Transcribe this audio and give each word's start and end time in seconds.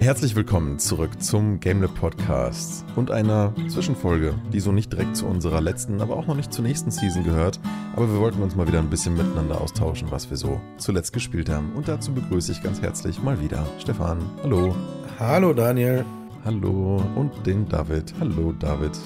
Herzlich 0.00 0.36
willkommen 0.36 0.78
zurück 0.78 1.20
zum 1.20 1.58
GameLab 1.58 1.92
Podcast 1.96 2.84
und 2.94 3.10
einer 3.10 3.52
Zwischenfolge, 3.68 4.34
die 4.52 4.60
so 4.60 4.70
nicht 4.70 4.92
direkt 4.92 5.16
zu 5.16 5.26
unserer 5.26 5.60
letzten, 5.60 6.00
aber 6.00 6.16
auch 6.16 6.26
noch 6.28 6.36
nicht 6.36 6.52
zur 6.52 6.64
nächsten 6.64 6.92
Season 6.92 7.24
gehört. 7.24 7.58
Aber 7.96 8.10
wir 8.10 8.20
wollten 8.20 8.40
uns 8.40 8.54
mal 8.54 8.68
wieder 8.68 8.78
ein 8.78 8.90
bisschen 8.90 9.16
miteinander 9.16 9.60
austauschen, 9.60 10.10
was 10.12 10.30
wir 10.30 10.36
so 10.36 10.60
zuletzt 10.76 11.12
gespielt 11.12 11.50
haben. 11.50 11.72
Und 11.74 11.88
dazu 11.88 12.12
begrüße 12.14 12.52
ich 12.52 12.62
ganz 12.62 12.80
herzlich 12.80 13.20
mal 13.20 13.40
wieder 13.42 13.66
Stefan. 13.80 14.18
Hallo. 14.44 14.74
Hallo 15.18 15.52
Daniel. 15.52 16.04
Hallo. 16.44 17.02
Und 17.16 17.44
den 17.44 17.68
David. 17.68 18.14
Hallo 18.20 18.52
David. 18.52 18.96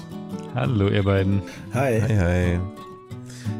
Hallo 0.53 0.89
ihr 0.89 1.03
beiden. 1.03 1.41
Hi. 1.73 2.01
Hi, 2.01 2.17
hi. 2.17 2.59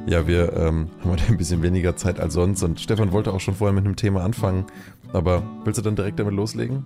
Ja, 0.05 0.27
wir 0.27 0.53
ähm, 0.53 0.89
haben 1.01 1.11
heute 1.11 1.23
ein 1.29 1.37
bisschen 1.37 1.61
weniger 1.61 1.95
Zeit 1.95 2.19
als 2.19 2.33
sonst 2.33 2.63
und 2.63 2.79
Stefan 2.79 3.11
wollte 3.11 3.33
auch 3.33 3.39
schon 3.39 3.55
vorher 3.55 3.73
mit 3.73 3.85
einem 3.85 3.95
Thema 3.95 4.23
anfangen. 4.23 4.65
Aber 5.13 5.43
willst 5.63 5.77
du 5.77 5.83
dann 5.83 5.95
direkt 5.95 6.19
damit 6.19 6.33
loslegen? 6.33 6.85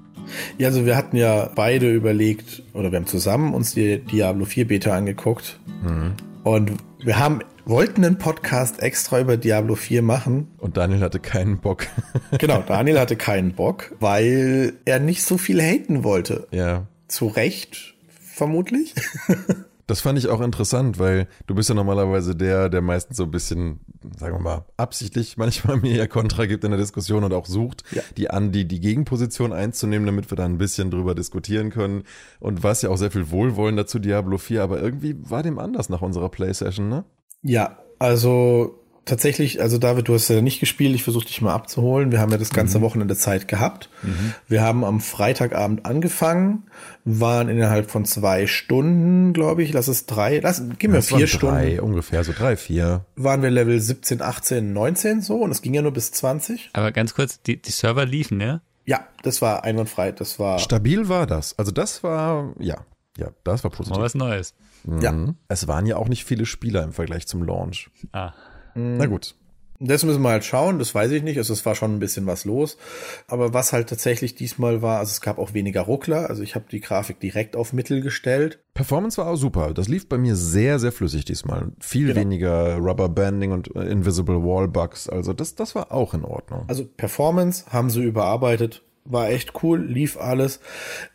Ja, 0.58 0.68
also 0.68 0.86
wir 0.86 0.98
hatten 0.98 1.16
ja 1.16 1.50
beide 1.55 1.91
überlegt, 1.91 2.64
oder 2.74 2.91
wir 2.91 2.98
haben 2.98 3.08
zusammen 3.08 3.54
uns 3.54 3.74
die 3.74 4.00
Diablo 4.00 4.46
4 4.46 4.68
Beta 4.68 4.96
angeguckt. 4.96 5.60
Mhm. 5.82 6.14
Und 6.44 6.74
wir 7.00 7.20
haben, 7.20 7.40
wollten 7.66 8.04
einen 8.04 8.18
Podcast 8.18 8.82
extra 8.82 9.20
über 9.20 9.38
Diablo 9.38 9.76
4 9.76 10.02
machen. 10.02 10.48
Und 10.58 10.77
Daniel 10.77 11.00
hatte 11.00 11.20
keinen 11.20 11.60
Bock. 11.60 11.88
genau, 12.38 12.64
Daniel 12.68 13.00
hatte 13.00 13.16
keinen 13.16 13.54
Bock, 13.54 13.94
weil 14.00 14.74
er 14.86 15.00
nicht 15.00 15.24
so 15.24 15.38
viel 15.38 15.62
haten 15.62 16.04
wollte. 16.04 16.48
Ja. 16.52 16.88
Zu 17.08 17.27
Recht, 17.27 17.96
vermutlich. 18.20 18.94
Das 19.88 20.02
fand 20.02 20.20
ich 20.20 20.27
auch 20.27 20.41
interessant, 20.41 21.00
weil 21.00 21.27
du 21.48 21.55
bist 21.55 21.70
ja 21.70 21.76
normalerweise 21.76 22.36
der, 22.36 22.70
der 22.70 22.82
meistens 22.82 23.18
so 23.18 23.23
ein 23.23 23.32
bisschen, 23.32 23.80
sagen 24.18 24.36
wir 24.36 24.41
mal, 24.41 24.66
absichtlich 24.76 25.38
manchmal 25.38 25.77
mir 25.82 25.96
ja 25.96 26.08
Kontra 26.08 26.46
gibt 26.46 26.66
in 26.66 26.72
der 26.72 26.80
Diskussion 26.80 27.23
und 27.23 27.34
auch 27.34 27.46
sucht, 27.46 27.84
ja. 27.91 28.02
die 28.18 28.30
an 28.30 28.52
die, 28.52 28.68
die 28.68 28.82
Gegenposition 28.82 29.54
einzunehmen, 29.54 30.05
damit 30.05 30.30
wir 30.30 30.35
da 30.35 30.46
ein 30.46 30.58
bisschen 30.58 30.91
drüber 30.91 31.15
diskutieren 31.15 31.70
können. 31.70 32.04
Und 32.40 32.63
was 32.63 32.82
ja 32.82 32.90
auch 32.90 32.98
sehr 32.98 33.12
viel 33.12 33.32
Wohlwollen 33.32 33.77
dazu 33.77 33.98
Diablo 33.98 34.38
4, 34.38 34.62
aber 34.62 34.82
irgendwie 34.82 35.15
war 35.18 35.41
dem 35.41 35.58
anders 35.58 35.88
nach 35.88 36.02
unserer 36.02 36.30
Playsession, 36.30 36.90
ne? 36.90 37.05
Ja, 37.41 37.80
also 37.99 38.84
tatsächlich, 39.08 39.62
also 39.62 39.77
David, 39.77 40.08
du 40.08 40.13
hast 40.13 40.27
ja 40.27 40.41
nicht 40.41 40.60
gespielt, 40.60 40.94
ich 40.94 41.04
versuche 41.04 41.26
dich 41.26 41.41
mal 41.41 41.54
abzuholen. 41.54 42.12
Wir 42.12 42.20
haben 42.20 42.32
ja 42.32 42.38
das 42.38 42.52
ganze 42.52 42.80
mhm. 42.80 42.84
Wochenende 42.84 43.16
Zeit 43.16 43.48
gehabt. 43.48 43.90
Mhm. 44.04 44.34
Wir 44.48 44.62
haben 44.62 44.84
am 44.84 45.02
Freitagabend 45.02 45.86
angefangen, 45.86 46.64
waren 47.05 47.49
innerhalb 47.49 47.90
von 47.90 48.05
zwei 48.05 48.46
Stunden, 48.46 49.34
glaube 49.34 49.64
ich, 49.64 49.74
lass 49.74 49.88
es 49.88 50.05
drei, 50.05 50.40
lass, 50.40 50.62
gib 50.77 50.91
mir 50.91 51.02
vier 51.02 51.27
Stunden. 51.27 51.55
Drei, 51.55 51.82
ungefähr, 51.82 52.24
so 52.24 52.34
drei, 52.34 52.55
vier. 52.55 53.05
Waren 53.16 53.41
wir 53.41 53.49
Level 53.49 53.80
17, 53.80 54.22
18, 54.22 54.74
19 54.74 55.21
so 55.21 55.38
und 55.38 55.52
es 55.52 55.62
ging 55.62 55.74
ja 55.74 55.82
nur 55.82 55.94
bis 55.94 56.12
20. 56.12 56.70
Aber 56.74 56.92
ganz 56.92 57.16
kurz, 57.16 57.42
die, 57.42 57.62
die 57.62 57.71
Server 57.71 58.05
liefen, 58.05 58.38
ne? 58.38 58.62
Ja, 58.86 59.05
das 59.24 59.42
war 59.42 59.64
einwandfrei, 59.64 60.12
das 60.12 60.40
war. 60.40 60.60
Stabil 60.60 61.10
war 61.10 61.27
das. 61.27 61.58
Also 61.58 61.71
das 61.71 62.04
war, 62.04 62.54
ja, 62.60 62.77
ja, 63.18 63.32
das 63.44 63.64
war 63.64 63.71
positiv. 63.71 63.98
Mal 63.98 64.03
was 64.03 64.16
Neues. 64.16 64.53
Mhm. 64.86 65.02
Ja. 65.02 65.14
Es 65.47 65.68
waren 65.68 65.86
ja 65.86 65.97
auch 65.97 66.08
nicht 66.08 66.24
viele 66.24 66.46
Spieler 66.46 66.84
im 66.84 66.94
Vergleich 66.94 67.28
zum 67.28 67.44
Launch. 67.44 67.90
Ah. 68.14 68.34
Na 68.78 69.06
gut. 69.06 69.36
Das 69.80 70.03
müssen 70.03 70.24
wir 70.24 70.30
halt 70.30 70.44
schauen, 70.44 70.80
das 70.80 70.96
weiß 70.96 71.12
ich 71.12 71.22
nicht. 71.22 71.38
Also 71.38 71.53
es 71.53 71.66
war 71.66 71.75
schon 71.75 71.94
ein 71.94 72.00
bisschen 72.00 72.25
was 72.25 72.46
los. 72.46 72.78
Aber 73.28 73.53
was 73.53 73.74
halt 73.74 73.90
tatsächlich 73.90 74.34
diesmal 74.34 74.81
war, 74.81 74.97
also 74.97 75.12
es 75.12 75.22
gab 75.22 75.38
auch 75.38 75.53
weniger 75.53 75.81
Ruckler. 75.81 76.30
Also 76.30 76.42
ich 76.42 76.56
habe 76.56 76.66
die 76.72 76.80
Grafik 76.80 77.20
direkt 77.20 77.56
auf 77.56 77.74
Mittel 77.74 78.02
gestellt. 78.02 78.59
Performance 78.74 79.18
war 79.18 79.28
auch 79.28 79.36
super. 79.36 79.74
Das 79.74 79.88
lief 79.88 80.09
bei 80.09 80.18
mir 80.18 80.36
sehr, 80.36 80.80
sehr 80.80 80.92
flüssig 80.92 81.25
diesmal. 81.25 81.72
Viel 81.80 82.08
genau. 82.08 82.22
weniger 82.22 82.78
Rubber 82.78 83.09
Banding 83.09 83.52
und 83.52 83.68
Invisible 83.68 84.44
Wall 84.44 84.68
Bugs. 84.68 85.09
Also 85.09 85.34
das, 85.34 85.53
das 85.53 85.75
war 85.75 85.92
auch 85.92 86.16
in 86.16 86.25
Ordnung. 86.25 86.64
Also 86.68 86.86
Performance 86.86 87.66
haben 87.70 87.92
sie 87.92 88.03
überarbeitet 88.03 88.81
war 89.09 89.30
echt 89.30 89.63
cool, 89.63 89.84
lief 89.84 90.18
alles. 90.18 90.59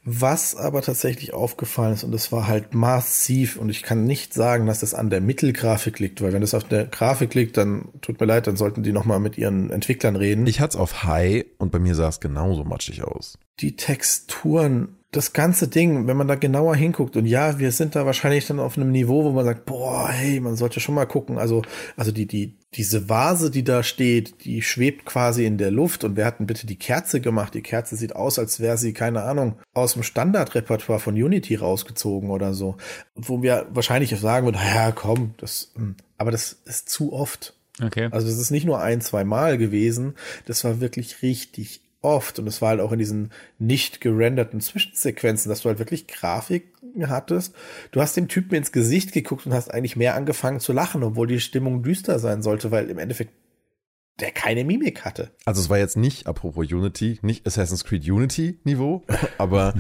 Was 0.05 0.57
aber 0.57 0.83
tatsächlich 0.83 1.35
aufgefallen 1.35 1.95
ist, 1.95 2.05
und 2.05 2.13
das 2.13 2.33
war 2.33 2.47
halt 2.47 2.75
massiv, 2.75 3.57
und 3.57 3.69
ich 3.69 3.83
kann 3.83 4.05
nicht 4.05 4.35
sagen, 4.35 4.67
dass 4.67 4.81
das 4.81 4.95
an 4.95 5.11
der 5.11 5.21
Mittelgrafik 5.21 5.99
liegt, 5.99 6.23
weil 6.23 6.33
wenn 6.33 6.41
das 6.41 6.55
auf 6.55 6.65
der 6.65 6.87
Grafik 6.87 7.35
liegt, 7.35 7.57
dann 7.57 7.89
tut 8.01 8.21
mir 8.21 8.27
leid, 8.27 8.47
dann 8.47 8.57
sollten 8.57 8.83
die 8.83 8.93
nochmal 8.93 9.21
mit 9.21 9.39
ihren 9.39 9.71
Entwicklern 9.71 10.17
reden. 10.17 10.47
Ich 10.47 10.61
hatte 10.61 10.77
es 10.77 10.81
auf 10.81 11.05
High 11.05 11.45
und 11.59 11.73
bei 11.73 11.79
mir 11.79 11.95
sah 11.95 12.09
es 12.09 12.21
genauso 12.21 12.65
matschig 12.65 13.03
aus. 13.03 13.39
Die 13.61 13.77
Texturen 13.77 14.97
das 15.13 15.35
ganze 15.35 15.69
Ding, 15.69 16.07
wenn 16.07 16.17
man 16.17 16.27
da 16.27 16.37
genauer 16.37 16.75
hinguckt, 16.75 17.17
und 17.17 17.27
ja, 17.27 17.59
wir 17.59 17.71
sind 17.71 17.95
da 17.95 18.07
wahrscheinlich 18.07 18.47
dann 18.47 18.59
auf 18.59 18.79
einem 18.79 18.91
Niveau, 18.91 19.25
wo 19.25 19.31
man 19.31 19.45
sagt, 19.45 19.67
boah, 19.67 20.09
hey, 20.09 20.41
man 20.41 20.57
sollte 20.57 20.81
schon 20.81 20.95
mal 20.95 21.05
gucken. 21.05 21.39
Also, 21.39 21.63
also 21.99 22.13
die, 22.13 22.25
die, 22.25 22.57
diese 22.73 23.11
Vase, 23.11 23.51
die 23.51 23.63
da 23.63 23.83
steht, 23.83 24.47
die 24.47 24.63
schwebt 24.63 25.05
quasi 25.05 25.45
in 25.45 25.59
der 25.59 25.71
Luft. 25.71 26.03
Und 26.05 26.17
wer 26.17 26.25
hat 26.25 26.39
denn 26.39 26.47
bitte 26.47 26.67
die 26.67 26.79
Kerze 26.79 27.21
gemacht? 27.21 27.53
Die 27.53 27.61
Kerze 27.61 27.95
sieht 27.95 28.17
aus, 28.17 28.39
als 28.39 28.59
wäre 28.59 28.79
sie, 28.79 28.95
keine 28.95 29.23
Ahnung, 29.23 29.59
aus 29.75 29.93
dem 29.93 30.03
Standardrepertoire 30.03 30.99
von 30.99 31.15
Unity 31.15 31.57
rausgezogen 31.57 32.31
oder 32.31 32.55
so. 32.55 32.79
Wo 33.15 33.43
wir 33.43 33.67
wahrscheinlich 33.71 34.19
sagen 34.19 34.47
würden, 34.47 34.61
ja, 34.75 34.93
komm, 34.93 35.35
das, 35.37 35.73
hm. 35.77 35.95
aber 36.17 36.31
das 36.31 36.57
ist 36.65 36.89
zu 36.89 37.13
oft. 37.13 37.55
Okay. 37.83 38.09
Also 38.11 38.27
das 38.27 38.39
ist 38.39 38.51
nicht 38.51 38.65
nur 38.65 38.81
ein, 38.81 39.03
zwei 39.03 39.25
Mal 39.25 39.59
gewesen. 39.59 40.15
Das 40.47 40.65
war 40.65 40.81
wirklich 40.81 41.21
richtig 41.21 41.82
oft 42.03 42.39
und 42.39 42.47
es 42.47 42.61
war 42.61 42.71
halt 42.71 42.81
auch 42.81 42.93
in 42.93 42.99
diesen 42.99 43.31
nicht 43.59 44.01
gerenderten 44.01 44.61
Zwischensequenzen, 44.61 45.49
dass 45.49 45.63
du 45.63 45.69
halt 45.69 45.79
wirklich 45.79 46.07
Grafik 46.07 46.73
hattest. 47.07 47.55
Du 47.91 48.01
hast 48.01 48.17
dem 48.17 48.29
Typen 48.29 48.55
ins 48.55 48.73
Gesicht 48.73 49.13
geguckt 49.13 49.47
und 49.47 49.55
hast 49.55 49.73
eigentlich 49.73 49.97
mehr 49.97 50.15
angefangen 50.15 50.61
zu 50.61 50.73
lachen, 50.73 51.03
obwohl 51.03 51.27
die 51.27 51.41
Stimmung 51.41 51.83
düster 51.83 52.19
sein 52.19 52.43
sollte, 52.43 52.71
weil 52.71 52.91
im 52.91 52.99
Endeffekt 52.99 53.33
der 54.21 54.31
keine 54.31 54.65
Mimik 54.65 55.05
hatte. 55.05 55.31
Also 55.47 55.61
es 55.61 55.71
war 55.71 55.79
jetzt 55.79 55.97
nicht, 55.97 56.27
apropos 56.27 56.71
Unity, 56.71 57.19
nicht 57.23 57.47
Assassin's 57.47 57.85
Creed 57.85 58.09
Unity 58.09 58.59
Niveau, 58.65 59.03
aber, 59.39 59.75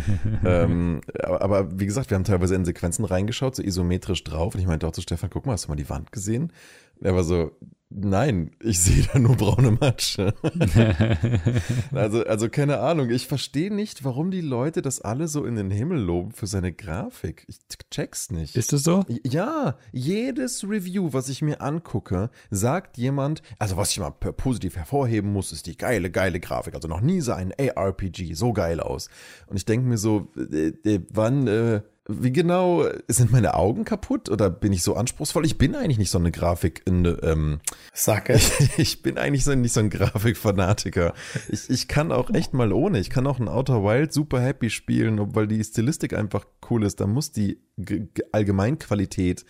ähm, 0.44 1.02
aber, 1.22 1.78
wie 1.78 1.86
gesagt, 1.86 2.10
wir 2.10 2.16
haben 2.16 2.24
teilweise 2.24 2.54
in 2.54 2.64
Sequenzen 2.64 3.04
reingeschaut, 3.04 3.54
so 3.54 3.62
isometrisch 3.62 4.24
drauf 4.24 4.54
und 4.54 4.60
ich 4.60 4.66
meinte 4.66 4.86
auch 4.86 4.92
zu 4.92 5.02
Stefan, 5.02 5.30
guck 5.30 5.46
mal, 5.46 5.52
hast 5.52 5.66
du 5.66 5.68
mal 5.68 5.76
die 5.76 5.88
Wand 5.88 6.12
gesehen? 6.12 6.52
Er 7.00 7.14
war 7.14 7.24
so, 7.24 7.52
Nein, 7.94 8.52
ich 8.60 8.80
sehe 8.80 9.04
da 9.12 9.18
nur 9.18 9.36
braune 9.36 9.72
Matsche. 9.72 10.34
also, 11.92 12.24
also 12.24 12.48
keine 12.48 12.78
Ahnung. 12.80 13.10
Ich 13.10 13.26
verstehe 13.26 13.72
nicht, 13.72 14.04
warum 14.04 14.30
die 14.30 14.40
Leute 14.40 14.82
das 14.82 15.00
alle 15.00 15.28
so 15.28 15.44
in 15.44 15.56
den 15.56 15.70
Himmel 15.70 15.98
loben 15.98 16.32
für 16.32 16.46
seine 16.46 16.72
Grafik. 16.72 17.44
Ich 17.48 17.58
check's 17.90 18.30
nicht. 18.30 18.56
Ist 18.56 18.72
das 18.72 18.82
so? 18.82 19.04
Ja, 19.24 19.76
jedes 19.92 20.64
Review, 20.64 21.12
was 21.12 21.28
ich 21.28 21.42
mir 21.42 21.60
angucke, 21.60 22.30
sagt 22.50 22.96
jemand, 22.96 23.42
also 23.58 23.76
was 23.76 23.90
ich 23.90 24.00
mal 24.00 24.10
positiv 24.10 24.76
hervorheben 24.76 25.32
muss, 25.32 25.52
ist 25.52 25.66
die 25.66 25.76
geile, 25.76 26.10
geile 26.10 26.40
Grafik. 26.40 26.74
Also 26.74 26.88
noch 26.88 27.00
nie 27.00 27.20
sah 27.20 27.36
ein 27.36 27.52
ARPG 27.58 28.34
so 28.34 28.52
geil 28.52 28.80
aus. 28.80 29.08
Und 29.46 29.56
ich 29.56 29.64
denke 29.64 29.86
mir 29.86 29.98
so, 29.98 30.28
äh, 30.36 30.72
äh, 30.84 31.00
wann, 31.10 31.46
äh, 31.46 31.82
wie 32.08 32.32
genau, 32.32 32.84
sind 33.06 33.30
meine 33.30 33.54
Augen 33.54 33.84
kaputt 33.84 34.28
oder 34.28 34.50
bin 34.50 34.72
ich 34.72 34.82
so 34.82 34.96
anspruchsvoll? 34.96 35.46
Ich 35.46 35.56
bin 35.56 35.76
eigentlich 35.76 35.98
nicht 35.98 36.10
so 36.10 36.18
eine 36.18 36.32
Grafik, 36.32 36.82
ähm, 36.86 37.60
Sag 37.92 38.28
es. 38.28 38.58
Ich, 38.60 38.78
ich 38.78 39.02
bin 39.02 39.18
eigentlich 39.18 39.44
so, 39.44 39.54
nicht 39.54 39.72
so 39.72 39.80
ein 39.80 39.90
Grafikfanatiker. 39.90 41.14
Ich, 41.48 41.70
ich 41.70 41.86
kann 41.86 42.10
auch 42.10 42.30
echt 42.30 42.54
mal 42.54 42.72
ohne. 42.72 42.98
Ich 42.98 43.08
kann 43.08 43.26
auch 43.26 43.38
ein 43.38 43.48
Outer 43.48 43.84
Wild 43.84 44.12
super 44.12 44.40
happy 44.40 44.70
spielen, 44.70 45.34
weil 45.34 45.46
die 45.46 45.62
Stilistik 45.62 46.12
einfach 46.12 46.44
cool 46.70 46.84
ist. 46.84 47.00
Da 47.00 47.06
muss 47.06 47.30
die 47.30 47.60
G 47.76 48.08
Allgemeinqualität 48.32 49.44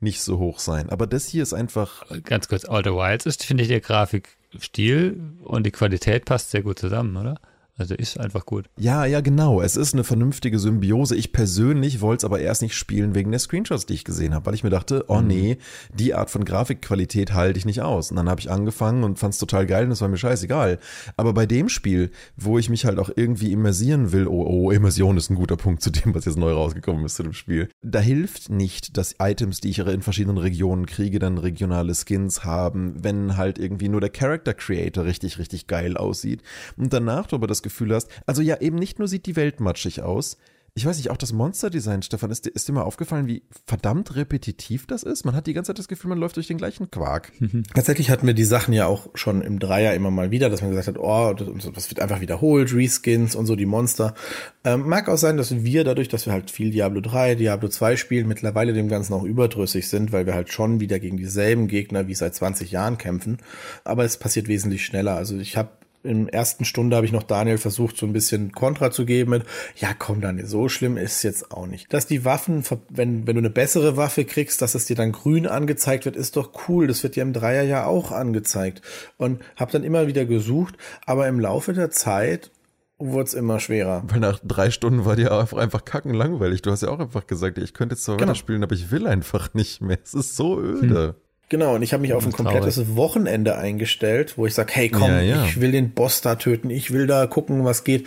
nicht 0.00 0.22
so 0.22 0.38
hoch 0.38 0.60
sein. 0.60 0.90
Aber 0.90 1.08
das 1.08 1.26
hier 1.26 1.42
ist 1.42 1.52
einfach. 1.52 2.04
Ganz 2.22 2.46
kurz, 2.48 2.64
Outer 2.64 2.94
Wilds 2.94 3.26
ist, 3.26 3.44
finde 3.44 3.64
ich, 3.64 3.68
der 3.68 3.80
Grafikstil 3.80 5.20
und 5.42 5.66
die 5.66 5.72
Qualität 5.72 6.24
passt 6.26 6.52
sehr 6.52 6.62
gut 6.62 6.78
zusammen, 6.78 7.16
oder? 7.16 7.40
Also 7.78 7.94
ist 7.94 8.18
einfach 8.18 8.44
gut. 8.44 8.68
Ja, 8.76 9.04
ja, 9.04 9.20
genau. 9.20 9.60
Es 9.62 9.76
ist 9.76 9.94
eine 9.94 10.02
vernünftige 10.02 10.58
Symbiose. 10.58 11.14
Ich 11.14 11.32
persönlich 11.32 12.00
wollte 12.00 12.18
es 12.18 12.24
aber 12.24 12.40
erst 12.40 12.60
nicht 12.60 12.74
spielen 12.74 13.14
wegen 13.14 13.30
der 13.30 13.38
Screenshots, 13.38 13.86
die 13.86 13.94
ich 13.94 14.04
gesehen 14.04 14.34
habe, 14.34 14.46
weil 14.46 14.54
ich 14.54 14.64
mir 14.64 14.70
dachte, 14.70 15.04
oh 15.06 15.20
mhm. 15.20 15.26
nee, 15.28 15.58
die 15.94 16.12
Art 16.12 16.28
von 16.28 16.44
Grafikqualität 16.44 17.34
halte 17.34 17.56
ich 17.56 17.66
nicht 17.66 17.80
aus. 17.80 18.10
Und 18.10 18.16
dann 18.16 18.28
habe 18.28 18.40
ich 18.40 18.50
angefangen 18.50 19.04
und 19.04 19.20
fand 19.20 19.34
es 19.34 19.38
total 19.38 19.64
geil 19.64 19.86
und 19.86 19.92
es 19.92 20.00
war 20.00 20.08
mir 20.08 20.16
scheißegal. 20.16 20.80
Aber 21.16 21.32
bei 21.32 21.46
dem 21.46 21.68
Spiel, 21.68 22.10
wo 22.36 22.58
ich 22.58 22.68
mich 22.68 22.84
halt 22.84 22.98
auch 22.98 23.10
irgendwie 23.14 23.52
immersieren 23.52 24.10
will, 24.10 24.26
oh, 24.26 24.44
oh, 24.44 24.70
Immersion 24.72 25.16
ist 25.16 25.30
ein 25.30 25.36
guter 25.36 25.56
Punkt 25.56 25.80
zu 25.80 25.90
dem, 25.90 26.14
was 26.16 26.24
jetzt 26.24 26.36
neu 26.36 26.52
rausgekommen 26.52 27.04
ist 27.04 27.14
zu 27.14 27.22
dem 27.22 27.32
Spiel. 27.32 27.68
Da 27.82 28.00
hilft 28.00 28.50
nicht, 28.50 28.96
dass 28.96 29.14
Items, 29.20 29.60
die 29.60 29.70
ich 29.70 29.78
in 29.78 30.02
verschiedenen 30.02 30.38
Regionen 30.38 30.86
kriege, 30.86 31.20
dann 31.20 31.38
regionale 31.38 31.94
Skins 31.94 32.44
haben, 32.44 33.04
wenn 33.04 33.36
halt 33.36 33.58
irgendwie 33.58 33.88
nur 33.88 34.00
der 34.00 34.10
Character 34.10 34.52
Creator 34.52 35.04
richtig, 35.04 35.38
richtig 35.38 35.68
geil 35.68 35.96
aussieht. 35.96 36.42
Und 36.76 36.92
danach 36.92 37.28
aber 37.32 37.46
das 37.46 37.62
Gefühl 37.68 37.94
hast, 37.94 38.08
also 38.26 38.42
ja, 38.42 38.60
eben 38.60 38.76
nicht 38.76 38.98
nur 38.98 39.08
sieht 39.08 39.26
die 39.26 39.36
Welt 39.36 39.60
matschig 39.60 40.02
aus, 40.02 40.38
ich 40.78 40.86
weiß 40.86 40.96
nicht, 40.98 41.10
auch 41.10 41.16
das 41.16 41.32
Monster-Design, 41.32 42.02
Stefan, 42.02 42.30
ist, 42.30 42.46
ist 42.46 42.68
dir 42.68 42.72
mal 42.72 42.82
aufgefallen, 42.82 43.26
wie 43.26 43.42
verdammt 43.66 44.14
repetitiv 44.14 44.86
das 44.86 45.02
ist? 45.02 45.24
Man 45.24 45.34
hat 45.34 45.48
die 45.48 45.52
ganze 45.52 45.70
Zeit 45.70 45.78
das 45.80 45.88
Gefühl, 45.88 46.10
man 46.10 46.18
läuft 46.18 46.36
durch 46.36 46.46
den 46.46 46.56
gleichen 46.56 46.88
Quark. 46.88 47.32
Tatsächlich 47.74 48.10
hatten 48.10 48.28
wir 48.28 48.34
die 48.34 48.44
Sachen 48.44 48.72
ja 48.72 48.86
auch 48.86 49.08
schon 49.14 49.42
im 49.42 49.58
Dreier 49.58 49.94
immer 49.94 50.12
mal 50.12 50.30
wieder, 50.30 50.50
dass 50.50 50.60
man 50.60 50.70
gesagt 50.70 50.86
hat, 50.86 50.98
oh, 50.98 51.34
das, 51.34 51.72
das 51.72 51.90
wird 51.90 52.00
einfach 52.00 52.20
wiederholt, 52.20 52.72
Reskins 52.72 53.34
und 53.34 53.46
so, 53.46 53.56
die 53.56 53.66
Monster. 53.66 54.14
Ähm, 54.62 54.88
mag 54.88 55.08
auch 55.08 55.16
sein, 55.16 55.36
dass 55.36 55.64
wir 55.64 55.82
dadurch, 55.82 56.08
dass 56.08 56.26
wir 56.26 56.32
halt 56.32 56.50
viel 56.50 56.70
Diablo 56.70 57.00
3, 57.00 57.34
Diablo 57.34 57.68
2 57.68 57.96
spielen, 57.96 58.28
mittlerweile 58.28 58.72
dem 58.72 58.88
Ganzen 58.88 59.14
auch 59.14 59.24
überdrüssig 59.24 59.88
sind, 59.88 60.12
weil 60.12 60.26
wir 60.26 60.34
halt 60.34 60.52
schon 60.52 60.78
wieder 60.78 61.00
gegen 61.00 61.16
dieselben 61.16 61.66
Gegner 61.66 62.06
wie 62.06 62.14
seit 62.14 62.36
20 62.36 62.70
Jahren 62.70 62.98
kämpfen. 62.98 63.38
Aber 63.82 64.04
es 64.04 64.16
passiert 64.16 64.46
wesentlich 64.46 64.84
schneller. 64.84 65.16
Also 65.16 65.38
ich 65.38 65.56
habe 65.56 65.70
im 66.08 66.28
ersten 66.28 66.64
Stunde 66.64 66.96
habe 66.96 67.06
ich 67.06 67.12
noch 67.12 67.22
Daniel 67.22 67.58
versucht, 67.58 67.96
so 67.96 68.06
ein 68.06 68.12
bisschen 68.12 68.52
Kontra 68.52 68.90
zu 68.90 69.04
geben 69.04 69.30
mit, 69.30 69.44
ja 69.76 69.90
komm 69.96 70.20
Daniel, 70.20 70.46
so 70.46 70.68
schlimm 70.68 70.96
ist 70.96 71.22
jetzt 71.22 71.52
auch 71.52 71.66
nicht. 71.66 71.92
Dass 71.92 72.06
die 72.06 72.24
Waffen, 72.24 72.64
wenn, 72.88 73.26
wenn 73.26 73.34
du 73.34 73.40
eine 73.40 73.50
bessere 73.50 73.96
Waffe 73.96 74.24
kriegst, 74.24 74.62
dass 74.62 74.74
es 74.74 74.86
dir 74.86 74.96
dann 74.96 75.12
grün 75.12 75.46
angezeigt 75.46 76.04
wird, 76.04 76.16
ist 76.16 76.36
doch 76.36 76.52
cool. 76.68 76.86
Das 76.86 77.02
wird 77.02 77.16
dir 77.16 77.22
im 77.22 77.32
Dreier 77.32 77.62
ja 77.62 77.86
auch 77.86 78.12
angezeigt. 78.12 78.82
Und 79.16 79.40
habe 79.56 79.72
dann 79.72 79.84
immer 79.84 80.06
wieder 80.06 80.24
gesucht, 80.24 80.76
aber 81.06 81.28
im 81.28 81.40
Laufe 81.40 81.72
der 81.72 81.90
Zeit 81.90 82.50
wurde 82.98 83.24
es 83.24 83.34
immer 83.34 83.60
schwerer. 83.60 84.02
Weil 84.08 84.20
nach 84.20 84.40
drei 84.42 84.70
Stunden 84.70 85.04
war 85.04 85.16
dir 85.16 85.32
auch 85.32 85.52
einfach 85.52 85.84
kacken 85.84 86.14
langweilig. 86.14 86.62
Du 86.62 86.70
hast 86.70 86.82
ja 86.82 86.88
auch 86.88 86.98
einfach 86.98 87.26
gesagt, 87.26 87.58
ich 87.58 87.74
könnte 87.74 87.94
jetzt 87.94 88.04
zwar 88.04 88.16
genau. 88.16 88.30
weiterspielen, 88.30 88.62
aber 88.62 88.74
ich 88.74 88.90
will 88.90 89.06
einfach 89.06 89.54
nicht 89.54 89.80
mehr. 89.80 89.98
Es 90.02 90.14
ist 90.14 90.36
so 90.36 90.60
öde. 90.60 91.08
Hm. 91.08 91.27
Genau, 91.48 91.74
und 91.74 91.82
ich 91.82 91.94
habe 91.94 92.02
mich 92.02 92.12
auf 92.12 92.26
ein 92.26 92.32
komplettes 92.32 92.74
traurig. 92.74 92.96
Wochenende 92.96 93.56
eingestellt, 93.56 94.36
wo 94.36 94.44
ich 94.44 94.54
sage, 94.54 94.72
hey 94.74 94.90
komm, 94.90 95.10
ja, 95.10 95.20
ja. 95.20 95.44
ich 95.44 95.60
will 95.60 95.72
den 95.72 95.90
Boss 95.92 96.20
da 96.20 96.34
töten, 96.34 96.68
ich 96.68 96.92
will 96.92 97.06
da 97.06 97.26
gucken, 97.26 97.64
was 97.64 97.84
geht. 97.84 98.06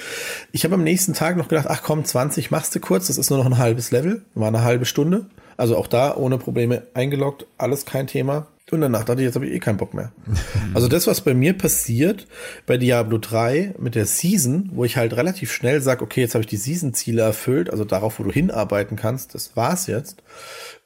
Ich 0.52 0.64
habe 0.64 0.76
am 0.76 0.84
nächsten 0.84 1.14
Tag 1.14 1.38
noch 1.38 1.48
gedacht, 1.48 1.68
ach 1.70 1.82
komm, 1.82 2.06
20 2.06 2.52
machst 2.52 2.76
du 2.76 2.80
kurz, 2.80 3.08
das 3.08 3.18
ist 3.18 3.32
nur 3.32 3.40
noch 3.40 3.48
ein 3.48 3.58
halbes 3.58 3.90
Level, 3.92 4.22
war 4.36 4.48
eine 4.48 4.64
halbe 4.64 4.86
Stunde. 4.86 5.26
Also 5.58 5.76
auch 5.78 5.88
da 5.88 6.16
ohne 6.16 6.38
Probleme 6.38 6.84
eingeloggt, 6.94 7.46
alles 7.58 7.86
kein 7.86 8.08
Thema. 8.08 8.48
Und 8.72 8.80
danach 8.80 9.04
dachte 9.04 9.22
ich, 9.22 9.26
jetzt 9.26 9.36
habe 9.36 9.48
ich 9.48 9.54
eh 9.54 9.60
keinen 9.60 9.78
Bock 9.78 9.94
mehr. 9.94 10.12
Also 10.74 10.88
das, 10.88 11.06
was 11.06 11.20
bei 11.20 11.34
mir 11.34 11.54
passiert 11.54 12.28
bei 12.66 12.78
Diablo 12.78 13.18
3 13.18 13.76
mit 13.78 13.96
der 13.96 14.06
Season, 14.06 14.70
wo 14.74 14.86
ich 14.86 14.96
halt 14.96 15.14
relativ 15.18 15.52
schnell 15.52 15.82
sage, 15.82 16.02
okay, 16.02 16.22
jetzt 16.22 16.34
habe 16.34 16.44
ich 16.44 16.48
die 16.48 16.56
Season-Ziele 16.56 17.22
erfüllt, 17.22 17.70
also 17.70 17.84
darauf, 17.84 18.20
wo 18.20 18.24
du 18.24 18.32
hinarbeiten 18.32 18.96
kannst, 18.96 19.36
das 19.36 19.58
war's 19.58 19.88
jetzt, 19.88 20.24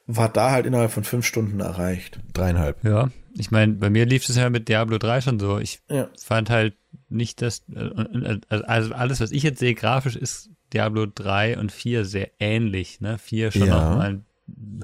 war 0.06 0.28
da 0.28 0.52
halt 0.52 0.66
innerhalb 0.66 0.90
von 0.90 1.04
fünf 1.04 1.26
Stunden 1.26 1.60
erreicht. 1.60 2.20
Dreieinhalb. 2.32 2.84
Ja, 2.84 3.10
ich 3.34 3.50
meine, 3.50 3.74
bei 3.74 3.90
mir 3.90 4.06
lief 4.06 4.28
es 4.28 4.36
ja 4.36 4.48
mit 4.50 4.68
Diablo 4.68 4.98
3 4.98 5.20
schon 5.20 5.38
so. 5.38 5.58
Ich 5.58 5.80
ja. 5.90 6.08
fand 6.22 6.48
halt 6.48 6.74
nicht, 7.08 7.42
dass, 7.42 7.64
äh, 7.74 8.40
also 8.48 8.94
alles, 8.94 9.20
was 9.20 9.30
ich 9.30 9.42
jetzt 9.42 9.58
sehe, 9.58 9.74
grafisch 9.74 10.16
ist 10.16 10.50
Diablo 10.72 11.06
3 11.06 11.58
und 11.58 11.72
4 11.72 12.04
sehr 12.04 12.30
ähnlich, 12.38 13.00
ne? 13.00 13.18
4 13.18 13.50
schon 13.52 13.66
ja. 13.66 13.90
noch 13.90 13.96
mal 13.96 14.22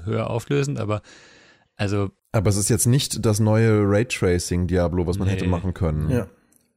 höher 0.03 0.29
auflösend, 0.29 0.79
aber 0.79 1.01
also 1.75 2.11
aber 2.33 2.49
es 2.49 2.57
ist 2.57 2.69
jetzt 2.69 2.87
nicht 2.87 3.25
das 3.25 3.39
neue 3.39 3.83
Raytracing 3.83 4.67
Diablo, 4.67 5.05
was 5.05 5.19
man 5.19 5.27
nee. 5.27 5.35
hätte 5.35 5.47
machen 5.47 5.73
können. 5.73 6.09
Ja. 6.09 6.27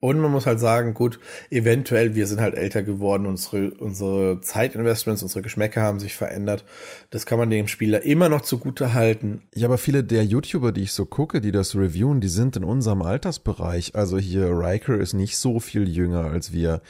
Und 0.07 0.21
man 0.21 0.31
muss 0.31 0.47
halt 0.47 0.61
sagen, 0.61 0.95
gut, 0.95 1.19
eventuell, 1.51 2.15
wir 2.15 2.29
sind 2.29 2.41
halt 2.41 2.55
älter 2.55 2.85
geworden, 2.85 3.27
unsere, 3.27 3.73
unsere 3.73 4.41
Zeitinvestments, 4.41 5.21
unsere 5.25 5.43
Geschmäcker 5.43 5.83
haben 5.83 5.99
sich 5.99 6.15
verändert. 6.15 6.65
Das 7.11 7.27
kann 7.27 7.41
man 7.41 7.51
dem 7.51 7.67
Spieler 7.67 8.03
immer 8.03 8.29
noch 8.29 8.43
zugute 8.43 8.95
halten. 8.95 9.43
Ja, 9.53 9.67
aber 9.67 9.79
viele 9.79 10.05
der 10.05 10.25
YouTuber, 10.25 10.71
die 10.71 10.83
ich 10.83 10.93
so 10.93 11.07
gucke, 11.07 11.41
die 11.41 11.51
das 11.51 11.75
reviewen, 11.75 12.21
die 12.21 12.29
sind 12.29 12.57
in 12.57 12.63
unserem 12.63 13.03
Altersbereich. 13.03 13.97
Also 13.97 14.17
hier, 14.17 14.49
Riker 14.57 14.97
ist 14.97 15.13
nicht 15.13 15.39
so 15.39 15.59
viel 15.59 15.89
jünger 15.89 16.27
als 16.27 16.53
wir. 16.53 16.83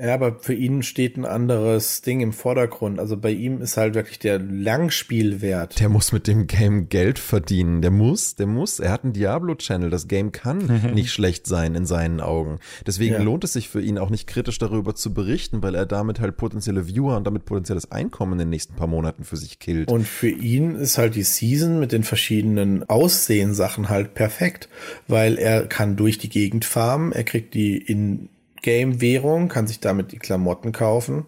Ja, 0.00 0.14
aber 0.14 0.38
für 0.38 0.54
ihn 0.54 0.84
steht 0.84 1.16
ein 1.16 1.24
anderes 1.24 2.02
Ding 2.02 2.20
im 2.20 2.32
Vordergrund. 2.32 3.00
Also 3.00 3.16
bei 3.16 3.32
ihm 3.32 3.60
ist 3.60 3.76
halt 3.76 3.94
wirklich 3.96 4.20
der 4.20 4.38
Langspielwert. 4.38 5.80
Der 5.80 5.88
muss 5.88 6.12
mit 6.12 6.28
dem 6.28 6.46
Game 6.46 6.88
Geld 6.88 7.18
verdienen. 7.18 7.82
Der 7.82 7.90
muss, 7.90 8.36
der 8.36 8.46
muss. 8.46 8.78
Er 8.78 8.92
hat 8.92 9.02
einen 9.02 9.12
Diablo-Channel. 9.12 9.90
Das 9.90 10.06
Game 10.06 10.30
kann 10.30 10.92
nicht 10.94 11.10
schlecht 11.10 11.48
sein 11.48 11.74
in 11.74 11.84
seinen 11.84 12.20
Augen. 12.20 12.60
Deswegen 12.86 13.14
ja. 13.14 13.22
lohnt 13.22 13.42
es 13.42 13.54
sich 13.54 13.68
für 13.68 13.80
ihn 13.80 13.98
auch 13.98 14.10
nicht 14.10 14.28
kritisch 14.28 14.58
darüber 14.58 14.94
zu 14.94 15.12
berichten, 15.12 15.64
weil 15.64 15.74
er 15.74 15.84
damit 15.84 16.20
halt 16.20 16.36
potenzielle 16.36 16.86
Viewer 16.86 17.16
und 17.16 17.26
damit 17.26 17.44
potenzielles 17.44 17.90
Einkommen 17.90 18.34
in 18.34 18.38
den 18.38 18.50
nächsten 18.50 18.76
paar 18.76 18.86
Monaten 18.86 19.24
für 19.24 19.36
sich 19.36 19.58
killt. 19.58 19.90
Und 19.90 20.06
für 20.06 20.30
ihn 20.30 20.76
ist 20.76 20.96
halt 20.96 21.16
die 21.16 21.24
Season 21.24 21.80
mit 21.80 21.90
den 21.90 22.04
verschiedenen 22.04 22.88
Aussehenssachen 22.88 23.88
halt 23.88 24.14
perfekt, 24.14 24.68
weil 25.08 25.38
er 25.38 25.66
kann 25.66 25.96
durch 25.96 26.18
die 26.18 26.28
Gegend 26.28 26.64
farmen. 26.64 27.10
Er 27.10 27.24
kriegt 27.24 27.54
die 27.54 27.76
in 27.76 28.28
Game-Währung, 28.62 29.48
kann 29.48 29.66
sich 29.66 29.80
damit 29.80 30.12
die 30.12 30.18
Klamotten 30.18 30.72
kaufen. 30.72 31.26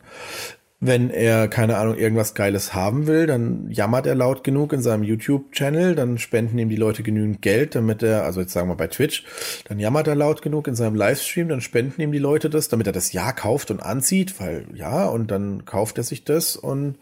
Wenn 0.82 1.10
er, 1.10 1.48
keine 1.48 1.76
Ahnung, 1.76 1.96
irgendwas 1.96 2.34
Geiles 2.34 2.72
haben 2.72 3.06
will, 3.06 3.26
dann 3.26 3.70
jammert 3.70 4.06
er 4.06 4.14
laut 4.14 4.42
genug 4.44 4.72
in 4.72 4.80
seinem 4.80 5.02
YouTube-Channel, 5.02 5.94
dann 5.94 6.16
spenden 6.16 6.58
ihm 6.58 6.70
die 6.70 6.76
Leute 6.76 7.02
genügend 7.02 7.42
Geld, 7.42 7.74
damit 7.74 8.02
er, 8.02 8.24
also 8.24 8.40
jetzt 8.40 8.54
sagen 8.54 8.68
wir 8.68 8.76
bei 8.76 8.86
Twitch, 8.86 9.24
dann 9.64 9.78
jammert 9.78 10.08
er 10.08 10.14
laut 10.14 10.40
genug 10.40 10.66
in 10.68 10.74
seinem 10.74 10.94
Livestream, 10.94 11.48
dann 11.48 11.60
spenden 11.60 12.00
ihm 12.00 12.12
die 12.12 12.18
Leute 12.18 12.48
das, 12.48 12.68
damit 12.68 12.86
er 12.86 12.94
das 12.94 13.12
Ja 13.12 13.32
kauft 13.32 13.70
und 13.70 13.80
anzieht, 13.80 14.40
weil 14.40 14.64
ja, 14.74 15.06
und 15.06 15.30
dann 15.30 15.66
kauft 15.66 15.98
er 15.98 16.04
sich 16.04 16.24
das 16.24 16.56
und 16.56 16.96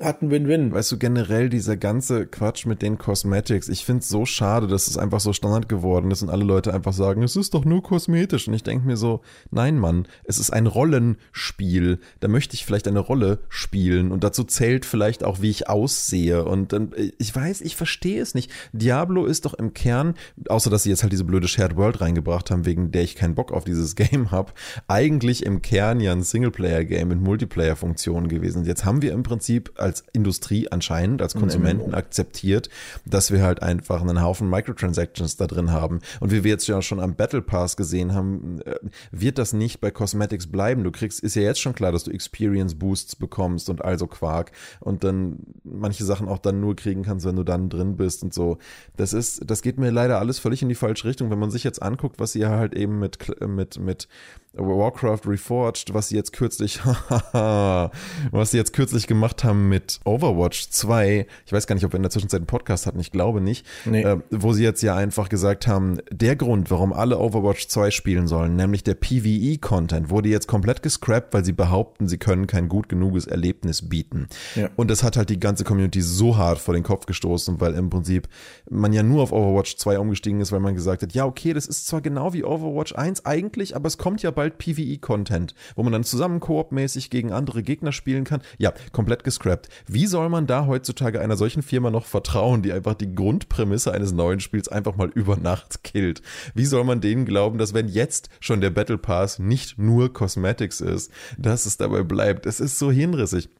hat 0.00 0.22
einen 0.22 0.30
Win-Win. 0.30 0.72
Weißt 0.72 0.90
du, 0.90 0.98
generell 0.98 1.50
dieser 1.50 1.76
ganze 1.76 2.26
Quatsch 2.26 2.64
mit 2.64 2.80
den 2.80 2.96
Cosmetics, 2.96 3.68
ich 3.68 3.84
find's 3.84 4.08
so 4.08 4.24
schade, 4.24 4.66
dass 4.66 4.88
es 4.88 4.96
einfach 4.96 5.20
so 5.20 5.32
Standard 5.32 5.68
geworden 5.68 6.10
ist 6.10 6.22
und 6.22 6.30
alle 6.30 6.44
Leute 6.44 6.72
einfach 6.72 6.94
sagen, 6.94 7.22
es 7.22 7.36
ist 7.36 7.52
doch 7.52 7.64
nur 7.64 7.82
kosmetisch. 7.82 8.48
Und 8.48 8.54
ich 8.54 8.62
denke 8.62 8.86
mir 8.86 8.96
so, 8.96 9.20
nein, 9.50 9.78
Mann, 9.78 10.08
es 10.24 10.38
ist 10.38 10.50
ein 10.50 10.66
Rollenspiel. 10.66 11.98
Da 12.20 12.28
möchte 12.28 12.54
ich 12.54 12.64
vielleicht 12.64 12.88
eine 12.88 13.00
Rolle 13.10 13.40
spielen 13.48 14.12
und 14.12 14.22
dazu 14.22 14.44
zählt 14.44 14.86
vielleicht 14.86 15.24
auch, 15.24 15.42
wie 15.42 15.50
ich 15.50 15.68
aussehe 15.68 16.44
und 16.44 16.72
dann, 16.72 16.92
äh, 16.92 17.10
ich 17.18 17.34
weiß, 17.34 17.60
ich 17.60 17.74
verstehe 17.74 18.22
es 18.22 18.36
nicht. 18.36 18.52
Diablo 18.72 19.26
ist 19.26 19.46
doch 19.46 19.54
im 19.54 19.74
Kern, 19.74 20.14
außer 20.48 20.70
dass 20.70 20.84
sie 20.84 20.90
jetzt 20.90 21.02
halt 21.02 21.12
diese 21.12 21.24
blöde 21.24 21.48
Shared 21.48 21.76
World 21.76 22.00
reingebracht 22.00 22.52
haben, 22.52 22.66
wegen 22.66 22.92
der 22.92 23.02
ich 23.02 23.16
keinen 23.16 23.34
Bock 23.34 23.50
auf 23.50 23.64
dieses 23.64 23.96
Game 24.00 24.30
habe, 24.30 24.52
eigentlich 24.86 25.44
im 25.44 25.60
Kern 25.60 25.98
ja 25.98 26.12
ein 26.12 26.22
Singleplayer-Game 26.22 27.08
mit 27.08 27.20
Multiplayer-Funktionen 27.20 28.28
gewesen. 28.28 28.64
Jetzt 28.64 28.84
haben 28.84 29.02
wir 29.02 29.12
im 29.12 29.24
Prinzip 29.24 29.72
als 29.74 30.04
Industrie 30.12 30.68
anscheinend, 30.70 31.20
als 31.20 31.34
Konsumenten 31.34 31.94
akzeptiert, 31.94 32.68
dass 33.04 33.32
wir 33.32 33.42
halt 33.42 33.60
einfach 33.60 34.02
einen 34.02 34.22
Haufen 34.22 34.48
Microtransactions 34.48 35.36
da 35.36 35.48
drin 35.48 35.72
haben. 35.72 35.98
Und 36.20 36.30
wie 36.30 36.44
wir 36.44 36.52
jetzt 36.52 36.68
ja 36.68 36.80
schon 36.80 37.00
am 37.00 37.16
Battle 37.16 37.42
Pass 37.42 37.76
gesehen 37.76 38.14
haben, 38.14 38.60
äh, 38.60 38.76
wird 39.10 39.38
das 39.38 39.52
nicht 39.52 39.80
bei 39.80 39.90
Cosmetics 39.90 40.46
bleiben. 40.46 40.84
Du 40.84 40.92
kriegst, 40.92 41.18
ist 41.18 41.34
ja 41.34 41.42
jetzt 41.42 41.60
schon 41.60 41.74
klar, 41.74 41.90
dass 41.90 42.04
du 42.04 42.12
Experience 42.12 42.76
Boost 42.76 42.99
Boosts 43.00 43.16
bekommst 43.16 43.70
und 43.70 43.84
also 43.84 44.06
Quark 44.06 44.52
und 44.80 45.04
dann 45.04 45.38
manche 45.64 46.04
Sachen 46.04 46.28
auch 46.28 46.38
dann 46.38 46.60
nur 46.60 46.76
kriegen 46.76 47.02
kannst, 47.02 47.26
wenn 47.26 47.36
du 47.36 47.44
dann 47.44 47.68
drin 47.68 47.96
bist 47.96 48.22
und 48.22 48.34
so. 48.34 48.58
Das 48.96 49.12
ist, 49.12 49.50
das 49.50 49.62
geht 49.62 49.78
mir 49.78 49.90
leider 49.90 50.18
alles 50.18 50.38
völlig 50.38 50.62
in 50.62 50.68
die 50.68 50.74
falsche 50.74 51.08
Richtung, 51.08 51.30
wenn 51.30 51.38
man 51.38 51.50
sich 51.50 51.64
jetzt 51.64 51.82
anguckt, 51.82 52.18
was 52.18 52.34
ihr 52.34 52.50
halt 52.50 52.74
eben 52.74 52.98
mit, 52.98 53.18
mit, 53.46 53.78
mit 53.78 54.08
Warcraft 54.54 55.20
Reforged, 55.26 55.94
was 55.94 56.08
sie 56.08 56.16
jetzt 56.16 56.32
kürzlich, 56.32 56.80
was 57.32 58.50
sie 58.50 58.56
jetzt 58.56 58.72
kürzlich 58.72 59.06
gemacht 59.06 59.44
haben 59.44 59.68
mit 59.68 60.00
Overwatch 60.04 60.70
2. 60.70 61.26
Ich 61.46 61.52
weiß 61.52 61.68
gar 61.68 61.76
nicht, 61.76 61.84
ob 61.84 61.92
wir 61.92 61.96
in 61.96 62.02
der 62.02 62.10
Zwischenzeit 62.10 62.40
einen 62.40 62.46
Podcast 62.46 62.86
hatten, 62.86 62.98
ich 62.98 63.12
glaube 63.12 63.40
nicht. 63.40 63.64
Nee. 63.84 64.02
Äh, 64.02 64.18
wo 64.30 64.52
sie 64.52 64.64
jetzt 64.64 64.82
ja 64.82 64.96
einfach 64.96 65.28
gesagt 65.28 65.68
haben, 65.68 65.98
der 66.10 66.34
Grund, 66.34 66.70
warum 66.72 66.92
alle 66.92 67.18
Overwatch 67.18 67.68
2 67.68 67.92
spielen 67.92 68.26
sollen, 68.26 68.56
nämlich 68.56 68.82
der 68.82 68.94
PvE-Content, 68.94 70.10
wurde 70.10 70.28
jetzt 70.28 70.48
komplett 70.48 70.82
gescrapped, 70.82 71.32
weil 71.32 71.44
sie 71.44 71.52
behaupten, 71.52 72.08
sie 72.08 72.18
können 72.18 72.48
kein 72.48 72.68
gut 72.68 72.88
genuges 72.88 73.28
Erlebnis 73.28 73.88
bieten. 73.88 74.26
Ja. 74.56 74.68
Und 74.74 74.90
das 74.90 75.04
hat 75.04 75.16
halt 75.16 75.30
die 75.30 75.38
ganze 75.38 75.62
Community 75.62 76.02
so 76.02 76.36
hart 76.36 76.58
vor 76.58 76.74
den 76.74 76.82
Kopf 76.82 77.06
gestoßen, 77.06 77.60
weil 77.60 77.74
im 77.74 77.88
Prinzip 77.88 78.28
man 78.68 78.92
ja 78.92 79.04
nur 79.04 79.22
auf 79.22 79.30
Overwatch 79.30 79.76
2 79.76 80.00
umgestiegen 80.00 80.40
ist, 80.40 80.50
weil 80.50 80.60
man 80.60 80.74
gesagt 80.74 81.02
hat, 81.02 81.12
ja, 81.12 81.24
okay, 81.24 81.52
das 81.52 81.66
ist 81.66 81.86
zwar 81.86 82.00
genau 82.00 82.32
wie 82.32 82.42
Overwatch 82.42 82.96
1 82.96 83.24
eigentlich, 83.26 83.76
aber 83.76 83.86
es 83.86 83.96
kommt 83.96 84.22
ja 84.22 84.32
bald 84.40 84.56
PvE-Content, 84.56 85.54
wo 85.76 85.82
man 85.82 85.92
dann 85.92 86.02
zusammen 86.02 86.40
koopmäßig 86.40 87.10
gegen 87.10 87.30
andere 87.30 87.62
Gegner 87.62 87.92
spielen 87.92 88.24
kann. 88.24 88.40
Ja, 88.56 88.72
komplett 88.90 89.22
gescrapped. 89.22 89.68
Wie 89.86 90.06
soll 90.06 90.30
man 90.30 90.46
da 90.46 90.64
heutzutage 90.64 91.20
einer 91.20 91.36
solchen 91.36 91.60
Firma 91.60 91.90
noch 91.90 92.06
vertrauen, 92.06 92.62
die 92.62 92.72
einfach 92.72 92.94
die 92.94 93.14
Grundprämisse 93.14 93.92
eines 93.92 94.12
neuen 94.12 94.40
Spiels 94.40 94.68
einfach 94.68 94.96
mal 94.96 95.10
über 95.10 95.36
Nacht 95.36 95.84
killt? 95.84 96.22
Wie 96.54 96.64
soll 96.64 96.84
man 96.84 97.02
denen 97.02 97.26
glauben, 97.26 97.58
dass 97.58 97.74
wenn 97.74 97.86
jetzt 97.86 98.30
schon 98.40 98.62
der 98.62 98.70
Battle 98.70 98.96
Pass 98.96 99.38
nicht 99.38 99.76
nur 99.76 100.10
Cosmetics 100.10 100.80
ist, 100.80 101.12
dass 101.36 101.66
es 101.66 101.76
dabei 101.76 102.02
bleibt? 102.02 102.46
Es 102.46 102.60
ist 102.60 102.78
so 102.78 102.90
hinrissig 102.90 103.50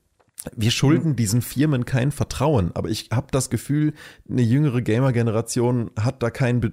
wir 0.56 0.70
schulden 0.70 1.16
diesen 1.16 1.42
Firmen 1.42 1.84
kein 1.84 2.12
Vertrauen, 2.12 2.70
aber 2.74 2.88
ich 2.88 3.10
habe 3.12 3.26
das 3.30 3.50
Gefühl, 3.50 3.92
eine 4.28 4.40
jüngere 4.40 4.80
Gamer-Generation 4.80 5.90
hat 6.00 6.22
da 6.22 6.30
kein 6.30 6.60
Be 6.60 6.72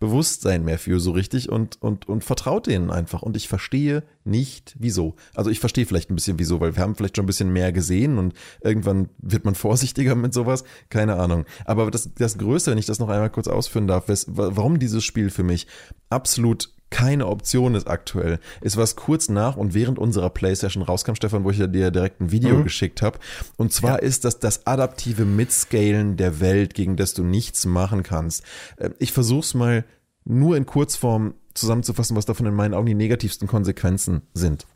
Bewusstsein 0.00 0.64
mehr 0.64 0.78
für 0.78 0.98
so 0.98 1.10
richtig 1.10 1.50
und, 1.50 1.80
und, 1.82 2.08
und 2.08 2.24
vertraut 2.24 2.66
denen 2.66 2.90
einfach. 2.90 3.22
Und 3.22 3.36
ich 3.36 3.48
verstehe 3.48 4.02
nicht, 4.24 4.74
wieso. 4.78 5.14
Also 5.34 5.50
ich 5.50 5.60
verstehe 5.60 5.84
vielleicht 5.84 6.10
ein 6.10 6.14
bisschen 6.14 6.38
wieso, 6.38 6.60
weil 6.60 6.74
wir 6.74 6.82
haben 6.82 6.94
vielleicht 6.94 7.16
schon 7.16 7.24
ein 7.24 7.26
bisschen 7.26 7.52
mehr 7.52 7.72
gesehen 7.72 8.18
und 8.18 8.34
irgendwann 8.62 9.10
wird 9.18 9.44
man 9.44 9.54
vorsichtiger 9.54 10.14
mit 10.14 10.32
sowas. 10.32 10.64
Keine 10.88 11.16
Ahnung. 11.16 11.44
Aber 11.66 11.90
das, 11.90 12.14
das 12.14 12.38
Größte, 12.38 12.70
wenn 12.70 12.78
ich 12.78 12.86
das 12.86 12.98
noch 12.98 13.08
einmal 13.08 13.30
kurz 13.30 13.48
ausführen 13.48 13.86
darf, 13.86 14.04
warum 14.26 14.78
dieses 14.78 15.04
Spiel 15.04 15.28
für 15.28 15.42
mich 15.42 15.66
absolut 16.08 16.70
keine 16.92 17.26
Option 17.26 17.74
ist 17.74 17.88
aktuell, 17.88 18.38
ist 18.60 18.76
was 18.76 18.96
kurz 18.96 19.30
nach 19.30 19.56
und 19.56 19.72
während 19.72 19.98
unserer 19.98 20.28
Playsession 20.28 20.82
rauskam, 20.82 21.14
Stefan, 21.14 21.42
wo 21.42 21.50
ich 21.50 21.56
dir 21.56 21.90
direkt 21.90 22.20
ein 22.20 22.30
Video 22.30 22.58
mhm. 22.58 22.64
geschickt 22.64 23.00
habe. 23.00 23.18
Und 23.56 23.72
zwar 23.72 23.92
ja. 23.92 24.06
ist 24.06 24.26
das 24.26 24.38
das 24.38 24.66
adaptive 24.66 25.24
Mitscalen 25.24 26.18
der 26.18 26.38
Welt, 26.40 26.74
gegen 26.74 26.96
das 26.96 27.14
du 27.14 27.24
nichts 27.24 27.64
machen 27.64 28.02
kannst. 28.02 28.44
Äh, 28.76 28.90
ich 28.98 29.12
versuch's 29.12 29.54
mal 29.54 29.84
nur 30.24 30.56
in 30.56 30.66
Kurzform 30.66 31.34
zusammenzufassen, 31.54 32.14
was 32.14 32.26
davon 32.26 32.46
in 32.46 32.54
meinen 32.54 32.74
Augen 32.74 32.86
die 32.86 32.94
negativsten 32.94 33.48
Konsequenzen 33.48 34.22
sind. 34.34 34.66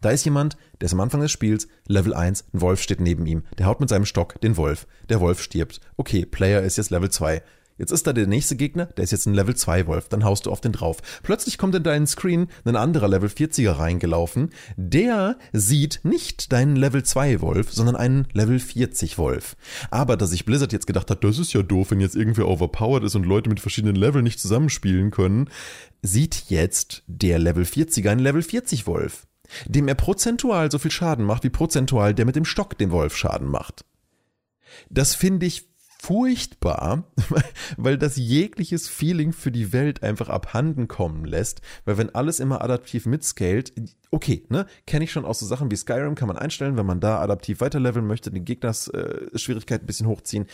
Da 0.00 0.10
ist 0.10 0.24
jemand, 0.24 0.56
der 0.80 0.86
ist 0.86 0.92
am 0.92 1.00
Anfang 1.00 1.20
des 1.20 1.30
Spiels, 1.30 1.68
Level 1.86 2.12
1, 2.12 2.44
ein 2.52 2.60
Wolf 2.60 2.82
steht 2.82 3.00
neben 3.00 3.24
ihm. 3.24 3.44
Der 3.56 3.66
haut 3.66 3.80
mit 3.80 3.88
seinem 3.88 4.04
Stock 4.04 4.40
den 4.40 4.56
Wolf. 4.56 4.86
Der 5.08 5.20
Wolf 5.20 5.40
stirbt. 5.40 5.80
Okay, 5.96 6.26
Player 6.26 6.62
ist 6.62 6.76
jetzt 6.76 6.90
Level 6.90 7.10
2. 7.10 7.42
Jetzt 7.78 7.92
ist 7.92 8.06
da 8.06 8.14
der 8.14 8.26
nächste 8.26 8.56
Gegner, 8.56 8.86
der 8.86 9.04
ist 9.04 9.10
jetzt 9.10 9.26
ein 9.26 9.34
Level 9.34 9.54
2 9.54 9.86
Wolf, 9.86 10.08
dann 10.08 10.24
haust 10.24 10.46
du 10.46 10.50
auf 10.50 10.62
den 10.62 10.72
drauf. 10.72 10.98
Plötzlich 11.22 11.58
kommt 11.58 11.74
in 11.74 11.82
deinen 11.82 12.06
Screen 12.06 12.48
ein 12.64 12.74
anderer 12.74 13.08
Level 13.08 13.28
40er 13.28 13.78
reingelaufen, 13.78 14.50
der 14.76 15.36
sieht 15.52 16.00
nicht 16.02 16.52
deinen 16.52 16.76
Level 16.76 17.02
2 17.02 17.42
Wolf, 17.42 17.72
sondern 17.72 17.96
einen 17.96 18.28
Level 18.32 18.58
40 18.58 19.18
Wolf. 19.18 19.56
Aber 19.90 20.16
dass 20.16 20.30
sich 20.30 20.46
Blizzard 20.46 20.72
jetzt 20.72 20.86
gedacht 20.86 21.10
hat, 21.10 21.22
das 21.22 21.38
ist 21.38 21.52
ja 21.52 21.62
doof, 21.62 21.90
wenn 21.90 22.00
jetzt 22.00 22.16
irgendwer 22.16 22.48
overpowered 22.48 23.04
ist 23.04 23.14
und 23.14 23.26
Leute 23.26 23.50
mit 23.50 23.60
verschiedenen 23.60 23.96
Leveln 23.96 24.24
nicht 24.24 24.40
zusammenspielen 24.40 25.10
können, 25.10 25.50
sieht 26.00 26.44
jetzt 26.48 27.02
der 27.06 27.38
Level 27.38 27.64
40er 27.64 28.10
einen 28.10 28.20
Level 28.20 28.42
40 28.42 28.86
Wolf, 28.86 29.26
dem 29.66 29.86
er 29.86 29.94
prozentual 29.94 30.70
so 30.70 30.78
viel 30.78 30.90
Schaden 30.90 31.26
macht, 31.26 31.44
wie 31.44 31.50
prozentual 31.50 32.14
der 32.14 32.24
mit 32.24 32.36
dem 32.36 32.46
Stock 32.46 32.78
dem 32.78 32.90
Wolf 32.90 33.16
Schaden 33.16 33.48
macht. 33.48 33.84
Das 34.88 35.14
finde 35.14 35.44
ich 35.44 35.75
furchtbar, 36.06 37.04
weil 37.76 37.98
das 37.98 38.16
jegliches 38.16 38.88
Feeling 38.88 39.32
für 39.32 39.50
die 39.50 39.72
Welt 39.72 40.04
einfach 40.04 40.28
abhanden 40.28 40.86
kommen 40.86 41.24
lässt, 41.24 41.62
weil 41.84 41.98
wenn 41.98 42.14
alles 42.14 42.38
immer 42.38 42.62
adaptiv 42.62 43.06
mitscaled, 43.06 43.72
okay, 44.12 44.44
ne, 44.48 44.66
kenne 44.86 45.04
ich 45.04 45.10
schon 45.10 45.24
aus 45.24 45.40
so 45.40 45.46
Sachen 45.46 45.68
wie 45.68 45.76
Skyrim, 45.76 46.14
kann 46.14 46.28
man 46.28 46.38
einstellen, 46.38 46.76
wenn 46.76 46.86
man 46.86 47.00
da 47.00 47.18
adaptiv 47.18 47.60
weiterleveln 47.60 48.06
möchte, 48.06 48.30
den 48.30 48.44
Gegners 48.44 48.86
äh, 48.88 49.36
Schwierigkeit 49.36 49.82
ein 49.82 49.86
bisschen 49.86 50.06
hochziehen. 50.06 50.46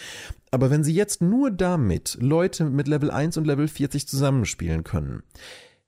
Aber 0.51 0.71
wenn 0.71 0.85
sie 0.85 0.95
jetzt 0.95 1.21
nur 1.21 1.51
damit 1.51 2.17
Leute 2.19 2.65
mit 2.65 2.89
Level 2.89 3.11
1 3.11 3.37
und 3.37 3.47
Level 3.47 3.69
40 3.69 4.09
zusammenspielen 4.09 4.85
können, 4.85 5.23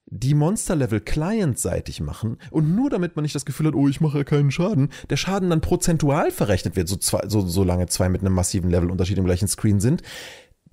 die 0.06 0.34
Monster-Level 0.34 1.00
clientseitig 1.00 2.00
machen 2.00 2.38
und 2.50 2.74
nur 2.74 2.90
damit 2.90 3.16
man 3.16 3.22
nicht 3.22 3.34
das 3.34 3.44
Gefühl 3.44 3.66
hat, 3.66 3.74
oh, 3.74 3.88
ich 3.88 4.00
mache 4.00 4.18
ja 4.18 4.24
keinen 4.24 4.50
Schaden, 4.50 4.90
der 5.10 5.16
Schaden 5.16 5.50
dann 5.50 5.60
prozentual 5.60 6.30
verrechnet 6.30 6.76
wird, 6.76 6.88
so, 6.88 6.96
zwei, 6.96 7.22
so, 7.28 7.40
so 7.40 7.64
zwei 7.86 8.08
mit 8.08 8.20
einem 8.20 8.34
massiven 8.34 8.70
Levelunterschied 8.70 9.18
im 9.18 9.24
gleichen 9.24 9.48
Screen 9.48 9.80
sind, 9.80 10.02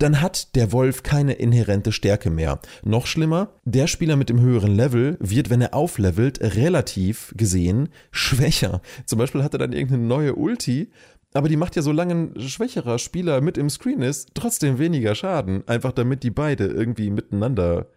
dann 0.01 0.21
hat 0.21 0.55
der 0.55 0.71
Wolf 0.71 1.03
keine 1.03 1.33
inhärente 1.33 1.91
Stärke 1.91 2.31
mehr. 2.31 2.59
Noch 2.83 3.05
schlimmer, 3.05 3.49
der 3.65 3.85
Spieler 3.85 4.15
mit 4.15 4.29
dem 4.29 4.39
höheren 4.39 4.75
Level 4.75 5.17
wird, 5.19 5.49
wenn 5.49 5.61
er 5.61 5.75
auflevelt, 5.75 6.41
relativ 6.41 7.33
gesehen 7.37 7.89
schwächer. 8.11 8.81
Zum 9.05 9.19
Beispiel 9.19 9.43
hat 9.43 9.53
er 9.53 9.59
dann 9.59 9.73
irgendeine 9.73 10.03
neue 10.03 10.35
Ulti, 10.35 10.91
aber 11.33 11.49
die 11.49 11.55
macht 11.55 11.75
ja, 11.75 11.81
solange 11.81 12.13
ein 12.13 12.39
schwächerer 12.39 12.99
Spieler 12.99 13.41
mit 13.41 13.57
im 13.57 13.69
Screen 13.69 14.01
ist, 14.01 14.31
trotzdem 14.33 14.79
weniger 14.79 15.15
Schaden. 15.15 15.67
Einfach 15.67 15.91
damit 15.91 16.23
die 16.23 16.31
beide 16.31 16.65
irgendwie 16.65 17.09
miteinander 17.11 17.87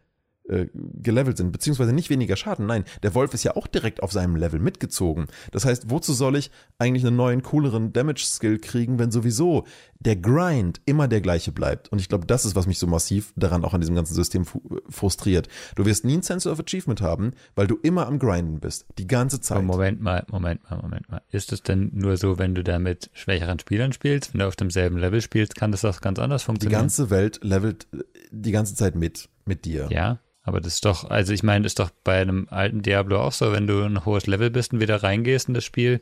äh, 0.49 0.67
gelevelt 0.75 1.39
sind, 1.39 1.53
beziehungsweise 1.53 1.93
nicht 1.93 2.11
weniger 2.11 2.37
Schaden. 2.37 2.67
Nein, 2.67 2.85
der 3.03 3.15
Wolf 3.15 3.33
ist 3.33 3.45
ja 3.45 3.57
auch 3.57 3.67
direkt 3.67 4.03
auf 4.03 4.13
seinem 4.13 4.37
Level 4.37 4.61
mitgezogen. 4.61 5.27
Das 5.53 5.65
heißt, 5.65 5.91
wozu 5.91 6.13
soll 6.13 6.37
ich 6.37 6.51
eigentlich 6.79 7.07
einen 7.07 7.17
neuen, 7.17 7.43
cooleren 7.43 7.93
Damage-Skill 7.93 8.59
kriegen, 8.59 8.99
wenn 8.99 9.11
sowieso 9.11 9.65
der 9.99 10.17
Grind 10.17 10.83
immer 10.85 11.09
der 11.09 11.23
gleiche 11.23 11.51
bleibt? 11.51 11.91
Und 11.91 11.99
ich 11.99 12.09
glaube, 12.09 12.27
das 12.27 12.45
ist, 12.45 12.57
was 12.57 12.67
mich 12.67 12.79
so 12.79 12.87
massiv 12.87 13.33
daran 13.37 13.65
auch 13.65 13.73
an 13.73 13.81
diesem 13.81 13.95
ganzen 13.95 14.15
System 14.15 14.45
frustriert. 14.89 15.49
Du 15.77 15.87
wirst 15.87 16.05
nie 16.05 16.19
ein 16.19 16.23
Sense 16.23 16.51
of 16.51 16.61
Achievement 16.61 17.01
haben, 17.01 17.33
weil 17.55 17.67
du 17.67 17.79
immer 17.83 18.07
am 18.07 18.19
Grinden 18.19 18.61
bist. 18.61 18.87
Die 18.99 19.07
ganze 19.07 19.41
Zeit. 19.41 19.57
Aber 19.57 19.67
Moment 19.67 20.03
mal, 20.03 20.27
Moment 20.31 20.69
mal, 20.69 20.77
Moment 20.77 21.09
mal. 21.09 21.23
Ist 21.31 21.53
es 21.53 21.63
denn 21.63 21.91
nur 21.95 22.19
so, 22.19 22.39
wenn 22.39 22.55
du 22.55 22.63
da 22.63 22.79
mit 22.79 23.11
schwächeren 23.15 23.59
Spielern 23.59 23.93
spielst? 23.93 24.35
Wenn 24.35 24.41
du 24.41 24.47
auf 24.47 24.57
demselben 24.57 24.99
Level 24.99 25.23
spielst, 25.23 25.55
kann 25.55 25.73
das 25.73 25.81
doch 25.81 26.03
ganz 26.03 26.19
anders 26.19 26.43
funktionieren? 26.43 26.81
Die 26.81 26.83
ganze 26.83 27.09
Welt 27.11 27.41
levelt 27.43 27.87
äh, 27.93 27.99
die 28.31 28.53
ganze 28.53 28.75
Zeit 28.75 28.95
mit, 28.95 29.31
mit 29.47 29.65
dir. 29.65 29.89
Ja. 29.91 30.19
Aber 30.45 30.61
das 30.61 30.75
ist 30.75 30.85
doch, 30.85 31.11
also 31.11 31.33
ich 31.33 31.43
meine, 31.43 31.63
das 31.63 31.71
ist 31.71 31.79
doch 31.79 31.91
bei 32.05 32.21
einem 32.21 32.47
alten 32.51 32.83
Diablo 32.83 33.21
auch 33.21 33.33
so, 33.33 33.51
wenn 33.53 33.67
du 33.67 33.83
ein 33.83 34.05
hohes 34.05 34.27
Level 34.27 34.51
bist 34.51 34.73
und 34.73 34.81
wieder 34.81 35.03
reingehst 35.03 35.49
in 35.49 35.55
das 35.55 35.65
Spiel, 35.65 36.01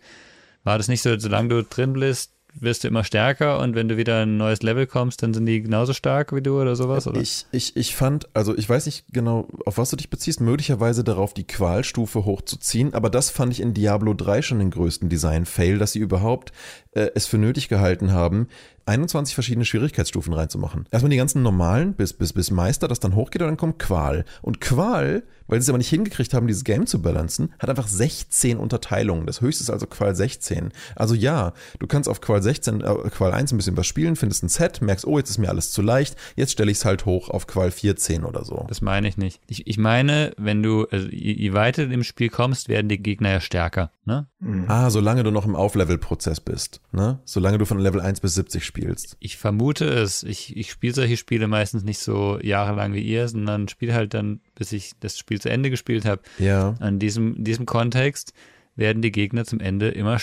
war 0.64 0.78
das 0.78 0.88
nicht 0.88 1.02
so, 1.02 1.16
solange 1.18 1.48
du 1.48 1.62
drin 1.62 1.94
bist, 1.94 2.32
wirst 2.54 2.84
du 2.84 2.88
immer 2.88 3.04
stärker 3.04 3.60
und 3.60 3.74
wenn 3.74 3.88
du 3.88 3.96
wieder 3.96 4.22
ein 4.22 4.36
neues 4.36 4.62
Level 4.62 4.86
kommst, 4.86 5.22
dann 5.22 5.32
sind 5.32 5.46
die 5.46 5.62
genauso 5.62 5.92
stark 5.94 6.34
wie 6.34 6.42
du 6.42 6.60
oder 6.60 6.76
sowas, 6.76 7.06
oder? 7.06 7.20
Ich, 7.20 7.46
ich, 7.50 7.76
ich 7.76 7.96
fand, 7.96 8.28
also 8.34 8.56
ich 8.56 8.68
weiß 8.68 8.86
nicht 8.86 9.06
genau, 9.12 9.48
auf 9.64 9.78
was 9.78 9.90
du 9.90 9.96
dich 9.96 10.10
beziehst, 10.10 10.40
möglicherweise 10.40 11.02
darauf, 11.02 11.32
die 11.32 11.46
Qualstufe 11.46 12.24
hochzuziehen, 12.24 12.94
aber 12.94 13.10
das 13.10 13.30
fand 13.30 13.52
ich 13.52 13.60
in 13.60 13.74
Diablo 13.74 14.12
3 14.12 14.42
schon 14.42 14.58
den 14.58 14.70
größten 14.70 15.08
Design-Fail, 15.08 15.78
dass 15.78 15.92
sie 15.92 16.00
überhaupt 16.00 16.52
äh, 16.92 17.08
es 17.14 17.26
für 17.26 17.38
nötig 17.38 17.68
gehalten 17.68 18.12
haben, 18.12 18.48
21 18.86 19.34
verschiedene 19.34 19.64
Schwierigkeitsstufen 19.64 20.32
reinzumachen. 20.32 20.86
Erstmal 20.90 21.10
die 21.10 21.16
ganzen 21.16 21.42
normalen 21.42 21.94
bis, 21.94 22.12
bis, 22.12 22.32
bis 22.32 22.50
Meister, 22.50 22.88
das 22.88 23.00
dann 23.00 23.14
hochgeht 23.14 23.42
und 23.42 23.48
dann 23.48 23.56
kommt 23.56 23.78
Qual. 23.78 24.24
Und 24.40 24.60
Qual, 24.60 25.22
weil 25.46 25.60
sie 25.60 25.64
es 25.64 25.68
aber 25.68 25.78
nicht 25.78 25.88
hingekriegt 25.88 26.34
haben, 26.34 26.46
dieses 26.46 26.64
Game 26.64 26.86
zu 26.86 27.02
balancen, 27.02 27.52
hat 27.58 27.70
einfach 27.70 27.88
16 27.88 28.58
Unterteilungen. 28.58 29.26
Das 29.26 29.40
höchste 29.40 29.62
ist 29.62 29.70
also 29.70 29.86
Qual 29.86 30.14
16. 30.14 30.72
Also 30.96 31.14
ja, 31.14 31.52
du 31.78 31.86
kannst 31.86 32.08
auf 32.08 32.20
Qual 32.20 32.42
16, 32.42 32.80
äh, 32.80 32.94
Qual 33.10 33.32
1 33.32 33.52
ein 33.52 33.56
bisschen 33.56 33.76
was 33.76 33.86
spielen, 33.86 34.16
findest 34.16 34.42
ein 34.42 34.48
Set, 34.48 34.82
merkst, 34.82 35.06
oh, 35.06 35.18
jetzt 35.18 35.30
ist 35.30 35.38
mir 35.38 35.48
alles 35.48 35.72
zu 35.72 35.82
leicht, 35.82 36.16
jetzt 36.36 36.52
stelle 36.52 36.70
ich 36.70 36.78
es 36.78 36.84
halt 36.84 37.06
hoch 37.06 37.28
auf 37.28 37.46
Qual 37.46 37.70
14 37.70 38.24
oder 38.24 38.44
so. 38.44 38.64
Das 38.68 38.80
meine 38.80 39.08
ich 39.08 39.16
nicht. 39.16 39.40
Ich, 39.46 39.66
ich 39.66 39.78
meine, 39.78 40.32
wenn 40.36 40.62
du, 40.62 40.86
also 40.90 41.08
je, 41.08 41.32
je 41.32 41.52
weiter 41.52 41.86
du 41.86 41.92
im 41.92 42.04
Spiel 42.04 42.28
kommst, 42.28 42.68
werden 42.68 42.88
die 42.88 42.98
Gegner 42.98 43.30
ja 43.30 43.40
stärker. 43.40 43.90
Ne? 44.04 44.26
Mhm. 44.40 44.64
Ah, 44.68 44.90
solange 44.90 45.22
du 45.22 45.30
noch 45.30 45.46
im 45.46 45.54
Auflevel-Prozess 45.54 46.40
bist. 46.40 46.80
Ne? 46.90 47.20
Solange 47.24 47.58
du 47.58 47.66
von 47.66 47.78
Level 47.78 48.00
1 48.00 48.20
bis 48.20 48.34
70 48.34 48.64
spielst. 48.72 49.16
Ich 49.20 49.36
vermute 49.36 49.84
es. 49.84 50.22
Ich, 50.22 50.56
ich 50.56 50.70
spiele 50.70 50.94
solche 50.94 51.16
Spiele 51.16 51.46
meistens 51.46 51.84
nicht 51.84 51.98
so 51.98 52.38
jahrelang 52.40 52.94
wie 52.94 53.02
ihr, 53.02 53.28
sondern 53.28 53.68
spiele 53.68 53.94
halt 53.94 54.14
dann, 54.14 54.40
bis 54.54 54.72
ich 54.72 54.92
das 55.00 55.18
Spiel 55.18 55.40
zu 55.40 55.50
Ende 55.50 55.70
gespielt 55.70 56.04
habe. 56.06 56.22
Ja. 56.38 56.74
An 56.80 56.98
diesem, 56.98 57.36
in 57.36 57.44
diesem 57.44 57.66
Kontext 57.66 58.32
werden 58.74 59.02
die 59.02 59.12
Gegner 59.12 59.44
zum 59.44 59.60
Ende 59.60 59.90
immer 59.90 60.18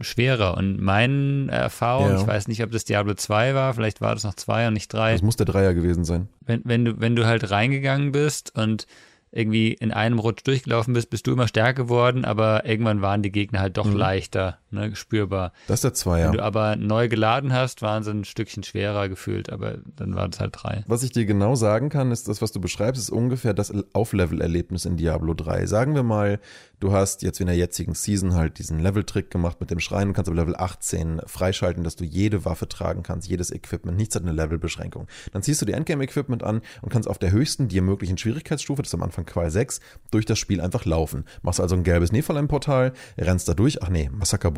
schwerer. 0.00 0.56
Und 0.56 0.80
meine 0.80 1.50
Erfahrung, 1.50 2.10
ja. 2.10 2.20
ich 2.20 2.26
weiß 2.26 2.48
nicht, 2.48 2.62
ob 2.62 2.70
das 2.72 2.84
Diablo 2.84 3.14
2 3.14 3.54
war, 3.54 3.72
vielleicht 3.72 4.00
war 4.00 4.14
das 4.14 4.24
noch 4.24 4.34
2 4.34 4.68
und 4.68 4.74
nicht 4.74 4.92
3. 4.92 5.12
Das 5.12 5.22
muss 5.22 5.36
der 5.36 5.46
Dreier 5.46 5.72
gewesen 5.72 6.04
sein. 6.04 6.28
Wenn, 6.40 6.60
wenn, 6.64 6.84
du, 6.84 7.00
wenn 7.00 7.16
du 7.16 7.24
halt 7.24 7.50
reingegangen 7.50 8.12
bist 8.12 8.54
und 8.54 8.86
irgendwie 9.30 9.72
in 9.72 9.92
einem 9.92 10.18
Rutsch 10.20 10.42
durchgelaufen 10.44 10.94
bist, 10.94 11.10
bist 11.10 11.26
du 11.26 11.32
immer 11.32 11.48
stärker 11.48 11.84
geworden, 11.84 12.24
aber 12.24 12.66
irgendwann 12.66 13.02
waren 13.02 13.22
die 13.22 13.32
Gegner 13.32 13.60
halt 13.60 13.76
doch 13.76 13.86
mhm. 13.86 13.96
leichter, 13.96 14.58
ne, 14.74 14.94
spürbar. 14.96 15.52
Das 15.66 15.78
ist 15.78 15.84
der 15.84 15.94
Zweier. 15.94 16.26
Wenn 16.26 16.38
du 16.38 16.42
aber 16.42 16.76
neu 16.76 17.08
geladen 17.08 17.52
hast, 17.52 17.82
waren 17.82 18.02
sie 18.02 18.10
ein 18.10 18.24
Stückchen 18.24 18.62
schwerer 18.62 19.08
gefühlt, 19.08 19.50
aber 19.50 19.78
dann 19.96 20.14
war 20.14 20.28
das 20.28 20.40
halt 20.40 20.54
drei. 20.54 20.84
Was 20.86 21.02
ich 21.02 21.12
dir 21.12 21.24
genau 21.24 21.54
sagen 21.54 21.88
kann, 21.88 22.10
ist 22.12 22.28
das, 22.28 22.42
was 22.42 22.52
du 22.52 22.60
beschreibst, 22.60 23.00
ist 23.00 23.10
ungefähr 23.10 23.54
das 23.54 23.72
Auflevel-Erlebnis 23.92 24.84
in 24.84 24.96
Diablo 24.96 25.34
3. 25.34 25.66
Sagen 25.66 25.94
wir 25.94 26.02
mal, 26.02 26.40
du 26.80 26.92
hast 26.92 27.22
jetzt 27.22 27.38
wie 27.38 27.44
in 27.44 27.48
der 27.48 27.56
jetzigen 27.56 27.94
Season 27.94 28.34
halt 28.34 28.58
diesen 28.58 28.78
Level-Trick 28.78 29.30
gemacht 29.30 29.60
mit 29.60 29.70
dem 29.70 29.80
Schrein 29.80 30.08
und 30.08 30.14
kannst 30.14 30.28
aber 30.28 30.40
Level 30.40 30.56
18 30.56 31.22
freischalten, 31.26 31.84
dass 31.84 31.96
du 31.96 32.04
jede 32.04 32.44
Waffe 32.44 32.68
tragen 32.68 33.02
kannst, 33.02 33.28
jedes 33.28 33.50
Equipment. 33.50 33.96
Nichts 33.96 34.14
hat 34.14 34.22
eine 34.22 34.32
Levelbeschränkung. 34.32 35.06
Dann 35.32 35.42
ziehst 35.42 35.62
du 35.62 35.66
die 35.66 35.72
Endgame-Equipment 35.72 36.42
an 36.42 36.60
und 36.82 36.90
kannst 36.90 37.08
auf 37.08 37.18
der 37.18 37.30
höchsten 37.30 37.68
dir 37.68 37.82
möglichen 37.82 38.18
Schwierigkeitsstufe, 38.18 38.82
das 38.82 38.90
ist 38.90 38.94
am 38.94 39.02
Anfang 39.02 39.24
Qual 39.24 39.50
6 39.50 39.80
durch 40.10 40.26
das 40.26 40.38
Spiel 40.38 40.60
einfach 40.60 40.84
laufen. 40.84 41.24
Machst 41.42 41.60
also 41.60 41.74
ein 41.74 41.84
gelbes 41.84 42.12
Nephalem-Portal, 42.12 42.92
rennst 43.18 43.48
da 43.48 43.54
durch. 43.54 43.82
Ach 43.82 43.88
nee, 43.88 44.10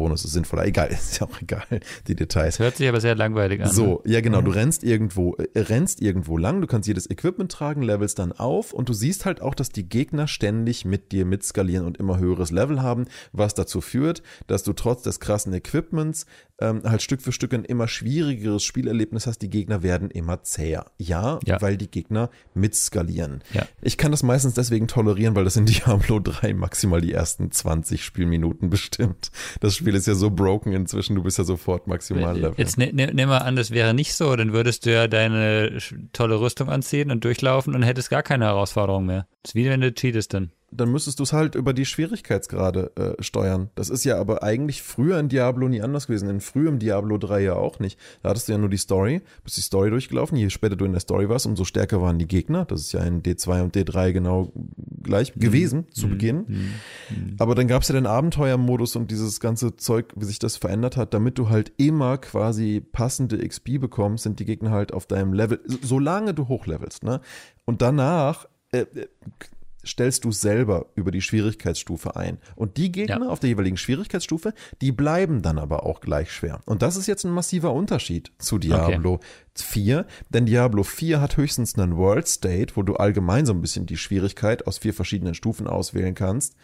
Massakerbonus 0.06 0.25
ist 0.25 0.32
sinnvoller. 0.32 0.66
Egal, 0.66 0.88
ist 0.90 1.20
ja 1.20 1.26
auch 1.26 1.40
egal, 1.40 1.80
die 2.06 2.14
Details. 2.14 2.58
Hört 2.58 2.76
sich 2.76 2.88
aber 2.88 3.00
sehr 3.00 3.14
langweilig 3.14 3.62
an. 3.62 3.70
So, 3.70 4.02
ne? 4.04 4.12
ja 4.12 4.20
genau, 4.20 4.40
du 4.40 4.50
rennst 4.50 4.84
irgendwo, 4.84 5.34
äh, 5.36 5.60
rennst 5.60 6.00
irgendwo 6.00 6.36
lang, 6.36 6.60
du 6.60 6.66
kannst 6.66 6.88
jedes 6.88 7.10
Equipment 7.10 7.50
tragen, 7.50 7.82
levelst 7.82 8.18
dann 8.18 8.32
auf 8.32 8.72
und 8.72 8.88
du 8.88 8.92
siehst 8.92 9.25
halt 9.25 9.42
auch, 9.42 9.54
dass 9.54 9.70
die 9.70 9.88
Gegner 9.88 10.28
ständig 10.28 10.84
mit 10.84 11.12
dir 11.12 11.25
mitskalieren 11.25 11.86
und 11.86 11.96
immer 11.98 12.18
höheres 12.18 12.50
Level 12.50 12.82
haben, 12.82 13.06
was 13.32 13.54
dazu 13.54 13.80
führt, 13.80 14.22
dass 14.46 14.62
du 14.62 14.72
trotz 14.72 15.02
des 15.02 15.20
krassen 15.20 15.52
Equipments 15.52 16.26
ähm, 16.60 16.82
halt 16.84 17.02
Stück 17.02 17.20
für 17.20 17.32
Stück 17.32 17.52
ein 17.52 17.64
immer 17.64 17.88
schwierigeres 17.88 18.64
Spielerlebnis 18.64 19.26
hast. 19.26 19.40
Die 19.40 19.50
Gegner 19.50 19.82
werden 19.82 20.10
immer 20.10 20.42
zäher. 20.42 20.86
Ja, 20.98 21.38
ja. 21.44 21.60
weil 21.60 21.76
die 21.76 21.90
Gegner 21.90 22.30
mitskalieren. 22.54 23.42
Ja. 23.52 23.66
Ich 23.82 23.98
kann 23.98 24.10
das 24.10 24.22
meistens 24.22 24.54
deswegen 24.54 24.88
tolerieren, 24.88 25.34
weil 25.34 25.44
das 25.44 25.56
in 25.56 25.66
Diablo 25.66 26.20
3 26.20 26.54
maximal 26.54 27.00
die 27.00 27.12
ersten 27.12 27.50
20 27.50 28.04
Spielminuten 28.04 28.70
bestimmt. 28.70 29.30
Das 29.60 29.76
Spiel 29.76 29.94
ist 29.97 30.07
ja 30.07 30.15
so 30.15 30.31
broken 30.31 30.73
inzwischen, 30.73 31.17
du 31.17 31.23
bist 31.23 31.38
ja 31.38 31.45
sofort 31.45 31.87
maximal 31.87 32.37
level. 32.37 32.55
Jetzt 32.57 32.79
ne, 32.79 32.93
ne, 32.93 33.11
nimm 33.12 33.29
mal 33.29 33.38
an, 33.38 33.57
das 33.57 33.71
wäre 33.71 33.95
nicht 33.95 34.15
so, 34.15 34.35
dann 34.37 34.53
würdest 34.53 34.87
du 34.87 34.93
ja 34.93 35.09
deine 35.09 35.79
tolle 36.12 36.41
Rüstung 36.41 36.69
anziehen 36.69 37.11
und 37.11 37.25
durchlaufen 37.25 37.75
und 37.75 37.83
hättest 37.83 38.11
gar 38.11 38.23
keine 38.23 38.47
Herausforderung 38.47 39.07
mehr. 39.07 39.26
Das 39.43 39.50
ist 39.50 39.55
wie 39.55 39.69
wenn 39.69 39.81
du 39.81 39.93
cheatest 39.93 40.35
dann 40.35 40.50
dann 40.70 40.90
müsstest 40.90 41.18
du 41.18 41.23
es 41.23 41.32
halt 41.32 41.54
über 41.54 41.73
die 41.73 41.85
Schwierigkeitsgrade 41.85 42.92
äh, 42.96 43.23
steuern. 43.23 43.70
Das 43.76 43.88
ist 43.88 44.04
ja 44.04 44.18
aber 44.18 44.42
eigentlich 44.42 44.82
früher 44.82 45.18
in 45.18 45.28
Diablo 45.28 45.68
nie 45.68 45.80
anders 45.80 46.06
gewesen. 46.06 46.28
In 46.28 46.40
frühem 46.40 46.78
Diablo 46.78 47.18
3 47.18 47.40
ja 47.40 47.54
auch 47.54 47.78
nicht. 47.78 47.99
Da 48.23 48.30
hattest 48.30 48.49
du 48.49 48.52
ja 48.52 48.58
nur 48.58 48.68
die 48.68 48.76
Story, 48.76 49.23
bist 49.44 49.56
die 49.56 49.62
Story 49.62 49.90
durchgelaufen. 49.90 50.37
Je 50.37 50.50
später 50.50 50.76
du 50.76 50.85
in 50.85 50.92
der 50.92 51.00
Story 51.00 51.28
warst, 51.28 51.46
umso 51.46 51.64
stärker 51.64 52.02
waren 52.02 52.18
die 52.18 52.26
Gegner. 52.26 52.64
Das 52.64 52.80
ist 52.80 52.92
ja 52.92 53.00
in 53.04 53.23
D2 53.23 53.62
und 53.62 53.76
D3 53.76 54.12
genau 54.12 54.52
gleich 55.02 55.37
mhm. 55.37 55.40
gewesen 55.40 55.78
mhm. 55.78 55.92
zu 55.92 56.08
Beginn. 56.08 56.37
Mhm. 56.37 56.56
mhm. 57.11 57.37
Aber 57.38 57.54
dann 57.54 57.68
gab 57.68 57.82
es 57.82 57.88
ja 57.88 57.94
den 57.94 58.06
Abenteuermodus 58.06 58.96
und 58.96 59.11
dieses 59.11 59.38
ganze 59.38 59.76
Zeug, 59.76 60.12
wie 60.16 60.25
sich 60.25 60.40
das 60.40 60.56
verändert 60.56 60.96
hat, 60.96 61.14
damit 61.14 61.38
du 61.38 61.49
halt 61.49 61.73
immer 61.76 62.18
quasi 62.18 62.80
passende 62.80 63.38
XP 63.46 63.78
bekommst, 63.80 64.25
sind 64.25 64.40
die 64.40 64.44
Gegner 64.44 64.73
halt 64.73 64.92
auf 64.92 65.06
deinem 65.06 65.32
Level, 65.32 65.61
solange 65.82 66.35
du 66.35 66.49
hochlevelst, 66.49 67.04
ne? 67.04 67.20
Und 67.64 67.82
danach 67.82 68.46
äh, 68.73 68.87
stellst 69.87 70.25
du 70.25 70.33
selber 70.33 70.87
über 70.95 71.11
die 71.11 71.23
Schwierigkeitsstufe 71.23 72.16
ein. 72.16 72.38
Und 72.55 72.76
die 72.76 72.93
Gegner 72.93 73.25
ja. 73.25 73.28
auf 73.28 73.40
der 73.40 73.50
jeweiligen 73.50 73.76
Schwierigkeitsstufe, 73.76 74.52
die 74.81 74.93
bleiben 74.93 75.43
dann 75.43 75.59
aber 75.59 75.87
auch 75.87 76.00
gleich 76.00 76.33
schwer. 76.33 76.61
Und 76.66 76.83
das 76.83 76.97
ist 76.97 77.07
jetzt 77.07 77.25
ein 77.25 77.33
massiver 77.33 77.73
Unterschied 77.73 78.33
zu 78.38 78.59
Diablo 78.59 79.14
okay. 79.14 79.26
4, 79.55 80.07
denn 80.31 80.47
Diablo 80.47 80.83
4 80.83 81.21
hat 81.21 81.37
höchstens 81.37 81.78
einen 81.78 81.97
World 81.97 82.28
State, 82.28 82.76
wo 82.76 82.83
du 82.83 82.97
allgemein 82.97 83.47
so 83.47 83.52
ein 83.52 83.61
bisschen 83.61 83.87
die 83.87 83.97
Schwierigkeit 83.97 84.66
aus 84.66 84.78
vier 84.78 84.93
verschiedenen 84.93 85.35
Stufen 85.35 85.66
auswählen 85.66 86.14
kannst. 86.14 86.57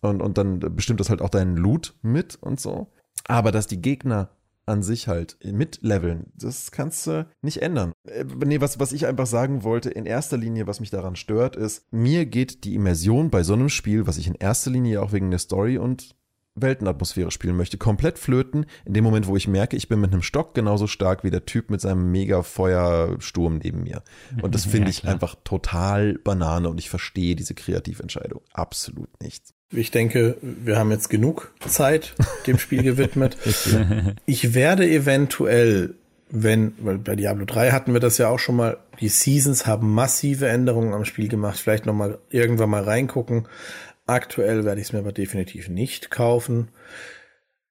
Und, 0.00 0.20
und 0.20 0.38
dann 0.38 0.58
bestimmt 0.58 1.00
das 1.00 1.10
halt 1.10 1.22
auch 1.22 1.30
deinen 1.30 1.56
Loot 1.56 1.94
mit 2.02 2.36
und 2.40 2.60
so. 2.60 2.88
Aber 3.28 3.52
dass 3.52 3.68
die 3.68 3.80
Gegner 3.80 4.30
an 4.66 4.82
sich 4.82 5.08
halt 5.08 5.38
mitleveln. 5.44 6.32
Das 6.36 6.70
kannst 6.70 7.06
du 7.06 7.26
nicht 7.40 7.62
ändern. 7.62 7.92
Äh, 8.04 8.24
nee, 8.44 8.60
was, 8.60 8.78
was 8.78 8.92
ich 8.92 9.06
einfach 9.06 9.26
sagen 9.26 9.62
wollte, 9.64 9.90
in 9.90 10.06
erster 10.06 10.36
Linie, 10.36 10.66
was 10.66 10.80
mich 10.80 10.90
daran 10.90 11.16
stört, 11.16 11.56
ist, 11.56 11.86
mir 11.92 12.26
geht 12.26 12.64
die 12.64 12.74
Immersion 12.74 13.30
bei 13.30 13.42
so 13.42 13.54
einem 13.54 13.68
Spiel, 13.68 14.06
was 14.06 14.18
ich 14.18 14.28
in 14.28 14.34
erster 14.34 14.70
Linie 14.70 15.02
auch 15.02 15.12
wegen 15.12 15.30
der 15.30 15.40
Story 15.40 15.78
und 15.78 16.14
Weltenatmosphäre 16.54 17.30
spielen 17.30 17.56
möchte, 17.56 17.78
komplett 17.78 18.18
flöten, 18.18 18.66
in 18.84 18.92
dem 18.92 19.04
Moment, 19.04 19.26
wo 19.26 19.36
ich 19.36 19.48
merke, 19.48 19.76
ich 19.76 19.88
bin 19.88 20.00
mit 20.00 20.12
einem 20.12 20.22
Stock 20.22 20.54
genauso 20.54 20.86
stark 20.86 21.24
wie 21.24 21.30
der 21.30 21.46
Typ 21.46 21.70
mit 21.70 21.80
seinem 21.80 22.10
mega 22.10 22.42
Feuersturm 22.42 23.58
neben 23.62 23.84
mir. 23.84 24.02
Und 24.42 24.54
das 24.54 24.64
finde 24.66 24.88
ja, 24.88 24.90
ich 24.90 25.08
einfach 25.08 25.36
total 25.44 26.18
Banane 26.18 26.68
und 26.68 26.78
ich 26.78 26.90
verstehe 26.90 27.36
diese 27.36 27.54
Kreativentscheidung 27.54 28.42
absolut 28.52 29.08
nicht. 29.22 29.44
Ich 29.74 29.90
denke, 29.90 30.36
wir 30.42 30.78
haben 30.78 30.90
jetzt 30.90 31.08
genug 31.08 31.54
Zeit 31.66 32.14
dem 32.46 32.58
Spiel 32.58 32.82
gewidmet. 32.82 33.38
ich 34.26 34.52
werde 34.52 34.86
eventuell, 34.86 35.94
wenn, 36.28 36.74
weil 36.78 36.98
bei 36.98 37.16
Diablo 37.16 37.46
3 37.46 37.70
hatten 37.70 37.94
wir 37.94 38.00
das 38.00 38.18
ja 38.18 38.28
auch 38.28 38.38
schon 38.38 38.56
mal, 38.56 38.76
die 39.00 39.08
Seasons 39.08 39.66
haben 39.66 39.92
massive 39.94 40.48
Änderungen 40.48 40.92
am 40.92 41.06
Spiel 41.06 41.28
gemacht, 41.28 41.58
vielleicht 41.58 41.86
noch 41.86 41.94
mal 41.94 42.18
irgendwann 42.28 42.68
mal 42.68 42.82
reingucken. 42.82 43.46
Aktuell 44.12 44.66
werde 44.66 44.78
ich 44.78 44.88
es 44.88 44.92
mir 44.92 44.98
aber 44.98 45.12
definitiv 45.12 45.70
nicht 45.70 46.10
kaufen. 46.10 46.68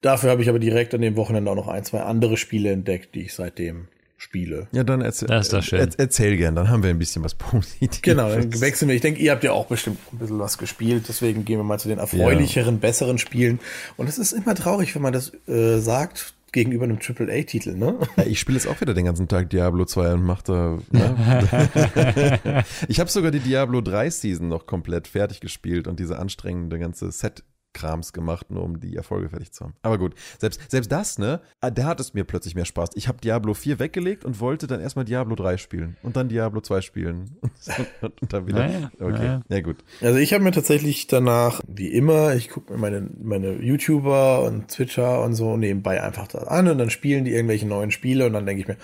Dafür 0.01 0.31
habe 0.31 0.41
ich 0.41 0.49
aber 0.49 0.57
direkt 0.57 0.95
an 0.95 1.01
dem 1.01 1.15
Wochenende 1.15 1.51
auch 1.51 1.55
noch 1.55 1.67
ein, 1.67 1.83
zwei 1.83 2.01
andere 2.01 2.35
Spiele 2.35 2.71
entdeckt, 2.71 3.13
die 3.13 3.21
ich 3.21 3.35
seitdem 3.35 3.89
spiele. 4.17 4.67
Ja, 4.71 4.83
dann 4.83 5.01
erzähl, 5.01 5.27
das 5.27 5.53
ist 5.53 5.65
schön. 5.65 5.79
Er, 5.79 5.89
erzähl 5.97 6.37
gern, 6.37 6.55
dann 6.55 6.69
haben 6.69 6.81
wir 6.81 6.89
ein 6.89 6.97
bisschen 6.97 7.23
was 7.23 7.35
Positives. 7.35 8.01
Genau, 8.01 8.29
dann 8.29 8.59
wechseln 8.59 8.89
wir. 8.89 8.95
Ich 8.95 9.01
denke, 9.01 9.21
ihr 9.21 9.31
habt 9.31 9.43
ja 9.43 9.51
auch 9.51 9.67
bestimmt 9.67 9.99
ein 10.11 10.17
bisschen 10.17 10.39
was 10.39 10.57
gespielt, 10.57 11.05
deswegen 11.07 11.45
gehen 11.45 11.59
wir 11.59 11.63
mal 11.63 11.79
zu 11.79 11.89
den 11.89 11.99
erfreulicheren, 11.99 12.75
ja. 12.75 12.79
besseren 12.79 13.19
Spielen. 13.19 13.59
Und 13.97 14.09
es 14.09 14.17
ist 14.17 14.31
immer 14.31 14.55
traurig, 14.55 14.95
wenn 14.95 15.03
man 15.03 15.13
das 15.13 15.31
äh, 15.47 15.77
sagt, 15.77 16.33
gegenüber 16.51 16.83
einem 16.83 16.99
AAA-Titel, 16.99 17.75
ne? 17.75 17.97
Ja, 18.17 18.25
ich 18.25 18.39
spiele 18.39 18.57
jetzt 18.57 18.67
auch 18.67 18.79
wieder 18.81 18.93
den 18.93 19.05
ganzen 19.05 19.27
Tag 19.27 19.49
Diablo 19.49 19.85
2 19.85 20.13
und 20.13 20.23
mache 20.23 20.43
da. 20.43 20.79
Ne? 20.91 22.63
ich 22.87 22.99
habe 22.99 23.09
sogar 23.09 23.31
die 23.31 23.39
Diablo 23.39 23.81
3 23.81 24.09
Season 24.09 24.47
noch 24.47 24.65
komplett 24.65 25.07
fertig 25.07 25.39
gespielt 25.39 25.87
und 25.87 25.99
diese 25.99 26.19
anstrengende 26.19 26.77
ganze 26.79 27.11
Set 27.11 27.43
Krams 27.73 28.13
gemacht, 28.13 28.51
nur 28.51 28.63
um 28.63 28.79
die 28.79 28.95
Erfolge 28.95 29.29
fertig 29.29 29.51
zu 29.51 29.65
haben. 29.65 29.73
Aber 29.81 29.97
gut, 29.97 30.15
selbst, 30.39 30.59
selbst 30.69 30.91
das, 30.91 31.17
ne, 31.17 31.41
ah, 31.61 31.69
da 31.69 31.85
hat 31.85 31.99
es 31.99 32.13
mir 32.13 32.23
plötzlich 32.23 32.55
mehr 32.55 32.65
Spaß. 32.65 32.89
Ich 32.95 33.07
habe 33.07 33.19
Diablo 33.19 33.53
4 33.53 33.79
weggelegt 33.79 34.25
und 34.25 34.39
wollte 34.39 34.67
dann 34.67 34.81
erstmal 34.81 35.05
Diablo 35.05 35.35
3 35.35 35.57
spielen 35.57 35.97
und 36.03 36.15
dann 36.15 36.29
Diablo 36.29 36.61
2 36.61 36.81
spielen 36.81 37.37
und 38.01 38.33
dann 38.33 38.47
wieder. 38.47 38.67
Naja, 38.67 38.91
okay, 38.99 39.11
naja. 39.11 39.41
ja 39.47 39.61
gut. 39.61 39.77
Also 40.01 40.19
ich 40.19 40.33
habe 40.33 40.43
mir 40.43 40.51
tatsächlich 40.51 41.07
danach, 41.07 41.61
wie 41.67 41.87
immer, 41.87 42.35
ich 42.35 42.49
gucke 42.49 42.73
mir 42.73 42.79
meine, 42.79 43.09
meine 43.21 43.53
YouTuber 43.53 44.43
und 44.43 44.69
Twitcher 44.69 45.23
und 45.23 45.35
so 45.35 45.57
nebenbei 45.57 46.01
einfach 46.03 46.27
da 46.27 46.39
an 46.39 46.67
und 46.67 46.77
dann 46.77 46.89
spielen 46.89 47.25
die 47.25 47.31
irgendwelche 47.31 47.67
neuen 47.67 47.91
Spiele 47.91 48.25
und 48.25 48.33
dann 48.33 48.45
denke 48.45 48.61
ich 48.61 48.67
mir, 48.67 48.77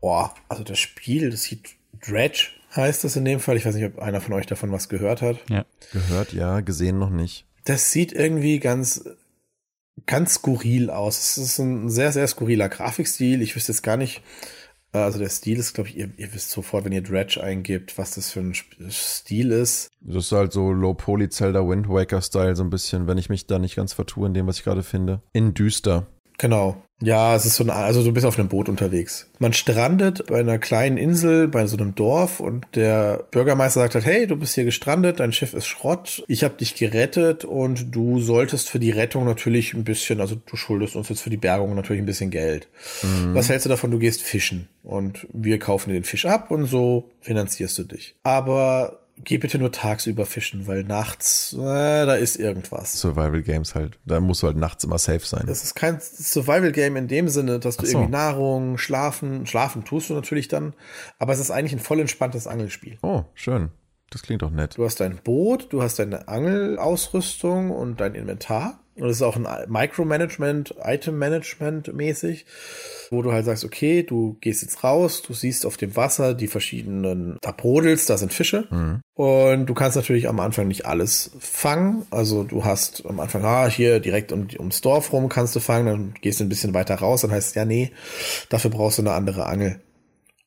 boah, 0.00 0.34
also 0.48 0.64
das 0.64 0.78
Spiel, 0.78 1.30
das 1.30 1.42
sieht 1.42 1.76
Dredge 2.06 2.50
heißt 2.76 3.02
das 3.02 3.16
in 3.16 3.24
dem 3.24 3.40
Fall. 3.40 3.56
Ich 3.56 3.64
weiß 3.64 3.74
nicht, 3.74 3.86
ob 3.86 3.98
einer 3.98 4.20
von 4.20 4.34
euch 4.34 4.46
davon 4.46 4.70
was 4.70 4.88
gehört 4.88 5.22
hat. 5.22 5.38
Ja. 5.48 5.64
Gehört, 5.92 6.32
ja, 6.32 6.60
gesehen 6.60 6.98
noch 6.98 7.10
nicht 7.10 7.47
das 7.68 7.92
sieht 7.92 8.12
irgendwie 8.12 8.60
ganz, 8.60 9.04
ganz 10.06 10.34
skurril 10.34 10.88
aus. 10.88 11.18
Es 11.18 11.38
ist 11.38 11.58
ein 11.58 11.90
sehr, 11.90 12.12
sehr 12.12 12.26
skurriler 12.26 12.68
Grafikstil. 12.68 13.42
Ich 13.42 13.54
wüsste 13.54 13.72
jetzt 13.72 13.82
gar 13.82 13.98
nicht, 13.98 14.22
äh, 14.92 14.98
also 14.98 15.18
der 15.18 15.28
Stil 15.28 15.58
ist, 15.58 15.74
glaube 15.74 15.90
ich, 15.90 15.96
ihr, 15.98 16.10
ihr, 16.16 16.32
wisst 16.32 16.50
sofort, 16.50 16.86
wenn 16.86 16.92
ihr 16.92 17.02
Dredge 17.02 17.42
eingibt, 17.42 17.98
was 17.98 18.12
das 18.14 18.30
für 18.30 18.40
ein 18.40 18.54
Stil 18.90 19.52
ist. 19.52 19.90
Das 20.00 20.24
ist 20.24 20.32
halt 20.32 20.52
so 20.52 20.72
Low 20.72 20.94
Poly 20.94 21.28
Zelda 21.28 21.60
Wind 21.68 21.88
Waker 21.90 22.22
Style 22.22 22.56
so 22.56 22.64
ein 22.64 22.70
bisschen, 22.70 23.06
wenn 23.06 23.18
ich 23.18 23.28
mich 23.28 23.46
da 23.46 23.58
nicht 23.58 23.76
ganz 23.76 23.92
vertue 23.92 24.26
in 24.26 24.34
dem, 24.34 24.46
was 24.46 24.58
ich 24.58 24.64
gerade 24.64 24.82
finde. 24.82 25.20
In 25.34 25.52
düster. 25.52 26.06
Genau. 26.38 26.82
Ja, 27.00 27.36
es 27.36 27.46
ist 27.46 27.54
so 27.54 27.62
ein, 27.62 27.70
also 27.70 28.02
du 28.02 28.12
bist 28.12 28.26
auf 28.26 28.38
einem 28.38 28.48
Boot 28.48 28.68
unterwegs. 28.68 29.30
Man 29.38 29.52
strandet 29.52 30.26
bei 30.26 30.40
einer 30.40 30.58
kleinen 30.58 30.96
Insel, 30.96 31.46
bei 31.46 31.64
so 31.66 31.76
einem 31.76 31.94
Dorf 31.94 32.40
und 32.40 32.66
der 32.74 33.24
Bürgermeister 33.30 33.80
sagt 33.80 33.94
halt, 33.94 34.04
hey, 34.04 34.26
du 34.26 34.34
bist 34.34 34.56
hier 34.56 34.64
gestrandet, 34.64 35.20
dein 35.20 35.32
Schiff 35.32 35.54
ist 35.54 35.66
Schrott, 35.66 36.24
ich 36.26 36.42
habe 36.42 36.56
dich 36.56 36.74
gerettet 36.74 37.44
und 37.44 37.94
du 37.94 38.18
solltest 38.20 38.68
für 38.68 38.80
die 38.80 38.90
Rettung 38.90 39.24
natürlich 39.24 39.74
ein 39.74 39.84
bisschen, 39.84 40.20
also 40.20 40.34
du 40.34 40.56
schuldest 40.56 40.96
uns 40.96 41.08
jetzt 41.08 41.22
für 41.22 41.30
die 41.30 41.36
Bergung 41.36 41.76
natürlich 41.76 42.02
ein 42.02 42.06
bisschen 42.06 42.30
Geld. 42.30 42.68
Mhm. 43.02 43.34
Was 43.34 43.48
hältst 43.48 43.66
du 43.66 43.70
davon, 43.70 43.92
du 43.92 44.00
gehst 44.00 44.22
fischen 44.22 44.68
und 44.82 45.28
wir 45.32 45.60
kaufen 45.60 45.90
dir 45.90 46.00
den 46.00 46.04
Fisch 46.04 46.26
ab 46.26 46.50
und 46.50 46.66
so 46.66 47.10
finanzierst 47.20 47.78
du 47.78 47.84
dich. 47.84 48.16
Aber 48.24 48.98
geh 49.24 49.38
bitte 49.38 49.58
nur 49.58 49.72
tagsüber 49.72 50.26
fischen, 50.26 50.66
weil 50.66 50.84
nachts, 50.84 51.52
äh, 51.52 52.06
da 52.06 52.14
ist 52.14 52.36
irgendwas. 52.36 53.00
Survival 53.00 53.42
Games 53.42 53.74
halt. 53.74 53.98
Da 54.04 54.20
musst 54.20 54.42
du 54.42 54.46
halt 54.46 54.56
nachts 54.56 54.84
immer 54.84 54.98
safe 54.98 55.24
sein. 55.24 55.44
Das 55.46 55.64
ist 55.64 55.74
kein 55.74 56.00
Survival 56.00 56.72
Game 56.72 56.96
in 56.96 57.08
dem 57.08 57.28
Sinne, 57.28 57.58
dass 57.58 57.76
du 57.76 57.86
so. 57.86 57.92
irgendwie 57.92 58.12
Nahrung, 58.12 58.78
schlafen, 58.78 59.46
schlafen 59.46 59.84
tust 59.84 60.10
du 60.10 60.14
natürlich 60.14 60.48
dann, 60.48 60.74
aber 61.18 61.32
es 61.32 61.40
ist 61.40 61.50
eigentlich 61.50 61.72
ein 61.72 61.80
voll 61.80 62.00
entspanntes 62.00 62.46
Angelspiel. 62.46 62.98
Oh, 63.02 63.24
schön. 63.34 63.70
Das 64.10 64.22
klingt 64.22 64.42
doch 64.42 64.50
nett. 64.50 64.78
Du 64.78 64.84
hast 64.84 65.00
dein 65.00 65.18
Boot, 65.22 65.68
du 65.70 65.82
hast 65.82 65.98
deine 65.98 66.28
Angelausrüstung 66.28 67.70
und 67.70 68.00
dein 68.00 68.14
Inventar. 68.14 68.80
Und 68.98 69.08
es 69.08 69.16
ist 69.16 69.22
auch 69.22 69.36
ein 69.36 69.46
Micromanagement, 69.68 70.74
Item-Management 70.82 71.94
mäßig, 71.94 72.46
wo 73.10 73.22
du 73.22 73.32
halt 73.32 73.44
sagst, 73.44 73.64
okay, 73.64 74.02
du 74.02 74.36
gehst 74.40 74.62
jetzt 74.62 74.82
raus, 74.82 75.22
du 75.22 75.32
siehst 75.34 75.64
auf 75.66 75.76
dem 75.76 75.94
Wasser 75.94 76.34
die 76.34 76.48
verschiedenen, 76.48 77.38
da 77.40 77.52
brodelst, 77.52 78.10
da 78.10 78.18
sind 78.18 78.32
Fische. 78.32 78.66
Mhm. 78.70 79.00
Und 79.14 79.66
du 79.66 79.74
kannst 79.74 79.96
natürlich 79.96 80.28
am 80.28 80.40
Anfang 80.40 80.68
nicht 80.68 80.86
alles 80.86 81.30
fangen. 81.38 82.06
Also 82.10 82.42
du 82.42 82.64
hast 82.64 83.06
am 83.06 83.20
Anfang, 83.20 83.44
ah, 83.44 83.68
hier 83.68 84.00
direkt 84.00 84.32
um, 84.32 84.48
ums 84.58 84.80
Dorf 84.80 85.12
rum 85.12 85.28
kannst 85.28 85.54
du 85.54 85.60
fangen, 85.60 85.86
dann 85.86 86.14
gehst 86.20 86.40
du 86.40 86.44
ein 86.44 86.48
bisschen 86.48 86.74
weiter 86.74 86.96
raus, 86.96 87.22
dann 87.22 87.30
heißt 87.30 87.50
es, 87.50 87.54
ja, 87.54 87.64
nee, 87.64 87.92
dafür 88.48 88.70
brauchst 88.70 88.98
du 88.98 89.02
eine 89.02 89.12
andere 89.12 89.46
Angel. 89.46 89.80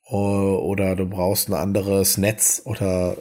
Oder 0.09 0.97
du 0.97 1.05
brauchst 1.05 1.47
ein 1.47 1.53
anderes 1.53 2.17
Netz 2.17 2.61
oder 2.65 3.15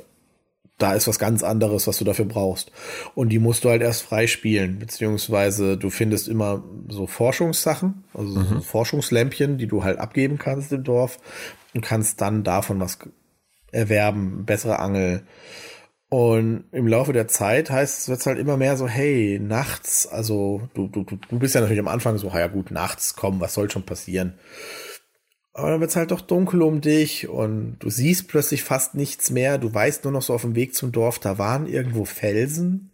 da 0.83 0.95
ist 0.95 1.07
was 1.07 1.19
ganz 1.19 1.43
anderes, 1.43 1.87
was 1.87 1.99
du 1.99 2.05
dafür 2.05 2.25
brauchst. 2.25 2.73
Und 3.15 3.29
die 3.29 3.39
musst 3.39 3.65
du 3.65 3.69
halt 3.69 3.83
erst 3.83 4.03
freispielen, 4.03 4.79
beziehungsweise 4.79 5.77
du 5.77 5.91
findest 5.91 6.29
immer 6.29 6.65
so 6.89 7.07
Forschungssachen, 7.07 8.05
also 8.15 8.39
mhm. 8.39 8.47
so 8.47 8.61
Forschungslämpchen, 8.61 9.59
die 9.59 9.67
du 9.67 9.85
halt 9.85 9.99
abgeben 9.99 10.39
kannst 10.39 10.73
im 10.73 10.85
Dorf 10.85 11.19
und 11.75 11.83
kannst 11.83 12.21
dann 12.21 12.43
davon 12.45 12.81
was 12.81 12.99
erwerben, 13.73 14.45
bessere 14.45 14.79
Angel. 14.79 15.23
Und 16.09 16.65
im 16.73 16.89
Laufe 16.89 17.13
der 17.13 17.29
Zeit 17.29 17.71
heißt 17.71 18.01
es 18.01 18.09
wird's 18.09 18.27
halt 18.27 18.39
immer 18.39 18.57
mehr 18.57 18.77
so, 18.77 18.89
hey, 18.89 19.39
nachts, 19.41 20.09
also 20.09 20.69
du, 20.75 20.89
du, 20.89 21.05
du 21.05 21.39
bist 21.39 21.55
ja 21.55 21.61
natürlich 21.61 21.81
am 21.81 21.87
Anfang 21.89 22.19
so, 22.19 22.29
ja 22.31 22.49
gut, 22.49 22.73
nachts, 22.73 23.15
komm, 23.15 23.41
was 23.41 23.55
soll 23.55 23.71
schon 23.71 23.85
passieren? 23.85 24.35
Aber 25.53 25.71
dann 25.71 25.81
wird 25.81 25.91
es 25.91 25.97
halt 25.97 26.13
doch 26.13 26.21
dunkel 26.21 26.63
um 26.63 26.81
dich 26.81 27.29
und 27.29 27.79
du 27.81 27.91
siehst 27.91 28.29
plötzlich 28.29 28.63
fast 28.63 28.95
nichts 28.95 29.31
mehr. 29.31 29.59
Du 29.59 29.73
weißt 29.73 30.05
nur 30.05 30.13
noch 30.13 30.23
so 30.23 30.33
auf 30.33 30.43
dem 30.43 30.55
Weg 30.55 30.75
zum 30.75 30.93
Dorf, 30.93 31.19
da 31.19 31.39
waren 31.39 31.67
irgendwo 31.67 32.05
Felsen. 32.05 32.93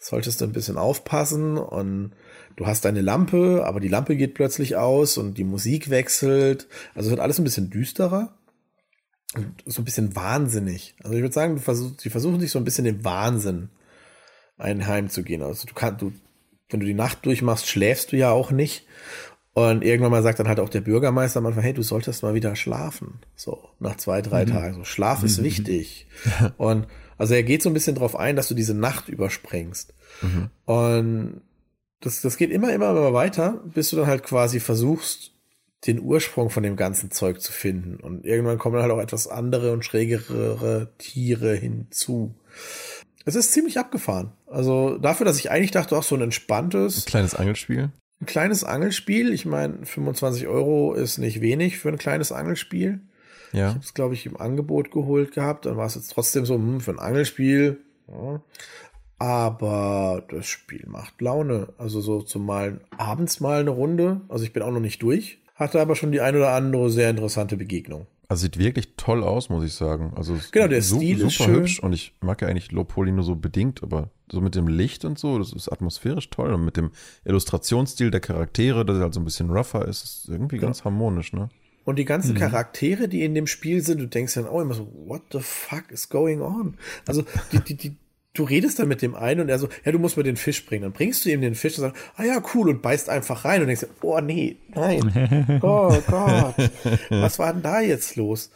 Solltest 0.00 0.40
du 0.40 0.44
ein 0.44 0.52
bisschen 0.52 0.76
aufpassen 0.76 1.56
und 1.56 2.12
du 2.56 2.66
hast 2.66 2.84
deine 2.84 3.00
Lampe, 3.00 3.64
aber 3.64 3.80
die 3.80 3.88
Lampe 3.88 4.16
geht 4.16 4.34
plötzlich 4.34 4.76
aus 4.76 5.18
und 5.18 5.38
die 5.38 5.44
Musik 5.44 5.90
wechselt. 5.90 6.68
Also 6.94 7.10
wird 7.10 7.20
alles 7.20 7.38
ein 7.38 7.44
bisschen 7.44 7.70
düsterer 7.70 8.36
und 9.34 9.62
so 9.66 9.82
ein 9.82 9.84
bisschen 9.84 10.16
wahnsinnig. 10.16 10.96
Also 11.02 11.16
ich 11.16 11.22
würde 11.22 11.34
sagen, 11.34 11.56
du 11.56 11.60
versuch, 11.60 11.96
die 11.96 12.10
versuchen 12.10 12.40
sich 12.40 12.50
so 12.50 12.58
ein 12.58 12.64
bisschen 12.64 12.84
dem 12.84 13.04
Wahnsinn 13.04 13.70
einheimzugehen. 14.56 15.42
Also 15.42 15.66
du 15.66 15.74
kannst, 15.74 16.02
du, 16.02 16.12
wenn 16.70 16.80
du 16.80 16.86
die 16.86 16.94
Nacht 16.94 17.24
durchmachst, 17.26 17.68
schläfst 17.68 18.12
du 18.12 18.16
ja 18.16 18.30
auch 18.30 18.50
nicht. 18.50 18.86
Und 19.58 19.82
irgendwann 19.82 20.12
mal 20.12 20.22
sagt 20.22 20.38
dann 20.38 20.46
halt 20.46 20.60
auch 20.60 20.68
der 20.68 20.82
Bürgermeister 20.82 21.38
am 21.38 21.46
Anfang, 21.46 21.64
hey, 21.64 21.72
du 21.72 21.82
solltest 21.82 22.22
mal 22.22 22.32
wieder 22.32 22.54
schlafen. 22.54 23.18
So, 23.34 23.70
nach 23.80 23.96
zwei, 23.96 24.22
drei 24.22 24.44
mhm. 24.44 24.50
Tagen. 24.50 24.74
So, 24.74 24.84
Schlaf 24.84 25.24
ist 25.24 25.40
mhm. 25.40 25.44
wichtig. 25.44 26.06
Und 26.58 26.86
also 27.16 27.34
er 27.34 27.42
geht 27.42 27.64
so 27.64 27.68
ein 27.68 27.74
bisschen 27.74 27.96
drauf 27.96 28.14
ein, 28.14 28.36
dass 28.36 28.46
du 28.46 28.54
diese 28.54 28.74
Nacht 28.74 29.08
überspringst. 29.08 29.94
Mhm. 30.22 30.50
Und 30.64 31.40
das, 31.98 32.20
das 32.20 32.36
geht 32.36 32.52
immer, 32.52 32.72
immer, 32.72 32.90
immer 32.90 33.12
weiter, 33.12 33.60
bis 33.74 33.90
du 33.90 33.96
dann 33.96 34.06
halt 34.06 34.22
quasi 34.22 34.60
versuchst, 34.60 35.32
den 35.88 36.02
Ursprung 36.02 36.50
von 36.50 36.62
dem 36.62 36.76
ganzen 36.76 37.10
Zeug 37.10 37.40
zu 37.40 37.50
finden. 37.50 37.96
Und 37.96 38.24
irgendwann 38.24 38.58
kommen 38.58 38.80
halt 38.80 38.92
auch 38.92 39.00
etwas 39.00 39.26
andere 39.26 39.72
und 39.72 39.84
schrägere 39.84 40.92
Tiere 40.98 41.56
hinzu. 41.56 42.36
Es 43.24 43.34
ist 43.34 43.50
ziemlich 43.50 43.76
abgefahren. 43.76 44.30
Also 44.46 44.98
dafür, 44.98 45.26
dass 45.26 45.40
ich 45.40 45.50
eigentlich 45.50 45.72
dachte, 45.72 45.98
auch 45.98 46.04
so 46.04 46.14
ein 46.14 46.22
entspanntes. 46.22 47.06
Ein 47.06 47.10
kleines 47.10 47.34
Angelspiel 47.34 47.90
ein 48.20 48.26
kleines 48.26 48.64
Angelspiel. 48.64 49.32
Ich 49.32 49.46
meine, 49.46 49.84
25 49.84 50.46
Euro 50.46 50.94
ist 50.94 51.18
nicht 51.18 51.40
wenig 51.40 51.78
für 51.78 51.88
ein 51.88 51.98
kleines 51.98 52.32
Angelspiel. 52.32 53.00
Ja. 53.52 53.68
Ich 53.68 53.74
habe 53.74 53.84
es, 53.84 53.94
glaube 53.94 54.14
ich, 54.14 54.26
im 54.26 54.36
Angebot 54.36 54.90
geholt 54.90 55.32
gehabt. 55.32 55.66
Dann 55.66 55.76
war 55.76 55.86
es 55.86 55.94
jetzt 55.94 56.12
trotzdem 56.12 56.44
so, 56.44 56.54
hm, 56.54 56.80
für 56.80 56.92
ein 56.92 56.98
Angelspiel, 56.98 57.78
Ja. 58.08 58.42
Aber 59.20 60.24
das 60.28 60.46
Spiel 60.46 60.84
macht 60.86 61.20
Laune. 61.20 61.72
Also 61.76 62.00
so 62.00 62.22
zum 62.22 62.46
Malen 62.46 62.80
abends 62.96 63.40
mal 63.40 63.60
eine 63.60 63.70
Runde. 63.70 64.20
Also 64.28 64.44
ich 64.44 64.52
bin 64.52 64.62
auch 64.62 64.70
noch 64.70 64.80
nicht 64.80 65.02
durch. 65.02 65.40
Hatte 65.56 65.80
aber 65.80 65.96
schon 65.96 66.12
die 66.12 66.20
ein 66.20 66.36
oder 66.36 66.52
andere 66.52 66.88
sehr 66.88 67.10
interessante 67.10 67.56
Begegnung. 67.56 68.06
Also 68.30 68.42
sieht 68.42 68.58
wirklich 68.58 68.92
toll 68.98 69.24
aus, 69.24 69.48
muss 69.48 69.64
ich 69.64 69.72
sagen. 69.72 70.12
Also 70.14 70.38
genau, 70.52 70.68
der 70.68 70.82
Stil 70.82 71.16
super 71.16 71.26
ist 71.28 71.34
schön. 71.34 71.54
hübsch 71.54 71.80
und 71.80 71.94
ich 71.94 72.12
mag 72.20 72.42
ja 72.42 72.48
eigentlich 72.48 72.72
Low 72.72 72.84
Poly 72.84 73.10
nur 73.10 73.24
so 73.24 73.34
bedingt, 73.34 73.82
aber 73.82 74.10
so 74.30 74.42
mit 74.42 74.54
dem 74.54 74.68
Licht 74.68 75.06
und 75.06 75.18
so, 75.18 75.38
das 75.38 75.54
ist 75.54 75.72
atmosphärisch 75.72 76.28
toll 76.28 76.52
und 76.52 76.62
mit 76.62 76.76
dem 76.76 76.90
Illustrationsstil 77.24 78.10
der 78.10 78.20
Charaktere, 78.20 78.84
dass 78.84 78.98
er 78.98 79.04
halt 79.04 79.14
so 79.14 79.20
ein 79.20 79.24
bisschen 79.24 79.48
rougher 79.48 79.88
ist, 79.88 80.04
ist 80.04 80.28
irgendwie 80.28 80.56
genau. 80.56 80.68
ganz 80.68 80.84
harmonisch, 80.84 81.32
ne? 81.32 81.48
Und 81.86 81.96
die 81.96 82.04
ganzen 82.04 82.34
mhm. 82.34 82.38
Charaktere, 82.38 83.08
die 83.08 83.24
in 83.24 83.34
dem 83.34 83.46
Spiel 83.46 83.80
sind, 83.80 83.98
du 83.98 84.06
denkst 84.06 84.34
dann 84.34 84.46
auch 84.46 84.60
immer 84.60 84.74
so, 84.74 84.92
what 85.06 85.22
the 85.32 85.40
fuck 85.40 85.90
is 85.90 86.10
going 86.10 86.42
on? 86.42 86.76
Also 87.06 87.24
die, 87.50 87.60
die, 87.60 87.76
die, 87.76 87.96
du 88.38 88.44
redest 88.44 88.78
dann 88.78 88.88
mit 88.88 89.02
dem 89.02 89.14
einen 89.14 89.40
und 89.40 89.48
er 89.48 89.58
so, 89.58 89.68
ja, 89.84 89.92
du 89.92 89.98
musst 89.98 90.16
mir 90.16 90.22
den 90.22 90.36
Fisch 90.36 90.64
bringen. 90.64 90.82
Dann 90.82 90.92
bringst 90.92 91.24
du 91.24 91.30
ihm 91.30 91.40
den 91.40 91.54
Fisch 91.54 91.76
und 91.78 91.82
sagst, 91.82 92.02
ah 92.16 92.24
ja, 92.24 92.42
cool, 92.54 92.68
und 92.68 92.82
beißt 92.82 93.08
einfach 93.08 93.44
rein 93.44 93.60
und 93.60 93.66
denkst, 93.66 93.86
oh 94.02 94.20
nee, 94.20 94.56
nein, 94.74 95.58
oh 95.62 95.96
Gott, 96.06 96.54
was 97.10 97.38
war 97.38 97.52
denn 97.52 97.62
da 97.62 97.80
jetzt 97.80 98.16
los? 98.16 98.50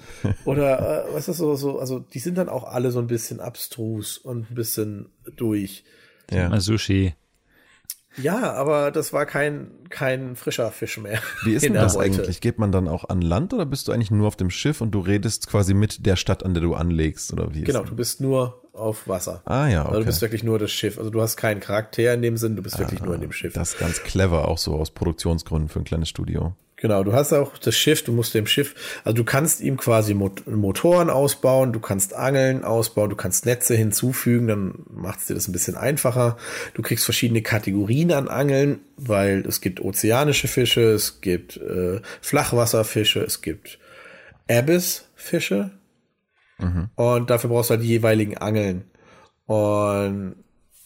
Oder, 0.44 1.06
äh, 1.08 1.14
was 1.14 1.28
ist 1.28 1.38
so, 1.38 1.56
so, 1.56 1.78
also 1.78 1.98
die 1.98 2.18
sind 2.18 2.38
dann 2.38 2.48
auch 2.48 2.64
alle 2.64 2.90
so 2.90 3.00
ein 3.00 3.06
bisschen 3.06 3.40
abstrus 3.40 4.18
und 4.18 4.50
ein 4.50 4.54
bisschen 4.54 5.06
durch. 5.36 5.84
Ja. 6.30 6.60
Sushi. 6.60 7.14
Ja, 8.16 8.52
aber 8.52 8.90
das 8.90 9.12
war 9.12 9.26
kein, 9.26 9.70
kein 9.88 10.36
frischer 10.36 10.70
Fisch 10.70 10.98
mehr. 10.98 11.20
Wie 11.44 11.54
ist 11.54 11.62
denn 11.64 11.74
das 11.74 11.96
eigentlich? 11.96 12.40
Geht 12.40 12.58
man 12.58 12.72
dann 12.72 12.88
auch 12.88 13.08
an 13.08 13.22
Land 13.22 13.54
oder 13.54 13.66
bist 13.66 13.88
du 13.88 13.92
eigentlich 13.92 14.10
nur 14.10 14.26
auf 14.26 14.36
dem 14.36 14.50
Schiff 14.50 14.80
und 14.80 14.90
du 14.90 15.00
redest 15.00 15.48
quasi 15.48 15.74
mit 15.74 16.04
der 16.06 16.16
Stadt, 16.16 16.44
an 16.44 16.54
der 16.54 16.62
du 16.62 16.74
anlegst? 16.74 17.32
Oder 17.32 17.54
wie 17.54 17.62
genau, 17.62 17.84
du 17.84 17.94
bist 17.94 18.20
nur 18.20 18.62
auf 18.72 19.08
Wasser. 19.08 19.42
Ah 19.44 19.68
ja, 19.68 19.82
okay. 19.82 19.88
Also 19.88 20.00
du 20.00 20.06
bist 20.06 20.22
wirklich 20.22 20.42
nur 20.42 20.58
das 20.58 20.70
Schiff. 20.70 20.98
Also 20.98 21.10
du 21.10 21.20
hast 21.20 21.36
keinen 21.36 21.60
Charakter 21.60 22.14
in 22.14 22.22
dem 22.22 22.36
Sinn, 22.36 22.56
du 22.56 22.62
bist 22.62 22.76
ah, 22.76 22.80
wirklich 22.80 23.02
nur 23.02 23.14
in 23.14 23.20
dem 23.20 23.32
Schiff. 23.32 23.52
Das 23.54 23.74
ist 23.74 23.78
ganz 23.78 24.02
clever, 24.02 24.48
auch 24.48 24.58
so 24.58 24.74
aus 24.74 24.90
Produktionsgründen 24.90 25.68
für 25.68 25.80
ein 25.80 25.84
kleines 25.84 26.08
Studio. 26.08 26.54
Genau, 26.82 27.04
du 27.04 27.12
hast 27.12 27.32
auch 27.32 27.58
das 27.58 27.76
Schiff, 27.76 28.02
du 28.02 28.10
musst 28.10 28.34
dem 28.34 28.48
Schiff, 28.48 28.74
also 29.04 29.14
du 29.14 29.22
kannst 29.22 29.60
ihm 29.60 29.76
quasi 29.76 30.14
Motoren 30.14 31.10
ausbauen, 31.10 31.72
du 31.72 31.78
kannst 31.78 32.12
Angeln 32.12 32.64
ausbauen, 32.64 33.08
du 33.08 33.14
kannst 33.14 33.46
Netze 33.46 33.76
hinzufügen, 33.76 34.48
dann 34.48 34.74
macht 34.90 35.20
es 35.20 35.26
dir 35.28 35.34
das 35.34 35.46
ein 35.46 35.52
bisschen 35.52 35.76
einfacher. 35.76 36.36
Du 36.74 36.82
kriegst 36.82 37.04
verschiedene 37.04 37.40
Kategorien 37.40 38.10
an 38.10 38.26
Angeln, 38.26 38.80
weil 38.96 39.46
es 39.46 39.60
gibt 39.60 39.80
ozeanische 39.80 40.48
Fische, 40.48 40.90
es 40.90 41.20
gibt 41.20 41.56
äh, 41.56 42.00
Flachwasserfische, 42.20 43.20
es 43.20 43.42
gibt 43.42 43.78
Abyssfische 44.50 45.70
mhm. 46.58 46.88
und 46.96 47.30
dafür 47.30 47.50
brauchst 47.50 47.70
du 47.70 47.74
halt 47.74 47.84
die 47.84 47.90
jeweiligen 47.90 48.38
Angeln. 48.38 48.90
Und 49.46 50.34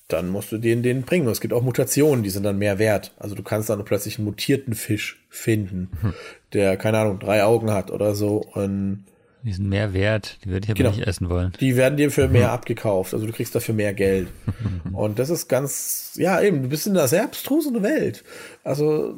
dann 0.09 0.29
musst 0.29 0.53
du 0.53 0.59
den, 0.59 0.83
den 0.83 1.03
bringen. 1.03 1.27
Und 1.27 1.33
es 1.33 1.40
gibt 1.40 1.53
auch 1.53 1.62
Mutationen, 1.62 2.23
die 2.23 2.31
sind 2.31 2.45
dann 2.45 2.59
mehr 2.59 2.79
wert. 2.79 3.12
Also 3.19 3.35
du 3.35 3.42
kannst 3.42 3.69
dann 3.71 3.85
plötzlich 3.85 4.19
einen 4.19 4.27
mutierten 4.27 4.75
Fisch 4.75 5.25
finden, 5.29 5.90
hm. 6.01 6.14
der, 6.53 6.77
keine 6.77 6.99
Ahnung, 6.99 7.19
drei 7.19 7.45
Augen 7.45 7.73
hat 7.73 7.90
oder 7.90 8.14
so. 8.14 8.45
Und 8.55 9.05
die 9.42 9.53
sind 9.53 9.69
mehr 9.69 9.92
wert, 9.92 10.38
die 10.45 10.49
würde 10.49 10.64
ich 10.64 10.71
aber 10.71 10.79
genau. 10.79 10.90
nicht 10.90 11.07
essen 11.07 11.29
wollen. 11.29 11.53
Die 11.61 11.77
werden 11.77 11.97
dir 11.97 12.11
für 12.11 12.27
mehr 12.27 12.51
abgekauft, 12.53 13.14
also 13.14 13.27
du 13.27 13.33
kriegst 13.33 13.55
dafür 13.55 13.75
mehr 13.75 13.95
Geld. 13.95 14.29
und 14.92 15.21
das 15.21 15.31
ist 15.31 15.47
ganz, 15.49 16.14
ja 16.16 16.40
eben, 16.40 16.62
du 16.62 16.69
bist 16.69 16.87
in 16.88 16.97
einer 16.97 17.07
sehr 17.07 17.23
abstruse 17.23 17.71
Welt. 17.81 18.25
Also 18.64 19.14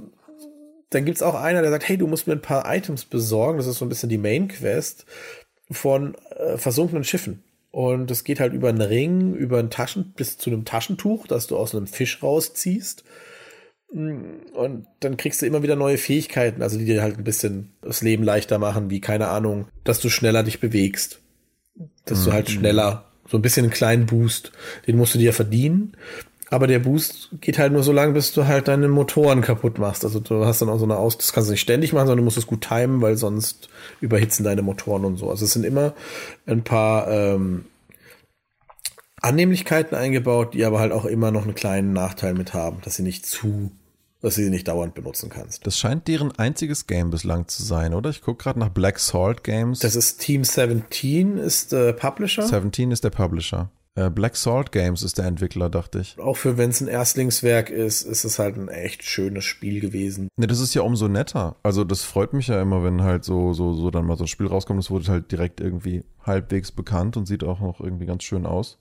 dann 0.90 1.07
gibt's 1.07 1.22
auch 1.22 1.35
einer, 1.35 1.62
der 1.62 1.70
sagt, 1.70 1.88
hey, 1.88 1.96
du 1.96 2.07
musst 2.07 2.27
mir 2.27 2.35
ein 2.35 2.42
paar 2.42 2.70
Items 2.70 3.07
besorgen, 3.07 3.57
das 3.57 3.66
ist 3.66 3.79
so 3.79 3.87
ein 3.87 3.88
bisschen 3.88 4.11
die 4.11 4.18
Main 4.18 4.48
Quest 4.48 5.07
von 5.70 6.14
äh, 6.37 6.59
versunkenen 6.59 7.05
Schiffen. 7.05 7.42
Und 7.79 8.11
es 8.11 8.25
geht 8.25 8.41
halt 8.41 8.55
über 8.55 8.71
einen 8.71 8.81
Ring, 8.81 9.35
über 9.35 9.61
ein 9.61 9.71
Taschen, 9.71 10.12
bis 10.17 10.37
zu 10.37 10.51
einem 10.51 10.64
Taschentuch, 10.64 11.29
das 11.29 11.47
du 11.47 11.57
aus 11.57 11.77
einem 11.77 11.87
Fisch 11.87 12.25
rausziehst. 12.25 13.05
Und 13.87 14.87
dann 14.99 15.17
kriegst 15.17 15.41
du 15.41 15.47
immer 15.47 15.62
wieder 15.62 15.77
neue 15.77 15.97
Fähigkeiten, 15.97 16.61
also 16.61 16.77
die 16.77 16.87
dir 16.87 17.03
halt 17.03 17.19
ein 17.19 17.23
bisschen 17.23 17.71
das 17.81 18.03
Leben 18.03 18.25
leichter 18.25 18.59
machen, 18.59 18.91
wie 18.91 19.01
keine 19.01 19.29
Ahnung, 19.29 19.69
dass 19.85 20.01
du 20.01 20.09
schneller 20.09 20.43
dich 20.43 20.59
bewegst. 20.59 21.21
Dass 22.05 22.23
mhm. 22.23 22.25
du 22.25 22.33
halt 22.33 22.51
schneller, 22.51 23.12
so 23.29 23.38
ein 23.38 23.43
bisschen 23.43 23.67
einen 23.67 23.73
kleinen 23.73 24.07
Boost, 24.07 24.51
den 24.88 24.97
musst 24.97 25.14
du 25.14 25.21
dir 25.21 25.33
verdienen. 25.33 25.97
Aber 26.50 26.66
der 26.66 26.78
Boost 26.78 27.28
geht 27.40 27.58
halt 27.58 27.72
nur 27.72 27.82
so 27.82 27.92
lange, 27.92 28.14
bis 28.14 28.32
du 28.32 28.46
halt 28.46 28.68
deine 28.68 28.88
Motoren 28.88 29.42
kaputt 29.42 29.78
machst. 29.78 30.04
Also 30.04 30.18
du 30.18 30.46
hast 30.46 30.62
dann 30.62 30.70
auch 30.70 30.78
so 30.78 30.84
eine 30.84 30.96
Aus, 30.96 31.18
das 31.18 31.32
kannst 31.32 31.48
du 31.48 31.52
nicht 31.52 31.61
ständig 31.61 31.92
machen, 31.92 32.06
sondern 32.06 32.18
du 32.18 32.24
musst 32.24 32.38
es 32.38 32.46
gut 32.46 32.66
timen, 32.66 33.02
weil 33.02 33.16
sonst 33.16 33.68
überhitzen 34.00 34.44
deine 34.44 34.62
Motoren 34.62 35.04
und 35.04 35.18
so. 35.18 35.30
Also 35.30 35.44
es 35.44 35.52
sind 35.52 35.64
immer 35.64 35.92
ein 36.46 36.64
paar 36.64 37.08
ähm, 37.11 37.66
Annehmlichkeiten 39.20 39.96
eingebaut, 39.96 40.54
die 40.54 40.64
aber 40.64 40.80
halt 40.80 40.92
auch 40.92 41.04
immer 41.04 41.30
noch 41.30 41.44
einen 41.44 41.54
kleinen 41.54 41.92
Nachteil 41.92 42.34
mit 42.34 42.54
haben, 42.54 42.78
dass 42.82 42.96
sie 42.96 43.02
nicht 43.02 43.26
zu, 43.26 43.70
dass 44.22 44.37
sie 44.37 44.44
sie 44.44 44.50
nicht 44.50 44.68
dauernd 44.68 44.94
benutzen 44.94 45.28
kannst. 45.28 45.66
Das 45.66 45.78
scheint 45.78 46.08
deren 46.08 46.32
einziges 46.38 46.87
Game 46.87 47.11
bislang 47.11 47.46
zu 47.48 47.62
sein, 47.62 47.92
oder? 47.92 48.08
Ich 48.08 48.22
gucke 48.22 48.42
gerade 48.42 48.58
nach 48.58 48.70
Black 48.70 49.00
Salt 49.00 49.44
Games. 49.44 49.80
Das 49.80 49.96
ist 49.96 50.18
Team 50.20 50.44
17 50.44 51.37
ist 51.37 51.72
der 51.72 51.92
Publisher. 51.92 52.42
17 52.42 52.90
ist 52.90 53.04
der 53.04 53.11
Publisher. 53.11 53.70
Äh, 53.98 54.11
Black 54.11 54.37
Salt 54.37 54.70
Games 54.70 55.02
ist 55.02 55.18
der 55.18 55.24
Entwickler, 55.24 55.68
dachte 55.68 55.98
ich. 55.98 56.16
Auch 56.20 56.37
für 56.37 56.56
wenn 56.56 56.70
es 56.70 56.80
ein 56.80 56.87
Erstlingswerk 56.87 57.68
ist, 57.68 58.02
ist 58.02 58.22
es 58.22 58.38
halt 58.38 58.56
ein 58.56 58.68
echt 58.68 59.02
schönes 59.02 59.44
Spiel 59.44 59.80
gewesen. 59.80 60.28
Ne, 60.37 60.46
das 60.46 60.61
ist 60.61 60.72
ja 60.74 60.82
umso 60.82 61.08
netter. 61.08 61.56
Also 61.64 61.82
das 61.82 62.04
freut 62.04 62.32
mich 62.32 62.46
ja 62.46 62.62
immer, 62.62 62.84
wenn 62.84 63.02
halt 63.02 63.24
so, 63.24 63.52
so, 63.54 63.72
so 63.72 63.90
dann 63.90 64.06
mal 64.06 64.16
so 64.16 64.22
ein 64.22 64.28
Spiel 64.28 64.46
rauskommt, 64.46 64.78
das 64.78 64.90
wurde 64.90 65.08
halt 65.08 65.32
direkt 65.32 65.61
irgendwie 65.61 66.04
halbwegs 66.22 66.70
bekannt 66.70 67.16
und 67.16 67.26
sieht 67.26 67.42
auch 67.42 67.58
noch 67.58 67.80
irgendwie 67.80 68.06
ganz 68.06 68.22
schön 68.22 68.46
aus. 68.46 68.78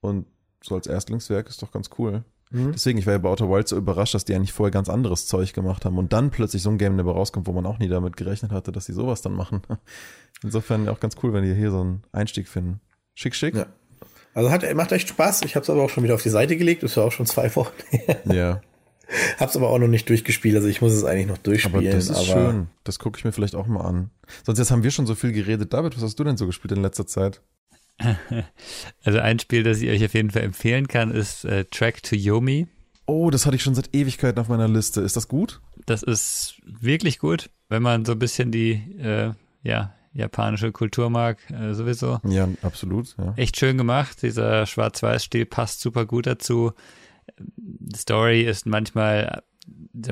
Und 0.00 0.26
so 0.64 0.74
als 0.74 0.88
Erstlingswerk 0.88 1.48
ist 1.48 1.62
doch 1.62 1.70
ganz 1.70 1.88
cool. 1.96 2.24
Mhm. 2.50 2.72
Deswegen, 2.72 2.98
ich 2.98 3.06
war 3.06 3.12
ja 3.12 3.18
bei 3.18 3.28
Outer 3.28 3.48
Wild 3.48 3.68
so 3.68 3.76
überrascht, 3.76 4.14
dass 4.14 4.24
die 4.24 4.34
eigentlich 4.34 4.52
vorher 4.52 4.72
ganz 4.72 4.88
anderes 4.88 5.28
Zeug 5.28 5.52
gemacht 5.52 5.84
haben 5.84 5.96
und 5.96 6.12
dann 6.12 6.30
plötzlich 6.30 6.62
so 6.62 6.70
ein 6.70 6.78
Game 6.78 6.96
dabei 6.96 7.12
rauskommt, 7.12 7.46
wo 7.46 7.52
man 7.52 7.66
auch 7.66 7.78
nie 7.78 7.88
damit 7.88 8.16
gerechnet 8.16 8.50
hatte, 8.50 8.72
dass 8.72 8.86
sie 8.86 8.94
sowas 8.94 9.22
dann 9.22 9.34
machen. 9.34 9.62
Insofern 10.42 10.88
auch 10.88 10.98
ganz 10.98 11.14
cool, 11.22 11.32
wenn 11.32 11.44
die 11.44 11.54
hier 11.54 11.70
so 11.70 11.82
einen 11.82 12.02
Einstieg 12.10 12.48
finden. 12.48 12.80
Schick, 13.14 13.36
schick. 13.36 13.54
Ja. 13.54 13.66
Also 14.38 14.52
hat, 14.52 14.72
macht 14.76 14.92
echt 14.92 15.08
Spaß. 15.08 15.42
Ich 15.42 15.56
habe 15.56 15.64
es 15.64 15.70
aber 15.70 15.82
auch 15.82 15.90
schon 15.90 16.04
wieder 16.04 16.14
auf 16.14 16.22
die 16.22 16.28
Seite 16.28 16.56
gelegt. 16.56 16.84
Das 16.84 16.96
war 16.96 17.04
auch 17.04 17.10
schon 17.10 17.26
zwei 17.26 17.52
Wochen 17.56 17.72
her. 17.90 18.20
Ja. 18.24 18.60
Hab's 19.40 19.56
aber 19.56 19.68
auch 19.68 19.80
noch 19.80 19.88
nicht 19.88 20.08
durchgespielt, 20.08 20.54
also 20.54 20.68
ich 20.68 20.80
muss 20.80 20.92
es 20.92 21.02
eigentlich 21.02 21.26
noch 21.26 21.38
durchspielen. 21.38 21.86
Aber 21.86 21.90
das 21.90 22.08
ist 22.08 22.16
aber 22.16 22.24
schön. 22.24 22.66
Das 22.84 23.00
gucke 23.00 23.18
ich 23.18 23.24
mir 23.24 23.32
vielleicht 23.32 23.56
auch 23.56 23.66
mal 23.66 23.80
an. 23.80 24.10
Sonst 24.44 24.60
jetzt 24.60 24.70
haben 24.70 24.84
wir 24.84 24.92
schon 24.92 25.06
so 25.06 25.16
viel 25.16 25.32
geredet. 25.32 25.72
David, 25.72 25.96
was 25.96 26.04
hast 26.04 26.20
du 26.20 26.24
denn 26.24 26.36
so 26.36 26.46
gespielt 26.46 26.70
in 26.70 26.82
letzter 26.82 27.06
Zeit? 27.06 27.42
Also 29.02 29.18
ein 29.18 29.40
Spiel, 29.40 29.64
das 29.64 29.80
ich 29.80 29.90
euch 29.90 30.04
auf 30.04 30.14
jeden 30.14 30.30
Fall 30.30 30.42
empfehlen 30.42 30.86
kann, 30.86 31.10
ist 31.10 31.44
äh, 31.44 31.64
Track 31.64 32.04
to 32.04 32.14
Yomi. 32.14 32.68
Oh, 33.06 33.30
das 33.30 33.44
hatte 33.44 33.56
ich 33.56 33.62
schon 33.64 33.74
seit 33.74 33.92
Ewigkeiten 33.92 34.38
auf 34.38 34.46
meiner 34.46 34.68
Liste. 34.68 35.00
Ist 35.00 35.16
das 35.16 35.26
gut? 35.26 35.60
Das 35.86 36.04
ist 36.04 36.60
wirklich 36.64 37.18
gut, 37.18 37.50
wenn 37.68 37.82
man 37.82 38.04
so 38.04 38.12
ein 38.12 38.20
bisschen 38.20 38.52
die 38.52 38.74
äh, 39.00 39.32
ja, 39.64 39.94
japanische 40.18 40.72
Kultur 40.72 41.10
mag, 41.10 41.38
äh, 41.50 41.72
sowieso. 41.74 42.18
Ja, 42.24 42.48
absolut. 42.62 43.14
Ja. 43.16 43.34
Echt 43.36 43.56
schön 43.56 43.78
gemacht. 43.78 44.22
Dieser 44.22 44.66
Schwarz-Weiß-Stil 44.66 45.46
passt 45.46 45.80
super 45.80 46.06
gut 46.06 46.26
dazu. 46.26 46.72
Die 47.38 47.98
Story 47.98 48.42
ist 48.42 48.66
manchmal 48.66 49.42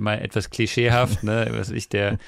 mal 0.00 0.18
etwas 0.18 0.50
klischeehaft, 0.50 1.24
ne? 1.24 1.48
Was 1.52 1.70
ich, 1.70 1.88
der, 1.88 2.18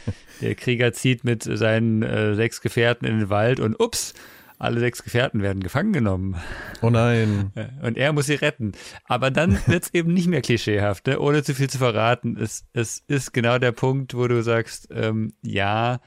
der 0.40 0.54
Krieger 0.56 0.92
zieht 0.92 1.24
mit 1.24 1.44
seinen 1.44 2.02
äh, 2.02 2.34
sechs 2.34 2.60
Gefährten 2.60 3.06
in 3.06 3.20
den 3.20 3.30
Wald 3.30 3.60
und 3.60 3.78
ups, 3.78 4.14
alle 4.58 4.80
sechs 4.80 5.04
Gefährten 5.04 5.40
werden 5.40 5.62
gefangen 5.62 5.92
genommen. 5.92 6.36
Oh 6.82 6.90
nein. 6.90 7.52
Und 7.82 7.96
er 7.96 8.12
muss 8.12 8.26
sie 8.26 8.34
retten. 8.34 8.72
Aber 9.04 9.30
dann 9.30 9.56
wird 9.66 9.84
es 9.84 9.94
eben 9.94 10.12
nicht 10.12 10.26
mehr 10.26 10.40
klischeehaft, 10.40 11.06
ne? 11.06 11.20
ohne 11.20 11.44
zu 11.44 11.54
viel 11.54 11.70
zu 11.70 11.78
verraten. 11.78 12.36
Es, 12.36 12.64
es 12.72 13.04
ist 13.06 13.32
genau 13.32 13.58
der 13.58 13.70
Punkt, 13.70 14.14
wo 14.14 14.26
du 14.26 14.42
sagst, 14.42 14.88
ähm, 14.90 15.32
ja, 15.42 16.00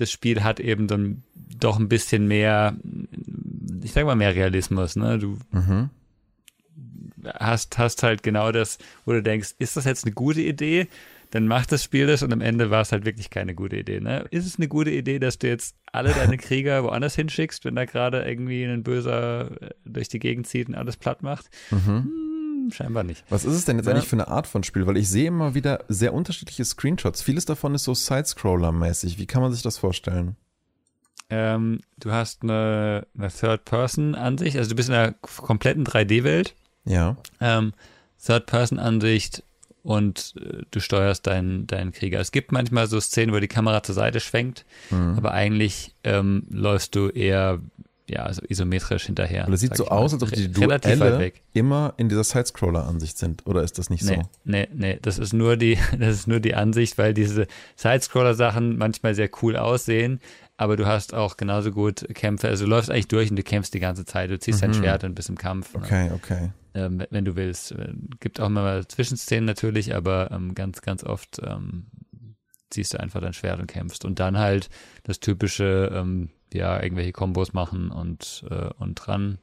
das 0.00 0.10
Spiel 0.10 0.42
hat 0.42 0.60
eben 0.60 0.86
dann 0.86 1.22
doch 1.58 1.78
ein 1.78 1.88
bisschen 1.88 2.26
mehr, 2.26 2.74
ich 3.82 3.92
sag 3.92 4.06
mal 4.06 4.16
mehr 4.16 4.34
Realismus, 4.34 4.96
ne? 4.96 5.18
Du 5.18 5.38
mhm. 5.52 5.90
hast, 7.34 7.76
hast 7.78 8.02
halt 8.02 8.22
genau 8.22 8.50
das, 8.50 8.78
wo 9.04 9.12
du 9.12 9.22
denkst, 9.22 9.54
ist 9.58 9.76
das 9.76 9.84
jetzt 9.84 10.04
eine 10.04 10.14
gute 10.14 10.40
Idee? 10.40 10.88
Dann 11.32 11.46
macht 11.46 11.70
das 11.70 11.84
Spiel 11.84 12.06
das 12.06 12.22
und 12.22 12.32
am 12.32 12.40
Ende 12.40 12.70
war 12.70 12.80
es 12.80 12.92
halt 12.92 13.04
wirklich 13.04 13.30
keine 13.30 13.54
gute 13.54 13.76
Idee. 13.76 14.00
Ne? 14.00 14.24
Ist 14.30 14.46
es 14.46 14.56
eine 14.56 14.66
gute 14.66 14.90
Idee, 14.90 15.20
dass 15.20 15.38
du 15.38 15.46
jetzt 15.46 15.76
alle 15.92 16.12
deine 16.12 16.36
Krieger 16.38 16.82
woanders 16.82 17.14
hinschickst, 17.14 17.64
wenn 17.64 17.76
da 17.76 17.84
gerade 17.84 18.22
irgendwie 18.22 18.64
ein 18.64 18.82
Böser 18.82 19.50
äh, 19.62 19.70
durch 19.84 20.08
die 20.08 20.18
Gegend 20.18 20.48
zieht 20.48 20.68
und 20.68 20.74
alles 20.74 20.96
platt 20.96 21.22
macht? 21.22 21.48
Mhm. 21.70 21.86
Hm, 21.86 22.29
scheinbar 22.70 23.04
nicht. 23.04 23.24
Was 23.28 23.44
ist 23.44 23.54
es 23.54 23.64
denn 23.64 23.76
jetzt 23.76 23.86
ja. 23.86 23.92
eigentlich 23.92 24.08
für 24.08 24.16
eine 24.16 24.28
Art 24.28 24.46
von 24.46 24.62
Spiel? 24.62 24.86
Weil 24.86 24.96
ich 24.96 25.08
sehe 25.08 25.28
immer 25.28 25.54
wieder 25.54 25.84
sehr 25.88 26.14
unterschiedliche 26.14 26.64
Screenshots. 26.64 27.22
Vieles 27.22 27.44
davon 27.44 27.74
ist 27.74 27.84
so 27.84 27.92
Sidescroller-mäßig. 27.92 29.18
Wie 29.18 29.26
kann 29.26 29.42
man 29.42 29.52
sich 29.52 29.62
das 29.62 29.78
vorstellen? 29.78 30.36
Ähm, 31.30 31.80
du 31.98 32.10
hast 32.10 32.42
eine, 32.42 33.06
eine 33.16 33.28
Third-Person-Ansicht, 33.28 34.56
also 34.56 34.70
du 34.70 34.76
bist 34.76 34.88
in 34.88 34.94
einer 34.96 35.12
kompletten 35.12 35.84
3D-Welt. 35.84 36.54
Ja. 36.84 37.16
Ähm, 37.40 37.72
Third-Person-Ansicht 38.24 39.44
und 39.82 40.34
äh, 40.40 40.62
du 40.70 40.80
steuerst 40.80 41.26
deinen, 41.26 41.66
deinen 41.66 41.92
Krieger. 41.92 42.20
Es 42.20 42.32
gibt 42.32 42.52
manchmal 42.52 42.88
so 42.88 43.00
Szenen, 43.00 43.32
wo 43.32 43.38
die 43.38 43.48
Kamera 43.48 43.82
zur 43.82 43.94
Seite 43.94 44.20
schwenkt, 44.20 44.64
mhm. 44.90 45.14
aber 45.16 45.32
eigentlich 45.32 45.94
ähm, 46.02 46.46
läufst 46.50 46.96
du 46.96 47.08
eher 47.08 47.60
ja, 48.10 48.24
also 48.24 48.42
isometrisch 48.48 49.06
hinterher. 49.06 49.46
Und 49.46 49.52
es 49.52 49.60
sieht 49.60 49.76
so 49.76 49.86
aus, 49.88 50.12
als 50.12 50.22
ob 50.22 50.32
die 50.32 50.50
Duelle 50.50 51.32
immer 51.52 51.94
in 51.96 52.08
dieser 52.08 52.24
Sidescroller-Ansicht 52.24 53.18
sind, 53.18 53.46
oder 53.46 53.62
ist 53.62 53.78
das 53.78 53.90
nicht 53.90 54.04
nee, 54.04 54.16
so? 54.16 54.22
Nee, 54.44 54.68
nee, 54.72 54.98
das 55.00 55.18
ist 55.18 55.32
nur 55.32 55.56
die, 55.56 55.78
das 55.98 56.14
ist 56.16 56.26
nur 56.26 56.40
die 56.40 56.54
Ansicht, 56.54 56.98
weil 56.98 57.14
diese 57.14 57.46
Sidescroller-Sachen 57.76 58.76
manchmal 58.76 59.14
sehr 59.14 59.30
cool 59.42 59.56
aussehen, 59.56 60.20
aber 60.56 60.76
du 60.76 60.86
hast 60.86 61.14
auch 61.14 61.36
genauso 61.36 61.70
gut 61.70 62.06
Kämpfe, 62.14 62.48
also 62.48 62.64
du 62.64 62.70
läufst 62.70 62.90
eigentlich 62.90 63.08
durch 63.08 63.30
und 63.30 63.36
du 63.36 63.42
kämpfst 63.42 63.72
die 63.72 63.80
ganze 63.80 64.04
Zeit, 64.04 64.30
du 64.30 64.38
ziehst 64.38 64.60
mhm. 64.60 64.66
dein 64.66 64.74
Schwert 64.74 65.04
und 65.04 65.14
bist 65.14 65.28
im 65.28 65.38
Kampf. 65.38 65.74
Okay, 65.74 66.08
ne? 66.08 66.14
okay. 66.14 66.50
Ähm, 66.74 67.02
wenn 67.10 67.24
du 67.24 67.34
willst. 67.34 67.72
Äh, 67.72 67.94
gibt 68.20 68.40
auch 68.40 68.48
mal 68.48 68.86
Zwischenszenen 68.86 69.44
natürlich, 69.44 69.94
aber 69.94 70.30
ähm, 70.30 70.54
ganz, 70.54 70.82
ganz 70.82 71.02
oft 71.02 71.40
ähm, 71.44 71.86
ziehst 72.70 72.94
du 72.94 73.00
einfach 73.00 73.20
dein 73.20 73.32
Schwert 73.32 73.60
und 73.60 73.66
kämpfst. 73.66 74.04
Und 74.04 74.20
dann 74.20 74.38
halt 74.38 74.68
das 75.02 75.20
typische, 75.20 75.90
ähm, 75.94 76.30
ja, 76.54 76.82
irgendwelche 76.82 77.12
Kombos 77.12 77.52
machen 77.52 77.90
und, 77.90 78.44
äh, 78.50 78.70
und 78.78 78.94
dran. 78.94 79.38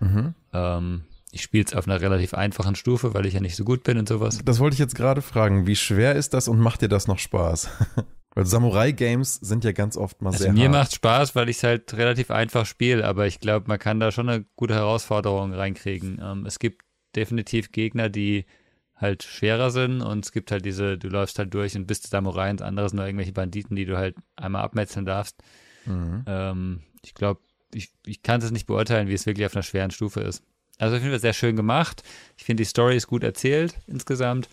Mhm. 0.00 0.34
Ähm, 0.52 1.02
ich 1.30 1.42
spiele 1.42 1.64
es 1.64 1.74
auf 1.74 1.86
einer 1.86 2.00
relativ 2.00 2.34
einfachen 2.34 2.74
Stufe, 2.74 3.14
weil 3.14 3.26
ich 3.26 3.34
ja 3.34 3.40
nicht 3.40 3.56
so 3.56 3.64
gut 3.64 3.82
bin 3.82 3.98
und 3.98 4.08
sowas. 4.08 4.40
Das 4.44 4.60
wollte 4.60 4.74
ich 4.74 4.80
jetzt 4.80 4.94
gerade 4.94 5.22
fragen. 5.22 5.66
Wie 5.66 5.76
schwer 5.76 6.14
ist 6.14 6.32
das 6.34 6.48
und 6.48 6.58
macht 6.58 6.82
dir 6.82 6.88
das 6.88 7.06
noch 7.06 7.18
Spaß? 7.18 7.68
weil 8.34 8.46
Samurai-Games 8.46 9.34
sind 9.34 9.64
ja 9.64 9.72
ganz 9.72 9.96
oft 9.96 10.22
mal 10.22 10.30
also 10.30 10.44
sehr 10.44 10.52
mir 10.52 10.68
macht 10.68 10.94
Spaß, 10.94 11.34
weil 11.34 11.48
ich 11.48 11.56
es 11.56 11.64
halt 11.64 11.92
relativ 11.94 12.30
einfach 12.30 12.66
spiele, 12.66 13.04
aber 13.04 13.26
ich 13.26 13.40
glaube, 13.40 13.66
man 13.68 13.78
kann 13.78 14.00
da 14.00 14.12
schon 14.12 14.28
eine 14.28 14.44
gute 14.54 14.74
Herausforderung 14.74 15.52
reinkriegen. 15.52 16.20
Ähm, 16.22 16.46
es 16.46 16.58
gibt 16.58 16.84
definitiv 17.16 17.72
Gegner, 17.72 18.08
die 18.08 18.46
halt 18.94 19.22
schwerer 19.22 19.70
sind 19.70 20.02
und 20.02 20.24
es 20.24 20.32
gibt 20.32 20.50
halt 20.50 20.64
diese, 20.64 20.98
du 20.98 21.08
läufst 21.08 21.38
halt 21.38 21.52
durch 21.52 21.76
und 21.76 21.86
bist 21.86 22.08
Samurai 22.08 22.50
und 22.50 22.62
andere 22.62 22.88
sind 22.88 22.96
nur 22.96 23.06
irgendwelche 23.06 23.32
Banditen, 23.32 23.76
die 23.76 23.86
du 23.86 23.96
halt 23.96 24.16
einmal 24.36 24.62
abmetzeln 24.62 25.04
darfst. 25.04 25.42
Mhm. 25.86 26.24
Ähm, 26.26 26.82
ich 27.04 27.14
glaube, 27.14 27.40
ich, 27.72 27.90
ich 28.06 28.22
kann 28.22 28.40
es 28.40 28.50
nicht 28.50 28.66
beurteilen, 28.66 29.08
wie 29.08 29.14
es 29.14 29.26
wirklich 29.26 29.46
auf 29.46 29.54
einer 29.54 29.62
schweren 29.62 29.90
Stufe 29.90 30.20
ist. 30.20 30.42
Also 30.78 30.96
ich 30.96 31.02
finde 31.02 31.16
es 31.16 31.22
sehr 31.22 31.32
schön 31.32 31.56
gemacht. 31.56 32.02
Ich 32.36 32.44
finde, 32.44 32.62
die 32.62 32.68
Story 32.68 32.96
ist 32.96 33.08
gut 33.08 33.24
erzählt 33.24 33.74
insgesamt. 33.86 34.48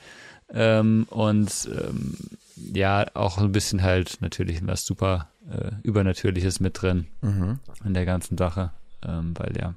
Ähm, 0.49 1.07
und 1.09 1.69
ähm, 1.71 2.17
ja, 2.55 3.05
auch 3.13 3.37
ein 3.37 3.51
bisschen 3.51 3.81
halt 3.83 4.17
natürlich 4.21 4.65
was 4.65 4.85
super 4.85 5.29
äh, 5.49 5.71
Übernatürliches 5.83 6.59
mit 6.59 6.81
drin 6.81 7.07
mhm. 7.21 7.59
in 7.83 7.93
der 7.93 8.05
ganzen 8.05 8.37
Sache. 8.37 8.71
Ähm, 9.03 9.33
weil 9.37 9.55
ja, 9.57 9.75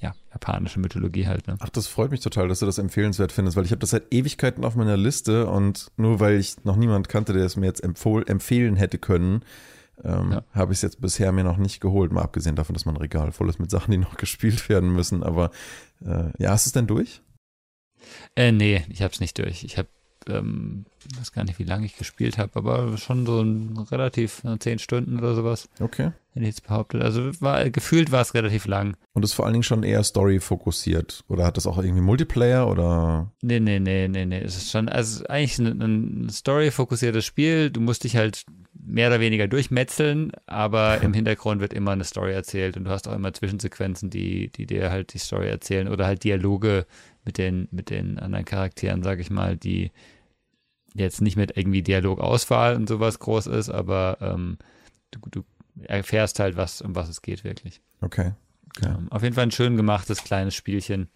ja, 0.00 0.14
japanische 0.32 0.80
Mythologie 0.80 1.26
halt. 1.26 1.46
Ne? 1.46 1.56
Ach, 1.60 1.68
das 1.68 1.86
freut 1.86 2.10
mich 2.10 2.20
total, 2.20 2.48
dass 2.48 2.60
du 2.60 2.66
das 2.66 2.78
empfehlenswert 2.78 3.32
findest, 3.32 3.56
weil 3.56 3.64
ich 3.64 3.70
habe 3.70 3.80
das 3.80 3.90
seit 3.90 4.12
Ewigkeiten 4.12 4.64
auf 4.64 4.74
meiner 4.74 4.96
Liste 4.96 5.46
und 5.46 5.90
nur 5.96 6.20
weil 6.20 6.38
ich 6.38 6.64
noch 6.64 6.76
niemand 6.76 7.08
kannte, 7.08 7.32
der 7.32 7.44
es 7.44 7.56
mir 7.56 7.66
jetzt 7.66 7.82
empfehlen 7.82 8.76
hätte 8.76 8.98
können, 8.98 9.42
ähm, 10.04 10.32
ja. 10.32 10.44
Habe 10.52 10.72
ich 10.72 10.78
es 10.78 10.82
jetzt 10.82 11.00
bisher 11.00 11.32
mir 11.32 11.44
noch 11.44 11.56
nicht 11.56 11.80
geholt, 11.80 12.12
mal 12.12 12.22
abgesehen 12.22 12.56
davon, 12.56 12.74
dass 12.74 12.84
mein 12.84 12.96
Regal 12.96 13.32
voll 13.32 13.48
ist 13.48 13.58
mit 13.58 13.70
Sachen, 13.70 13.90
die 13.90 13.98
noch 13.98 14.16
gespielt 14.16 14.68
werden 14.68 14.92
müssen. 14.92 15.22
Aber 15.22 15.50
äh, 16.04 16.30
ja, 16.38 16.50
hast 16.50 16.66
du 16.66 16.68
es 16.68 16.72
denn 16.72 16.86
durch? 16.86 17.22
Äh, 18.36 18.52
nee, 18.52 18.84
ich 18.88 19.02
habe 19.02 19.12
es 19.12 19.20
nicht 19.20 19.38
durch. 19.38 19.64
Ich 19.64 19.78
habe, 19.78 19.88
ähm, 20.28 20.86
weiß 21.18 21.32
gar 21.32 21.44
nicht, 21.44 21.58
wie 21.58 21.64
lange 21.64 21.86
ich 21.86 21.96
gespielt 21.96 22.38
habe, 22.38 22.56
aber 22.56 22.96
schon 22.98 23.26
so 23.26 23.40
ein 23.40 23.76
relativ 23.90 24.42
äh, 24.44 24.58
zehn 24.58 24.78
Stunden 24.78 25.18
oder 25.18 25.34
sowas. 25.34 25.68
Okay. 25.80 26.12
Hätte 26.32 26.44
ich 26.44 26.54
jetzt 26.54 26.66
behauptet. 26.66 27.02
Also 27.02 27.30
war, 27.40 27.68
gefühlt 27.70 28.12
war 28.12 28.20
es 28.20 28.34
relativ 28.34 28.66
lang. 28.66 28.96
Und 29.14 29.24
ist 29.24 29.32
vor 29.32 29.46
allen 29.46 29.54
Dingen 29.54 29.62
schon 29.62 29.82
eher 29.82 30.04
Story 30.04 30.40
fokussiert. 30.40 31.24
Oder 31.28 31.46
hat 31.46 31.56
das 31.56 31.66
auch 31.66 31.78
irgendwie 31.78 32.02
Multiplayer 32.02 32.68
oder? 32.68 33.32
Nee, 33.42 33.60
nee, 33.60 33.80
nee, 33.80 34.08
nee, 34.08 34.26
nee. 34.26 34.40
Es 34.40 34.56
ist 34.56 34.70
schon, 34.70 34.88
also 34.88 35.24
eigentlich 35.26 35.58
ein, 35.58 35.80
ein 35.80 36.28
Story 36.28 36.70
fokussiertes 36.70 37.24
Spiel. 37.24 37.70
Du 37.70 37.80
musst 37.80 38.04
dich 38.04 38.16
halt 38.16 38.44
mehr 38.86 39.08
oder 39.08 39.20
weniger 39.20 39.48
durchmetzeln, 39.48 40.32
aber 40.46 41.00
im 41.02 41.14
Hintergrund 41.14 41.60
wird 41.60 41.72
immer 41.72 41.92
eine 41.92 42.04
Story 42.04 42.32
erzählt 42.32 42.76
und 42.76 42.84
du 42.84 42.90
hast 42.90 43.08
auch 43.08 43.14
immer 43.14 43.32
Zwischensequenzen, 43.32 44.10
die, 44.10 44.48
die 44.48 44.66
dir 44.66 44.90
halt 44.90 45.14
die 45.14 45.18
Story 45.18 45.48
erzählen 45.48 45.88
oder 45.88 46.06
halt 46.06 46.24
Dialoge 46.24 46.86
mit 47.24 47.38
den, 47.38 47.68
mit 47.70 47.90
den 47.90 48.18
anderen 48.18 48.44
Charakteren, 48.44 49.02
sag 49.02 49.20
ich 49.20 49.30
mal, 49.30 49.56
die 49.56 49.90
jetzt 50.98 51.20
nicht 51.20 51.36
mit 51.36 51.56
irgendwie 51.56 51.82
Dialogauswahl 51.82 52.76
und 52.76 52.88
sowas 52.88 53.18
groß 53.18 53.46
ist, 53.48 53.70
aber 53.70 54.18
ähm, 54.20 54.58
du, 55.10 55.20
du 55.30 55.44
erfährst 55.82 56.40
halt, 56.40 56.56
was, 56.56 56.80
um 56.82 56.94
was 56.94 57.08
es 57.08 57.22
geht 57.22 57.44
wirklich. 57.44 57.80
Okay. 58.00 58.32
okay. 58.76 58.88
Ähm, 58.88 59.10
auf 59.10 59.22
jeden 59.22 59.34
Fall 59.34 59.44
ein 59.44 59.50
schön 59.50 59.76
gemachtes 59.76 60.24
kleines 60.24 60.54
Spielchen. 60.54 61.08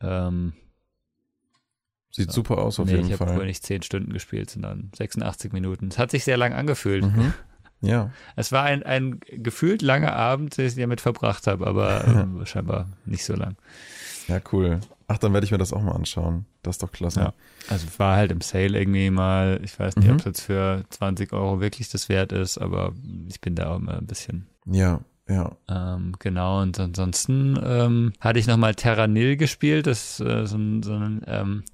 Ähm, 0.00 0.52
Sieht 2.10 2.30
so. 2.30 2.36
super 2.36 2.58
aus 2.58 2.80
auf 2.80 2.86
nee, 2.86 2.92
jeden 2.92 3.10
ich 3.10 3.16
Fall. 3.16 3.26
Ich 3.26 3.30
habe 3.30 3.40
wohl 3.40 3.46
nicht 3.46 3.64
zehn 3.64 3.82
Stunden 3.82 4.12
gespielt, 4.12 4.50
sondern 4.50 4.90
86 4.96 5.52
Minuten. 5.52 5.88
Es 5.88 5.98
hat 5.98 6.10
sich 6.10 6.24
sehr 6.24 6.36
lang 6.36 6.52
angefühlt. 6.52 7.04
Mhm. 7.04 7.32
Ja. 7.82 8.10
Es 8.36 8.52
war 8.52 8.64
ein, 8.64 8.82
ein 8.84 9.20
gefühlt 9.28 9.82
langer 9.82 10.14
Abend, 10.14 10.56
den 10.56 10.66
ich 10.66 10.76
damit 10.76 11.02
verbracht 11.02 11.46
habe, 11.46 11.66
aber 11.66 12.04
ähm, 12.08 12.44
scheinbar 12.46 12.88
nicht 13.04 13.22
so 13.22 13.34
lang. 13.34 13.56
Ja, 14.28 14.40
cool. 14.50 14.80
Ach, 15.08 15.18
dann 15.18 15.32
werde 15.32 15.44
ich 15.44 15.52
mir 15.52 15.58
das 15.58 15.72
auch 15.72 15.82
mal 15.82 15.92
anschauen. 15.92 16.46
Das 16.62 16.76
ist 16.76 16.82
doch 16.82 16.90
klasse. 16.90 17.20
Ja. 17.20 17.34
Also 17.68 17.86
war 17.98 18.16
halt 18.16 18.32
im 18.32 18.40
Sale 18.40 18.78
irgendwie 18.78 19.10
mal, 19.10 19.60
ich 19.62 19.78
weiß 19.78 19.96
nicht, 19.96 20.08
mhm. 20.08 20.14
ob 20.14 20.18
es 20.18 20.24
jetzt 20.24 20.40
für 20.42 20.84
20 20.90 21.32
Euro 21.32 21.60
wirklich 21.60 21.88
das 21.88 22.08
wert 22.08 22.32
ist, 22.32 22.58
aber 22.58 22.92
ich 23.28 23.40
bin 23.40 23.54
da 23.54 23.72
auch 23.72 23.76
immer 23.76 23.98
ein 23.98 24.06
bisschen. 24.06 24.46
Ja, 24.66 25.00
ja. 25.28 25.56
Ähm, 25.68 26.14
genau, 26.18 26.62
und 26.62 26.78
ansonsten 26.80 27.58
ähm, 27.62 28.12
hatte 28.20 28.38
ich 28.38 28.46
nochmal 28.46 28.74
Terra 28.74 29.06
Nil 29.06 29.36
gespielt, 29.36 29.86
das 29.86 30.20
ist 30.20 30.26
äh, 30.26 30.46
so 30.46 30.56
ein, 30.56 30.82
so 30.82 30.94
ein 30.94 31.22
ähm, 31.26 31.64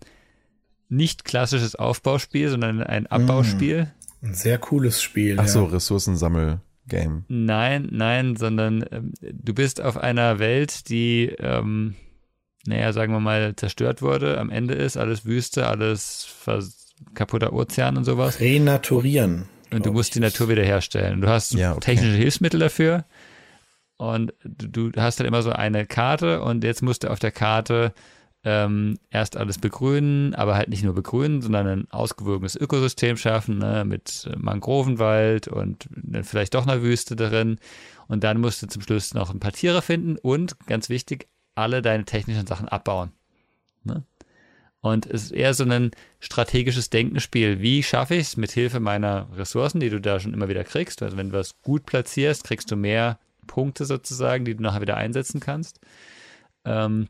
nicht 0.88 1.24
klassisches 1.24 1.74
Aufbauspiel, 1.74 2.50
sondern 2.50 2.82
ein 2.82 3.06
Abbauspiel. 3.06 3.90
Mm, 4.20 4.26
ein 4.26 4.34
sehr 4.34 4.58
cooles 4.58 5.02
Spiel. 5.02 5.38
Ach 5.38 5.48
so, 5.48 5.64
ja. 5.64 5.70
Ressourcensammel-Game. 5.70 7.24
Nein, 7.28 7.88
nein, 7.90 8.36
sondern 8.36 8.84
ähm, 8.90 9.12
du 9.20 9.54
bist 9.54 9.80
auf 9.80 9.96
einer 9.96 10.38
Welt, 10.38 10.90
die, 10.90 11.34
ähm, 11.38 11.94
naja, 12.66 12.92
sagen 12.92 13.12
wir 13.12 13.20
mal, 13.20 13.54
zerstört 13.56 14.02
wurde, 14.02 14.38
am 14.38 14.50
Ende 14.50 14.74
ist, 14.74 14.96
alles 14.96 15.24
Wüste, 15.24 15.66
alles 15.66 16.28
kaputter 17.14 17.52
Ozean 17.52 17.96
und 17.96 18.04
sowas. 18.04 18.40
Renaturieren. 18.40 19.48
Und 19.72 19.86
du 19.86 19.92
musst 19.92 20.14
die 20.14 20.20
Natur 20.20 20.48
wiederherstellen. 20.48 21.20
Du 21.20 21.28
hast 21.28 21.54
ja, 21.54 21.72
okay. 21.72 21.80
technische 21.80 22.16
Hilfsmittel 22.16 22.60
dafür. 22.60 23.04
Und 23.96 24.34
du, 24.44 24.90
du 24.90 25.00
hast 25.00 25.18
dann 25.18 25.26
immer 25.26 25.42
so 25.42 25.50
eine 25.50 25.86
Karte 25.86 26.42
und 26.42 26.64
jetzt 26.64 26.82
musst 26.82 27.04
du 27.04 27.10
auf 27.10 27.18
der 27.18 27.30
Karte 27.30 27.94
ähm, 28.44 28.98
erst 29.10 29.36
alles 29.36 29.58
begrünen, 29.58 30.34
aber 30.34 30.56
halt 30.56 30.68
nicht 30.68 30.82
nur 30.82 30.94
begrünen, 30.94 31.40
sondern 31.40 31.66
ein 31.66 31.90
ausgewogenes 31.90 32.56
Ökosystem 32.56 33.16
schaffen, 33.16 33.58
ne, 33.58 33.84
mit 33.84 34.28
Mangrovenwald 34.36 35.48
und 35.48 35.88
vielleicht 36.22 36.54
doch 36.54 36.66
einer 36.66 36.82
Wüste 36.82 37.16
darin. 37.16 37.58
Und 38.08 38.24
dann 38.24 38.40
musst 38.40 38.62
du 38.62 38.66
zum 38.66 38.82
Schluss 38.82 39.14
noch 39.14 39.32
ein 39.32 39.40
paar 39.40 39.52
Tiere 39.52 39.80
finden 39.80 40.18
und, 40.18 40.58
ganz 40.66 40.88
wichtig, 40.88 41.28
alle 41.54 41.82
deine 41.82 42.04
technischen 42.04 42.46
Sachen 42.46 42.68
abbauen. 42.68 43.12
Ne? 43.84 44.02
Und 44.80 45.06
es 45.06 45.24
ist 45.24 45.30
eher 45.32 45.54
so 45.54 45.64
ein 45.64 45.92
strategisches 46.18 46.90
Denkenspiel. 46.90 47.60
Wie 47.60 47.82
schaffe 47.84 48.16
ich 48.16 48.22
es 48.22 48.36
mit 48.36 48.50
Hilfe 48.50 48.80
meiner 48.80 49.28
Ressourcen, 49.36 49.78
die 49.78 49.90
du 49.90 50.00
da 50.00 50.18
schon 50.18 50.34
immer 50.34 50.48
wieder 50.48 50.64
kriegst? 50.64 51.02
Also 51.02 51.16
wenn 51.16 51.30
du 51.30 51.38
was 51.38 51.60
gut 51.62 51.86
platzierst, 51.86 52.42
kriegst 52.42 52.70
du 52.70 52.76
mehr 52.76 53.18
Punkte 53.46 53.84
sozusagen, 53.84 54.44
die 54.44 54.56
du 54.56 54.62
nachher 54.62 54.80
wieder 54.80 54.96
einsetzen 54.96 55.40
kannst. 55.40 55.78
Ähm, 56.64 57.08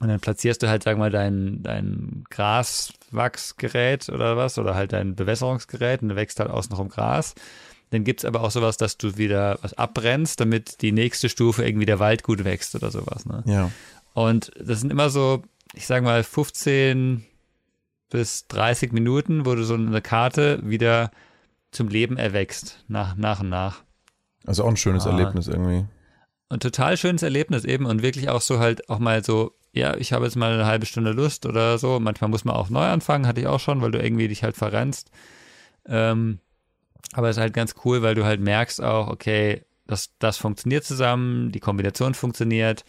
und 0.00 0.08
dann 0.08 0.18
platzierst 0.18 0.62
du 0.62 0.68
halt, 0.68 0.82
sag 0.82 0.98
mal, 0.98 1.10
dein, 1.10 1.62
dein 1.62 2.24
Graswachsgerät 2.28 4.08
oder 4.08 4.36
was, 4.36 4.58
oder 4.58 4.74
halt 4.74 4.92
dein 4.92 5.14
Bewässerungsgerät 5.14 6.02
und 6.02 6.08
du 6.08 6.16
wächst 6.16 6.40
halt 6.40 6.50
außenrum 6.50 6.88
Gras. 6.88 7.36
Dann 7.92 8.04
gibt's 8.04 8.24
aber 8.24 8.40
auch 8.40 8.50
sowas, 8.50 8.78
dass 8.78 8.96
du 8.96 9.18
wieder 9.18 9.58
was 9.60 9.74
abbrennst, 9.74 10.40
damit 10.40 10.80
die 10.80 10.92
nächste 10.92 11.28
Stufe 11.28 11.62
irgendwie 11.62 11.84
der 11.84 11.98
Wald 11.98 12.22
gut 12.22 12.42
wächst 12.42 12.74
oder 12.74 12.90
sowas. 12.90 13.26
Ne? 13.26 13.42
Ja. 13.44 13.70
Und 14.14 14.50
das 14.58 14.80
sind 14.80 14.90
immer 14.90 15.10
so, 15.10 15.42
ich 15.74 15.86
sag 15.86 16.02
mal, 16.02 16.24
15 16.24 17.22
bis 18.08 18.46
30 18.48 18.92
Minuten, 18.92 19.44
wo 19.44 19.54
du 19.54 19.62
so 19.64 19.74
eine 19.74 20.00
Karte 20.00 20.60
wieder 20.64 21.10
zum 21.70 21.88
Leben 21.88 22.16
erwächst, 22.16 22.82
nach, 22.88 23.14
nach 23.16 23.40
und 23.40 23.50
nach. 23.50 23.82
Also 24.46 24.64
auch 24.64 24.68
ein 24.68 24.78
schönes 24.78 25.06
ah. 25.06 25.10
Erlebnis 25.10 25.48
irgendwie. 25.48 25.84
Ein 26.48 26.60
total 26.60 26.96
schönes 26.96 27.22
Erlebnis 27.22 27.64
eben 27.64 27.84
und 27.84 28.00
wirklich 28.00 28.30
auch 28.30 28.40
so 28.40 28.58
halt 28.58 28.88
auch 28.88 29.00
mal 29.00 29.22
so 29.22 29.52
ja, 29.74 29.96
ich 29.96 30.14
habe 30.14 30.24
jetzt 30.24 30.36
mal 30.36 30.52
eine 30.52 30.66
halbe 30.66 30.86
Stunde 30.86 31.12
Lust 31.12 31.46
oder 31.46 31.78
so. 31.78 31.98
Manchmal 31.98 32.30
muss 32.30 32.44
man 32.44 32.56
auch 32.56 32.68
neu 32.68 32.84
anfangen, 32.84 33.26
hatte 33.26 33.40
ich 33.40 33.46
auch 33.46 33.60
schon, 33.60 33.80
weil 33.80 33.90
du 33.90 34.02
irgendwie 34.02 34.28
dich 34.28 34.42
halt 34.42 34.56
verrennst. 34.56 35.10
Ähm, 35.86 36.40
aber 37.12 37.28
es 37.28 37.36
ist 37.36 37.40
halt 37.40 37.54
ganz 37.54 37.74
cool, 37.84 38.02
weil 38.02 38.14
du 38.14 38.24
halt 38.24 38.40
merkst 38.40 38.82
auch, 38.82 39.08
okay, 39.08 39.64
das, 39.86 40.10
das 40.18 40.38
funktioniert 40.38 40.84
zusammen, 40.84 41.52
die 41.52 41.60
Kombination 41.60 42.14
funktioniert. 42.14 42.84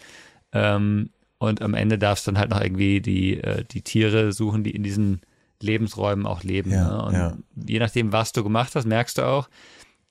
Ähm, 0.51 1.09
und 1.39 1.61
am 1.61 1.73
Ende 1.73 1.97
darfst 1.97 2.25
du 2.25 2.31
dann 2.31 2.39
halt 2.39 2.51
noch 2.51 2.61
irgendwie 2.61 3.01
die, 3.01 3.41
äh, 3.41 3.65
die 3.65 3.81
Tiere 3.81 4.31
suchen, 4.31 4.63
die 4.63 4.71
in 4.71 4.83
diesen 4.83 5.21
Lebensräumen 5.61 6.25
auch 6.25 6.43
leben. 6.43 6.71
Ja, 6.71 6.87
ne? 6.87 7.03
Und 7.03 7.13
ja. 7.13 7.37
je 7.67 7.79
nachdem, 7.79 8.11
was 8.11 8.31
du 8.31 8.43
gemacht 8.43 8.75
hast, 8.75 8.85
merkst 8.85 9.17
du 9.17 9.23
auch, 9.23 9.49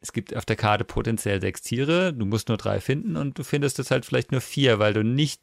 es 0.01 0.13
gibt 0.13 0.37
auf 0.37 0.45
der 0.45 0.57
Karte 0.57 0.85
potenziell 0.85 1.41
sechs 1.41 1.63
Tiere, 1.63 2.13
du 2.13 2.27
musst 2.27 2.49
nur 2.49 2.59
drei 2.59 2.81
finden 2.81 3.17
und 3.17 3.39
du 3.39 3.45
findest 3.45 3.79
jetzt 3.79 3.91
halt 3.91 4.05
vielleicht 4.05 4.33
nur 4.33 4.41
vier, 4.41 4.79
weil 4.79 4.93
du 4.93 5.05
nicht 5.05 5.41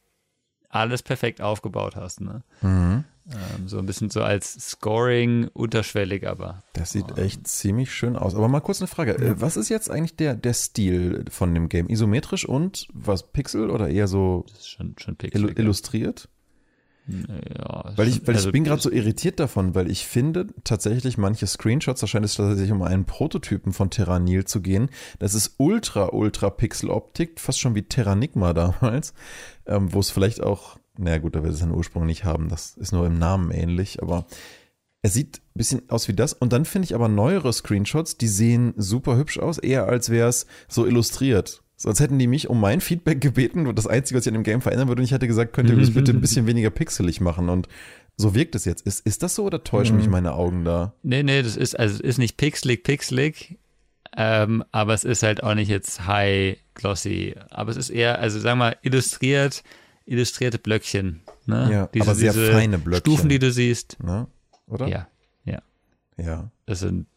alles 0.67 1.01
perfekt 1.01 1.41
aufgebaut 1.41 1.95
hast. 1.95 2.21
Ne? 2.21 2.43
Mhm. 2.61 3.05
Ähm, 3.27 3.67
so 3.67 3.77
ein 3.77 3.85
bisschen 3.85 4.09
so 4.09 4.21
als 4.21 4.53
Scoring 4.53 5.49
unterschwellig, 5.53 6.27
aber. 6.27 6.63
Das 6.73 6.91
sieht 6.91 7.17
echt 7.17 7.47
ziemlich 7.47 7.93
schön 7.93 8.15
aus. 8.15 8.35
Aber 8.35 8.47
mal 8.47 8.59
kurz 8.59 8.81
eine 8.81 8.87
Frage. 8.87 9.15
Äh. 9.15 9.39
Was 9.39 9.57
ist 9.57 9.69
jetzt 9.69 9.91
eigentlich 9.91 10.15
der, 10.15 10.35
der 10.35 10.53
Stil 10.53 11.25
von 11.29 11.53
dem 11.53 11.69
Game? 11.69 11.89
Isometrisch 11.89 12.45
und 12.45 12.87
was 12.93 13.31
Pixel 13.31 13.69
oder 13.69 13.89
eher 13.89 14.07
so 14.07 14.45
schon, 14.61 14.95
schon 14.97 15.15
Pixel, 15.15 15.57
illustriert? 15.57 16.29
Ja, 17.09 17.93
weil 17.95 18.07
ich, 18.07 18.27
weil 18.27 18.35
also 18.35 18.49
ich 18.49 18.53
bin 18.53 18.63
gerade 18.63 18.81
so 18.81 18.91
irritiert 18.91 19.39
davon, 19.39 19.73
weil 19.73 19.89
ich 19.89 20.05
finde 20.05 20.47
tatsächlich 20.63 21.17
manche 21.17 21.47
Screenshots, 21.47 22.01
da 22.01 22.07
scheint 22.07 22.25
es 22.25 22.35
tatsächlich 22.35 22.71
um 22.71 22.83
einen 22.83 23.05
Prototypen 23.05 23.73
von 23.73 23.89
Terranil 23.89 24.45
zu 24.45 24.61
gehen. 24.61 24.89
Das 25.17 25.33
ist 25.33 25.55
ultra, 25.57 26.09
ultra 26.11 26.49
Pixel-Optik, 26.49 27.39
fast 27.39 27.59
schon 27.59 27.75
wie 27.75 27.83
Terranigma 27.83 28.53
damals, 28.53 29.13
ähm, 29.65 29.91
wo 29.93 29.99
es 29.99 30.11
vielleicht 30.11 30.41
auch 30.41 30.78
naja 30.99 31.17
gut, 31.17 31.35
da 31.35 31.43
wird 31.43 31.53
es 31.53 31.59
seinen 31.59 31.73
Ursprung 31.73 32.05
nicht 32.05 32.25
haben. 32.25 32.49
Das 32.49 32.75
ist 32.77 32.91
nur 32.91 33.05
im 33.07 33.17
Namen 33.17 33.51
ähnlich, 33.51 34.01
aber 34.01 34.25
er 35.01 35.09
sieht 35.09 35.37
ein 35.37 35.57
bisschen 35.57 35.89
aus 35.89 36.07
wie 36.07 36.13
das. 36.13 36.33
Und 36.33 36.53
dann 36.53 36.65
finde 36.65 36.85
ich 36.85 36.95
aber 36.95 37.07
neuere 37.07 37.53
Screenshots, 37.53 38.17
die 38.17 38.27
sehen 38.27 38.73
super 38.75 39.17
hübsch 39.17 39.39
aus, 39.39 39.57
eher 39.57 39.87
als 39.87 40.09
wäre 40.09 40.27
es 40.27 40.45
so 40.67 40.85
illustriert. 40.85 41.63
So 41.77 41.87
als 41.87 42.01
hätten 42.01 42.19
die 42.19 42.27
mich 42.27 42.49
um 42.49 42.59
mein 42.59 42.81
Feedback 42.81 43.21
gebeten 43.21 43.65
und 43.65 43.77
das 43.77 43.87
Einzige, 43.87 44.17
was 44.17 44.25
ich 44.25 44.29
an 44.29 44.33
dem 44.33 44.43
Game 44.43 44.61
verändern 44.61 44.89
würde, 44.89 45.01
und 45.01 45.05
ich 45.05 45.13
hätte 45.13 45.27
gesagt, 45.27 45.53
könnt 45.53 45.69
ihr 45.69 45.77
das 45.77 45.93
bitte 45.93 46.11
ein 46.11 46.19
bisschen 46.19 46.45
weniger 46.45 46.69
pixelig 46.69 47.21
machen 47.21 47.47
und 47.47 47.69
so 48.17 48.35
wirkt 48.35 48.53
es 48.55 48.65
jetzt. 48.65 48.85
Ist, 48.85 49.05
ist 49.05 49.23
das 49.23 49.35
so 49.35 49.45
oder 49.45 49.63
täuschen 49.63 49.95
mhm. 49.95 50.01
mich 50.01 50.09
meine 50.09 50.33
Augen 50.33 50.65
da? 50.65 50.93
Nee, 51.03 51.23
nee, 51.23 51.41
das 51.41 51.55
ist, 51.55 51.79
also 51.79 52.03
ist 52.03 52.17
nicht 52.17 52.35
pixelig, 52.35 52.83
pixelig, 52.83 53.57
ähm, 54.17 54.65
aber 54.73 54.93
es 54.93 55.05
ist 55.05 55.23
halt 55.23 55.41
auch 55.41 55.55
nicht 55.55 55.69
jetzt 55.69 56.05
high 56.05 56.57
glossy. 56.73 57.35
Aber 57.49 57.71
es 57.71 57.77
ist 57.77 57.89
eher, 57.89 58.19
also 58.19 58.37
sagen 58.39 58.59
wir 58.59 58.65
mal, 58.65 58.77
illustriert, 58.81 59.63
illustrierte 60.09 60.59
Blöckchen. 60.59 61.21
Ne? 61.45 61.69
Ja, 61.71 61.87
diese, 61.87 62.05
aber 62.05 62.15
sehr 62.15 62.33
diese 62.33 62.51
feine 62.51 62.77
Blöckchen. 62.77 63.13
Stufen, 63.13 63.29
die 63.29 63.39
du 63.39 63.51
siehst. 63.51 63.97
Ne? 64.03 64.27
Oder? 64.67 64.87
Ja, 64.87 65.07
ja. 65.45 65.61
Ja. 66.17 66.51
Das 66.65 66.79
sind, 66.79 67.07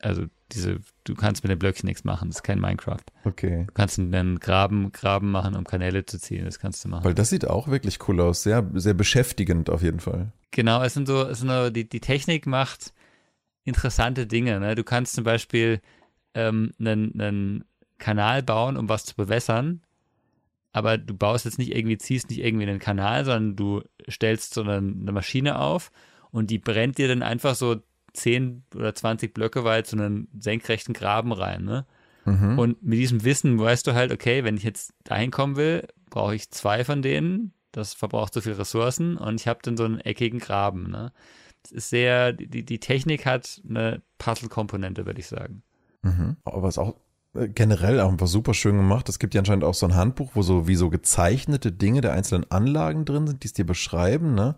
also 0.00 0.26
diese, 0.52 0.80
du 1.04 1.14
kannst 1.14 1.42
mit 1.42 1.50
den 1.50 1.58
Blöckchen 1.58 1.86
nichts 1.86 2.04
machen, 2.04 2.28
das 2.28 2.38
ist 2.38 2.42
kein 2.42 2.60
Minecraft. 2.60 3.04
Okay. 3.24 3.64
Du 3.66 3.72
kannst 3.72 3.98
einen 3.98 4.38
Graben, 4.38 4.92
Graben 4.92 5.30
machen, 5.30 5.56
um 5.56 5.64
Kanäle 5.64 6.04
zu 6.04 6.18
ziehen, 6.18 6.44
das 6.44 6.58
kannst 6.58 6.84
du 6.84 6.88
machen. 6.88 7.04
Weil 7.04 7.14
das 7.14 7.30
sieht 7.30 7.48
auch 7.48 7.68
wirklich 7.68 8.06
cool 8.08 8.20
aus, 8.20 8.42
sehr, 8.42 8.68
sehr 8.74 8.94
beschäftigend 8.94 9.70
auf 9.70 9.82
jeden 9.82 10.00
Fall. 10.00 10.32
Genau, 10.50 10.82
es 10.82 10.94
sind 10.94 11.06
so, 11.06 11.22
es 11.22 11.40
sind 11.40 11.48
so 11.48 11.70
die, 11.70 11.88
die 11.88 12.00
Technik 12.00 12.46
macht 12.46 12.92
interessante 13.64 14.26
Dinge. 14.26 14.58
Ne? 14.60 14.74
Du 14.74 14.84
kannst 14.84 15.14
zum 15.14 15.24
Beispiel 15.24 15.80
ähm, 16.34 16.72
einen, 16.78 17.20
einen 17.20 17.64
Kanal 17.98 18.42
bauen, 18.42 18.76
um 18.76 18.88
was 18.88 19.04
zu 19.04 19.14
bewässern 19.14 19.82
aber 20.72 20.98
du 20.98 21.14
baust 21.14 21.44
jetzt 21.44 21.58
nicht 21.58 21.74
irgendwie, 21.74 21.98
ziehst 21.98 22.30
nicht 22.30 22.40
irgendwie 22.40 22.66
einen 22.66 22.78
Kanal, 22.78 23.24
sondern 23.24 23.56
du 23.56 23.82
stellst 24.08 24.54
so 24.54 24.62
eine, 24.62 24.76
eine 24.76 25.12
Maschine 25.12 25.58
auf 25.58 25.92
und 26.30 26.50
die 26.50 26.58
brennt 26.58 26.98
dir 26.98 27.08
dann 27.08 27.22
einfach 27.22 27.54
so 27.54 27.76
10 28.14 28.64
oder 28.74 28.94
20 28.94 29.32
Blöcke 29.34 29.64
weit 29.64 29.86
so 29.86 29.96
einen 29.96 30.28
senkrechten 30.38 30.94
Graben 30.94 31.32
rein, 31.32 31.64
ne? 31.64 31.86
Mhm. 32.24 32.58
Und 32.58 32.82
mit 32.82 32.98
diesem 32.98 33.24
Wissen 33.24 33.58
weißt 33.58 33.86
du 33.86 33.94
halt, 33.94 34.12
okay, 34.12 34.44
wenn 34.44 34.56
ich 34.56 34.62
jetzt 34.62 34.94
dahin 35.02 35.30
kommen 35.32 35.56
will, 35.56 35.88
brauche 36.08 36.34
ich 36.34 36.50
zwei 36.50 36.84
von 36.84 37.02
denen, 37.02 37.52
das 37.72 37.94
verbraucht 37.94 38.32
so 38.32 38.40
viele 38.40 38.58
Ressourcen 38.58 39.16
und 39.16 39.40
ich 39.40 39.48
habe 39.48 39.60
dann 39.62 39.76
so 39.76 39.84
einen 39.84 39.98
eckigen 40.00 40.38
Graben, 40.38 40.90
ne? 40.90 41.12
Das 41.62 41.72
ist 41.72 41.90
sehr, 41.90 42.32
die, 42.32 42.64
die 42.64 42.80
Technik 42.80 43.24
hat 43.24 43.60
eine 43.68 44.02
Puzzle-Komponente, 44.18 45.06
würde 45.06 45.20
ich 45.20 45.28
sagen. 45.28 45.62
Mhm. 46.02 46.36
Aber 46.44 46.62
was 46.62 46.76
auch 46.76 46.96
generell 47.34 48.00
auch 48.00 48.10
einfach 48.10 48.26
super 48.26 48.54
schön 48.54 48.76
gemacht. 48.76 49.08
Es 49.08 49.18
gibt 49.18 49.34
ja 49.34 49.40
anscheinend 49.40 49.64
auch 49.64 49.74
so 49.74 49.86
ein 49.86 49.94
Handbuch, 49.94 50.32
wo 50.34 50.42
so 50.42 50.68
wie 50.68 50.76
so 50.76 50.90
gezeichnete 50.90 51.72
Dinge 51.72 52.00
der 52.00 52.12
einzelnen 52.12 52.50
Anlagen 52.50 53.04
drin 53.04 53.26
sind, 53.26 53.42
die 53.42 53.46
es 53.46 53.52
dir 53.52 53.66
beschreiben, 53.66 54.34
ne? 54.34 54.56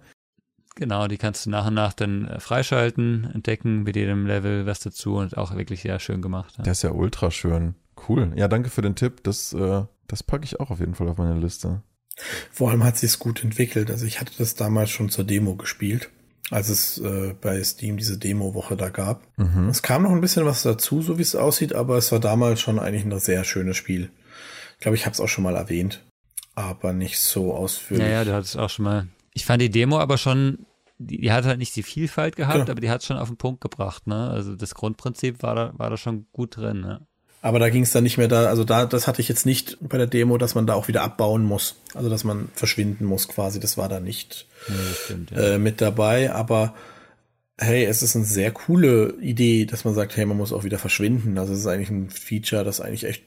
Genau, 0.76 1.06
die 1.06 1.18
kannst 1.18 1.46
du 1.46 1.50
nach 1.50 1.68
und 1.68 1.74
nach 1.74 1.92
dann 1.92 2.26
äh, 2.26 2.40
freischalten, 2.40 3.30
entdecken 3.32 3.84
mit 3.84 3.94
jedem 3.94 4.26
Level 4.26 4.66
was 4.66 4.80
dazu 4.80 5.16
und 5.16 5.36
auch 5.36 5.54
wirklich 5.54 5.82
sehr 5.82 6.00
schön 6.00 6.20
gemacht. 6.20 6.54
Ja. 6.58 6.64
Das 6.64 6.78
ist 6.78 6.82
ja 6.82 6.90
ultra 6.90 7.30
schön. 7.30 7.76
Cool. 8.08 8.32
Ja, 8.34 8.48
danke 8.48 8.70
für 8.70 8.82
den 8.82 8.96
Tipp. 8.96 9.22
Das, 9.22 9.52
äh, 9.52 9.84
das 10.08 10.24
packe 10.24 10.44
ich 10.44 10.58
auch 10.58 10.70
auf 10.70 10.80
jeden 10.80 10.96
Fall 10.96 11.08
auf 11.08 11.18
meine 11.18 11.38
Liste. 11.38 11.82
Vor 12.50 12.70
allem 12.70 12.82
hat 12.82 12.96
sich's 12.96 13.20
gut 13.20 13.44
entwickelt. 13.44 13.88
Also 13.88 14.04
ich 14.04 14.20
hatte 14.20 14.32
das 14.36 14.56
damals 14.56 14.90
schon 14.90 15.10
zur 15.10 15.24
Demo 15.24 15.54
gespielt 15.54 16.10
als 16.50 16.68
es 16.68 16.98
äh, 16.98 17.34
bei 17.40 17.62
Steam 17.62 17.96
diese 17.96 18.18
Demo-Woche 18.18 18.76
da 18.76 18.90
gab. 18.90 19.26
Mhm. 19.38 19.68
Es 19.68 19.82
kam 19.82 20.02
noch 20.02 20.10
ein 20.10 20.20
bisschen 20.20 20.44
was 20.44 20.62
dazu, 20.62 21.02
so 21.02 21.18
wie 21.18 21.22
es 21.22 21.34
aussieht, 21.34 21.74
aber 21.74 21.96
es 21.96 22.12
war 22.12 22.20
damals 22.20 22.60
schon 22.60 22.78
eigentlich 22.78 23.04
ein 23.04 23.18
sehr 23.18 23.44
schönes 23.44 23.76
Spiel. 23.76 24.10
Ich 24.74 24.80
glaube, 24.80 24.96
ich 24.96 25.06
habe 25.06 25.14
es 25.14 25.20
auch 25.20 25.28
schon 25.28 25.44
mal 25.44 25.56
erwähnt, 25.56 26.04
aber 26.54 26.92
nicht 26.92 27.20
so 27.20 27.54
ausführlich. 27.54 28.06
Ja, 28.06 28.12
ja, 28.12 28.24
du 28.24 28.34
hattest 28.34 28.58
auch 28.58 28.70
schon 28.70 28.84
mal. 28.84 29.08
Ich 29.32 29.46
fand 29.46 29.62
die 29.62 29.70
Demo 29.70 29.98
aber 29.98 30.18
schon, 30.18 30.66
die, 30.98 31.20
die 31.20 31.32
hat 31.32 31.44
halt 31.44 31.58
nicht 31.58 31.74
die 31.76 31.82
Vielfalt 31.82 32.36
gehabt, 32.36 32.58
genau. 32.58 32.70
aber 32.70 32.80
die 32.80 32.90
hat 32.90 33.02
schon 33.02 33.16
auf 33.16 33.28
den 33.28 33.38
Punkt 33.38 33.60
gebracht. 33.60 34.06
Ne? 34.06 34.30
Also 34.30 34.54
das 34.54 34.74
Grundprinzip 34.74 35.42
war 35.42 35.54
da, 35.54 35.72
war 35.76 35.90
da 35.90 35.96
schon 35.96 36.26
gut 36.32 36.56
drin. 36.56 36.82
Ne? 36.82 37.06
Aber 37.44 37.58
da 37.58 37.68
ging 37.68 37.82
es 37.82 37.90
dann 37.90 38.04
nicht 38.04 38.16
mehr 38.16 38.26
da, 38.26 38.46
also 38.46 38.64
da, 38.64 38.86
das 38.86 39.06
hatte 39.06 39.20
ich 39.20 39.28
jetzt 39.28 39.44
nicht 39.44 39.76
bei 39.86 39.98
der 39.98 40.06
Demo, 40.06 40.38
dass 40.38 40.54
man 40.54 40.66
da 40.66 40.72
auch 40.72 40.88
wieder 40.88 41.02
abbauen 41.02 41.44
muss. 41.44 41.74
Also 41.92 42.08
dass 42.08 42.24
man 42.24 42.48
verschwinden 42.54 43.04
muss 43.04 43.28
quasi. 43.28 43.60
Das 43.60 43.76
war 43.76 43.86
da 43.90 44.00
nicht 44.00 44.46
nee, 44.66 44.74
stimmt, 45.04 45.30
ja. 45.30 45.36
äh, 45.36 45.58
mit 45.58 45.82
dabei. 45.82 46.32
Aber 46.32 46.74
hey, 47.58 47.84
es 47.84 48.02
ist 48.02 48.16
eine 48.16 48.24
sehr 48.24 48.50
coole 48.50 49.16
Idee, 49.20 49.66
dass 49.66 49.84
man 49.84 49.92
sagt, 49.92 50.16
hey, 50.16 50.24
man 50.24 50.38
muss 50.38 50.54
auch 50.54 50.64
wieder 50.64 50.78
verschwinden. 50.78 51.36
Also 51.36 51.52
es 51.52 51.58
ist 51.58 51.66
eigentlich 51.66 51.90
ein 51.90 52.08
Feature, 52.08 52.64
das 52.64 52.80
eigentlich 52.80 53.04
echt 53.04 53.24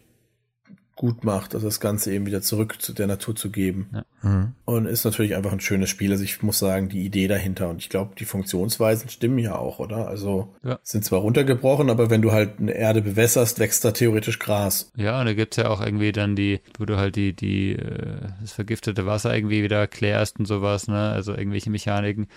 gut 0.98 1.24
macht, 1.24 1.54
also 1.54 1.68
das 1.68 1.80
Ganze 1.80 2.12
eben 2.12 2.26
wieder 2.26 2.42
zurück 2.42 2.82
zu 2.82 2.92
der 2.92 3.06
Natur 3.06 3.36
zu 3.36 3.52
geben. 3.52 3.90
Ja. 3.94 4.06
Mhm. 4.24 4.54
Und 4.66 4.86
ist 4.88 5.06
natürlich 5.06 5.36
einfach 5.36 5.54
ein 5.54 5.60
schönes 5.60 5.90
Spiel. 5.90 6.12
Also 6.12 6.24
ich 6.24 6.42
muss 6.42 6.58
sagen, 6.58 6.90
die 6.90 7.06
Idee 7.06 7.28
dahinter 7.28 7.70
und 7.70 7.78
ich 7.78 7.90
glaube, 7.90 8.16
die 8.18 8.26
Funktionsweisen 8.26 9.08
stimmen 9.10 9.38
ja 9.38 9.56
auch, 9.56 9.78
oder? 9.80 10.08
Also 10.08 10.56
ja. 10.64 10.80
sind 10.82 11.06
zwar 11.06 11.20
runtergebrochen, 11.20 11.92
aber 11.92 12.10
wenn 12.10 12.24
du 12.24 12.32
halt 12.32 12.60
eine 12.60 12.74
Erde 12.74 13.04
bewässerst, 13.04 13.60
wächst 13.60 13.86
da 13.86 13.92
theoretisch 13.92 14.40
Gras. 14.40 14.92
Ja, 14.96 15.20
und 15.20 15.28
da 15.28 15.34
gibt's 15.34 15.58
ja 15.58 15.70
auch 15.70 15.82
irgendwie 15.82 16.12
dann 16.12 16.36
die, 16.36 16.62
wo 16.80 16.86
du 16.86 16.98
halt 16.98 17.16
die, 17.16 17.34
die, 17.34 17.74
äh, 17.74 18.18
das 18.42 18.52
vergiftete 18.54 19.06
Wasser 19.06 19.36
irgendwie 19.36 19.64
wieder 19.64 19.86
klärst 19.86 20.40
und 20.40 20.46
sowas, 20.46 20.88
ne? 20.88 21.12
Also 21.12 21.36
irgendwelche 21.36 21.70
Mechaniken. 21.70 22.28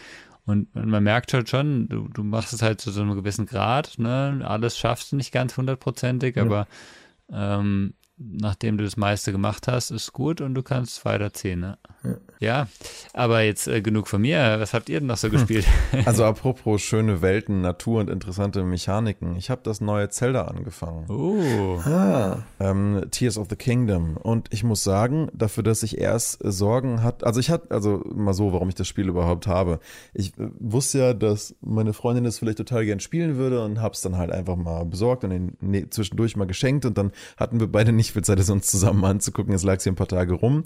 Und 0.45 0.75
man 0.75 1.03
merkt 1.03 1.33
halt 1.33 1.49
schon, 1.49 1.89
du, 1.89 2.09
du 2.09 2.25
machst 2.25 2.53
es 2.53 2.61
halt 2.61 2.81
zu 2.81 2.91
so 2.91 3.01
einem 3.01 3.15
gewissen 3.15 3.47
Grad, 3.47 3.99
ne? 3.99 4.43
Alles 4.45 4.77
schaffst 4.77 5.13
du 5.13 5.17
nicht 5.17 5.33
ganz 5.33 5.57
hundertprozentig, 5.57 6.37
ja. 6.37 6.43
aber 6.43 6.67
ähm, 7.33 7.95
nachdem 8.21 8.77
du 8.77 8.85
das 8.85 8.97
meiste 8.97 9.33
gemacht 9.33 9.67
hast, 9.67 9.91
ist 9.91 10.13
gut 10.13 10.41
und 10.41 10.55
du 10.55 10.63
kannst 10.63 11.05
weiterziehen. 11.05 11.61
Ne? 11.61 11.79
Ja. 12.03 12.17
ja, 12.39 12.69
aber 13.15 13.43
jetzt 13.43 13.67
äh, 13.67 13.81
genug 13.81 14.09
von 14.09 14.21
mir. 14.21 14.57
Was 14.59 14.75
habt 14.75 14.89
ihr 14.89 15.01
denn 15.01 15.07
noch 15.07 15.17
so 15.17 15.29
hm. 15.29 15.33
gespielt? 15.33 15.67
Also 16.05 16.25
apropos 16.31 16.81
schöne 16.83 17.21
Welten, 17.23 17.61
Natur 17.61 18.01
und 18.01 18.11
interessante 18.11 18.63
Mechaniken. 18.63 19.37
Ich 19.37 19.51
habe 19.51 19.61
das 19.65 19.81
neue 19.81 20.09
Zelda 20.09 20.45
angefangen. 20.45 21.07
Oh. 21.09 21.79
Ah. 21.85 22.45
Ähm, 22.59 23.07
Tears 23.11 23.39
of 23.39 23.49
the 23.51 23.57
Kingdom. 23.57 24.17
Und 24.17 24.49
ich 24.53 24.65
muss 24.65 24.85
sagen, 24.85 25.29
dafür, 25.35 25.63
dass 25.63 25.83
ich 25.83 25.99
erst 25.99 26.39
Sorgen 26.43 27.03
hatte, 27.03 27.27
also 27.27 27.41
ich 27.41 27.51
hatte, 27.51 27.71
also 27.71 28.03
mal 28.15 28.35
so, 28.35 28.53
warum 28.53 28.69
ich 28.69 28.75
das 28.75 28.89
Spiel 28.89 29.09
überhaupt 29.09 29.47
habe. 29.47 29.81
Ich 30.15 30.39
äh, 30.39 30.49
wusste 30.59 30.99
ja, 30.99 31.15
dass 31.15 31.55
meine 31.61 31.93
Freundin 31.93 32.25
das 32.25 32.39
vielleicht 32.39 32.59
total 32.59 32.85
gern 32.85 33.01
spielen 33.01 33.37
würde 33.37 33.65
und 33.65 33.81
habe 33.81 33.95
es 33.95 34.01
dann 34.01 34.17
halt 34.17 34.31
einfach 34.31 34.57
mal 34.57 34.85
besorgt 34.85 35.25
und 35.25 35.33
ihn 35.33 35.57
ne, 35.61 35.91
zwischendurch 35.91 36.37
mal 36.37 36.47
geschenkt 36.47 36.85
und 36.85 36.97
dann 36.97 37.13
hatten 37.37 37.61
wir 37.61 37.71
beide 37.71 37.93
nicht 37.93 38.10
viel 38.13 38.25
Zeit, 38.25 38.39
es 38.39 38.51
uns 38.51 38.67
zusammen 38.67 39.05
anzugucken. 39.05 39.55
Es 39.55 39.63
lag 39.63 39.81
sie 39.81 39.91
ein 39.91 39.97
paar 39.97 40.09
Tage 40.09 40.35
rum. 40.35 40.65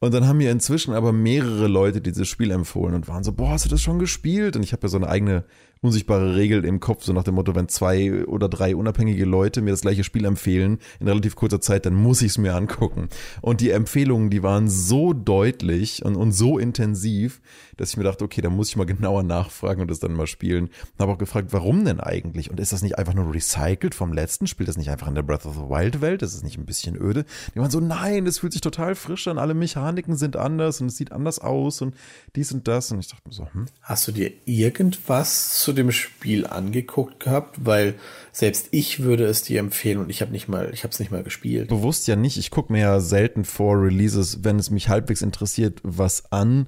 Und 0.00 0.12
dann 0.12 0.26
haben 0.26 0.38
mir 0.38 0.50
inzwischen 0.50 0.92
aber 0.92 1.12
mehrere 1.12 1.66
Leute 1.66 2.00
dieses 2.00 2.28
Spiel 2.28 2.50
empfohlen 2.50 2.94
und 2.94 3.08
waren 3.08 3.24
so, 3.24 3.32
boah, 3.32 3.50
hast 3.50 3.64
du 3.64 3.68
das 3.68 3.80
schon 3.80 3.98
gespielt? 3.98 4.56
Und 4.56 4.62
ich 4.62 4.72
habe 4.72 4.82
ja 4.82 4.88
so 4.88 4.96
eine 4.96 5.08
eigene 5.08 5.44
unsichtbare 5.84 6.34
Regel 6.34 6.64
im 6.64 6.80
Kopf, 6.80 7.04
so 7.04 7.12
nach 7.12 7.24
dem 7.24 7.34
Motto, 7.34 7.54
wenn 7.54 7.68
zwei 7.68 8.24
oder 8.24 8.48
drei 8.48 8.74
unabhängige 8.74 9.24
Leute 9.24 9.60
mir 9.60 9.70
das 9.70 9.82
gleiche 9.82 10.02
Spiel 10.02 10.24
empfehlen 10.24 10.78
in 10.98 11.08
relativ 11.08 11.36
kurzer 11.36 11.60
Zeit, 11.60 11.86
dann 11.86 11.94
muss 11.94 12.22
ich 12.22 12.28
es 12.28 12.38
mir 12.38 12.54
angucken. 12.54 13.08
Und 13.42 13.60
die 13.60 13.70
Empfehlungen, 13.70 14.30
die 14.30 14.42
waren 14.42 14.68
so 14.68 15.12
deutlich 15.12 16.04
und, 16.04 16.16
und 16.16 16.32
so 16.32 16.58
intensiv, 16.58 17.40
dass 17.76 17.90
ich 17.90 17.96
mir 17.96 18.04
dachte, 18.04 18.24
okay, 18.24 18.40
da 18.40 18.50
muss 18.50 18.68
ich 18.68 18.76
mal 18.76 18.86
genauer 18.86 19.22
nachfragen 19.22 19.80
und 19.80 19.90
das 19.90 20.00
dann 20.00 20.12
mal 20.12 20.26
spielen. 20.26 20.70
Habe 20.98 21.12
auch 21.12 21.18
gefragt, 21.18 21.48
warum 21.52 21.84
denn 21.84 22.00
eigentlich? 22.00 22.50
Und 22.50 22.60
ist 22.60 22.72
das 22.72 22.82
nicht 22.82 22.98
einfach 22.98 23.14
nur 23.14 23.32
recycelt 23.32 23.94
vom 23.94 24.12
letzten? 24.12 24.46
Spielt 24.46 24.68
das 24.68 24.76
nicht 24.76 24.90
einfach 24.90 25.08
in 25.08 25.14
der 25.14 25.22
Breath 25.22 25.46
of 25.46 25.54
the 25.54 25.60
Wild 25.60 26.00
Welt? 26.00 26.22
Das 26.22 26.34
ist 26.34 26.44
nicht 26.44 26.58
ein 26.58 26.66
bisschen 26.66 27.00
öde? 27.00 27.24
Die 27.54 27.58
waren 27.58 27.70
so, 27.70 27.80
nein, 27.80 28.24
das 28.24 28.38
fühlt 28.38 28.52
sich 28.52 28.62
total 28.62 28.94
frisch 28.94 29.28
an, 29.28 29.38
alle 29.38 29.54
Mechaniken 29.54 30.16
sind 30.16 30.36
anders 30.36 30.80
und 30.80 30.88
es 30.88 30.96
sieht 30.96 31.12
anders 31.12 31.38
aus 31.38 31.82
und 31.82 31.94
dies 32.36 32.52
und 32.52 32.68
das. 32.68 32.90
Und 32.92 33.00
ich 33.00 33.08
dachte 33.08 33.22
mir 33.26 33.34
so, 33.34 33.48
hm. 33.52 33.66
Hast 33.82 34.08
du 34.08 34.12
dir 34.12 34.32
irgendwas 34.44 35.58
zu 35.60 35.72
dem 35.72 35.90
Spiel 35.92 36.46
angeguckt 36.46 37.20
gehabt, 37.20 37.64
weil 37.64 37.94
selbst 38.32 38.68
ich 38.70 39.00
würde 39.00 39.24
es 39.24 39.42
dir 39.42 39.60
empfehlen 39.60 39.98
und 39.98 40.10
ich 40.10 40.20
habe 40.20 40.32
nicht 40.32 40.48
mal, 40.48 40.70
ich 40.72 40.82
habe 40.82 40.92
es 40.92 40.98
nicht 40.98 41.10
mal 41.10 41.22
gespielt. 41.22 41.68
Bewusst 41.68 42.06
ja 42.08 42.16
nicht. 42.16 42.36
Ich 42.36 42.50
gucke 42.50 42.72
mir 42.72 42.80
ja 42.80 43.00
selten 43.00 43.44
vor 43.44 43.80
Releases, 43.80 44.42
wenn 44.42 44.58
es 44.58 44.70
mich 44.70 44.88
halbwegs 44.88 45.22
interessiert, 45.22 45.80
was 45.82 46.32
an, 46.32 46.66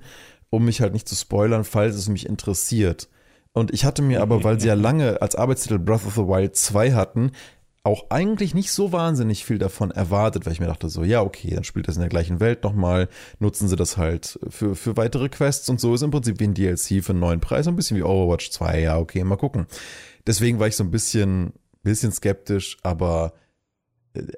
um 0.51 0.65
mich 0.65 0.81
halt 0.81 0.93
nicht 0.93 1.09
zu 1.09 1.15
spoilern, 1.15 1.65
falls 1.65 1.97
es 1.97 2.09
mich 2.09 2.27
interessiert. 2.27 3.09
Und 3.53 3.73
ich 3.73 3.85
hatte 3.85 4.03
mir 4.03 4.21
aber, 4.21 4.45
weil 4.45 4.61
sie 4.61 4.69
ja 4.69 4.75
lange 4.89 5.23
als 5.23 5.35
Arbeitstitel 5.35 5.79
Breath 5.79 6.07
of 6.07 6.15
the 6.15 6.23
Wild 6.23 6.57
2 6.57 6.93
hatten, 6.93 7.33
auch 7.87 8.11
eigentlich 8.11 8.53
nicht 8.53 8.73
so 8.73 8.91
wahnsinnig 8.91 9.45
viel 9.45 9.59
davon 9.59 9.93
erwartet, 9.93 10.45
weil 10.45 10.53
ich 10.53 10.61
mir 10.61 10.67
dachte 10.67 10.89
so, 10.89 11.05
ja, 11.05 11.23
okay, 11.23 11.55
dann 11.55 11.63
spielt 11.63 11.87
das 11.87 11.95
in 11.95 12.01
der 12.01 12.09
gleichen 12.09 12.41
Welt 12.41 12.65
nochmal, 12.65 13.09
nutzen 13.39 13.69
sie 13.69 13.77
das 13.77 13.97
halt 13.97 14.41
für, 14.49 14.75
für 14.75 14.97
weitere 14.97 15.29
Quests 15.29 15.69
und 15.69 15.81
so 15.81 15.95
ist 15.95 16.03
im 16.03 16.11
Prinzip 16.11 16.41
wie 16.41 16.49
ein 16.49 16.55
DLC 16.55 17.05
für 17.05 17.11
einen 17.11 17.21
neuen 17.21 17.41
Preis, 17.41 17.69
ein 17.69 17.77
bisschen 17.77 17.97
wie 17.97 18.03
Overwatch 18.03 18.51
2, 18.51 18.81
ja, 18.81 18.99
okay, 18.99 19.23
mal 19.23 19.37
gucken. 19.37 19.67
Deswegen 20.27 20.59
war 20.59 20.67
ich 20.67 20.75
so 20.75 20.83
ein 20.83 20.91
bisschen, 20.91 21.53
bisschen 21.85 22.11
skeptisch, 22.11 22.77
aber 22.83 23.35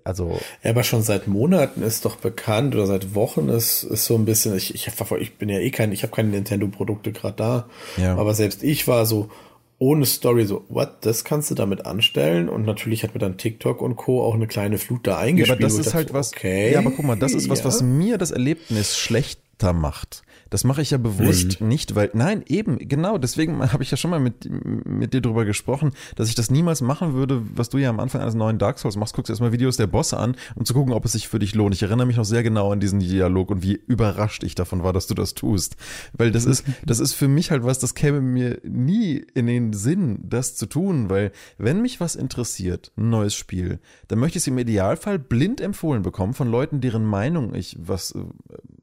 also. 0.04 0.38
Ja, 0.62 0.70
aber 0.70 0.82
schon 0.82 1.02
seit 1.02 1.26
Monaten 1.28 1.82
ist 1.82 2.04
doch 2.04 2.16
bekannt 2.16 2.74
oder 2.74 2.86
seit 2.86 3.14
Wochen 3.14 3.48
ist, 3.48 3.84
ist 3.84 4.04
so 4.04 4.14
ein 4.14 4.24
bisschen, 4.24 4.56
ich, 4.56 4.74
ich, 4.74 4.88
ich 5.20 5.34
bin 5.36 5.48
ja 5.48 5.58
eh 5.58 5.70
kein, 5.70 5.92
ich 5.92 6.02
habe 6.02 6.14
keine 6.14 6.28
Nintendo-Produkte 6.30 7.12
gerade 7.12 7.36
da, 7.36 7.68
ja. 7.96 8.16
aber 8.16 8.34
selbst 8.34 8.62
ich 8.62 8.88
war 8.88 9.06
so, 9.06 9.30
ohne 9.78 10.06
Story 10.06 10.44
so, 10.44 10.64
what, 10.68 10.96
das 11.02 11.24
kannst 11.24 11.50
du 11.50 11.54
damit 11.54 11.86
anstellen? 11.86 12.48
Und 12.48 12.64
natürlich 12.64 13.04
hat 13.04 13.14
mir 13.14 13.20
dann 13.20 13.38
TikTok 13.38 13.80
und 13.80 13.96
Co. 13.96 14.22
auch 14.22 14.34
eine 14.34 14.48
kleine 14.48 14.78
Flut 14.78 15.06
da 15.06 15.18
eingespielt. 15.18 15.60
Ja, 15.60 15.66
aber 15.66 15.74
das 15.76 15.86
ist 15.86 15.94
halt 15.94 16.12
was, 16.12 16.32
okay, 16.32 16.72
ja, 16.72 16.80
aber 16.80 16.90
guck 16.90 17.04
mal, 17.04 17.16
das 17.16 17.32
ist 17.32 17.48
was, 17.48 17.60
ja. 17.60 17.66
was 17.66 17.82
mir 17.82 18.18
das 18.18 18.32
Erlebnis 18.32 18.98
schlechter 18.98 19.72
macht. 19.72 20.22
Das 20.50 20.64
mache 20.64 20.82
ich 20.82 20.90
ja 20.90 20.98
bewusst 20.98 21.60
mhm. 21.60 21.68
nicht, 21.68 21.94
weil, 21.94 22.10
nein, 22.14 22.42
eben, 22.46 22.78
genau, 22.78 23.18
deswegen 23.18 23.60
habe 23.72 23.82
ich 23.82 23.90
ja 23.90 23.96
schon 23.96 24.10
mal 24.10 24.20
mit, 24.20 24.48
mit 24.86 25.12
dir 25.12 25.20
drüber 25.20 25.44
gesprochen, 25.44 25.92
dass 26.16 26.28
ich 26.28 26.34
das 26.34 26.50
niemals 26.50 26.80
machen 26.80 27.14
würde, 27.14 27.42
was 27.54 27.68
du 27.68 27.78
ja 27.78 27.90
am 27.90 28.00
Anfang 28.00 28.22
eines 28.22 28.34
neuen 28.34 28.58
Dark 28.58 28.78
Souls 28.78 28.96
machst, 28.96 29.14
guckst 29.14 29.30
erstmal 29.30 29.52
Videos 29.52 29.76
der 29.76 29.86
Bosse 29.86 30.16
an, 30.18 30.36
um 30.54 30.64
zu 30.64 30.74
gucken, 30.74 30.92
ob 30.92 31.04
es 31.04 31.12
sich 31.12 31.28
für 31.28 31.38
dich 31.38 31.54
lohnt. 31.54 31.74
Ich 31.74 31.82
erinnere 31.82 32.06
mich 32.06 32.16
noch 32.16 32.24
sehr 32.24 32.42
genau 32.42 32.72
an 32.72 32.80
diesen 32.80 33.00
Dialog 33.00 33.50
und 33.50 33.62
wie 33.62 33.80
überrascht 33.86 34.42
ich 34.44 34.54
davon 34.54 34.82
war, 34.82 34.92
dass 34.92 35.06
du 35.06 35.14
das 35.14 35.34
tust. 35.34 35.76
Weil 36.12 36.30
das 36.30 36.44
ist, 36.44 36.64
das 36.86 37.00
ist 37.00 37.12
für 37.12 37.28
mich 37.28 37.50
halt 37.50 37.64
was, 37.64 37.78
das 37.78 37.94
käme 37.94 38.20
mir 38.20 38.60
nie 38.64 39.24
in 39.34 39.46
den 39.46 39.72
Sinn, 39.72 40.20
das 40.22 40.56
zu 40.56 40.66
tun, 40.66 41.10
weil 41.10 41.32
wenn 41.58 41.82
mich 41.82 42.00
was 42.00 42.16
interessiert, 42.16 42.92
ein 42.96 43.10
neues 43.10 43.34
Spiel, 43.34 43.80
dann 44.08 44.18
möchte 44.18 44.38
ich 44.38 44.44
es 44.44 44.46
im 44.46 44.58
Idealfall 44.58 45.18
blind 45.18 45.60
empfohlen 45.60 46.02
bekommen 46.02 46.34
von 46.34 46.50
Leuten, 46.50 46.80
deren 46.80 47.04
Meinung 47.04 47.54
ich 47.54 47.76
was, 47.78 48.14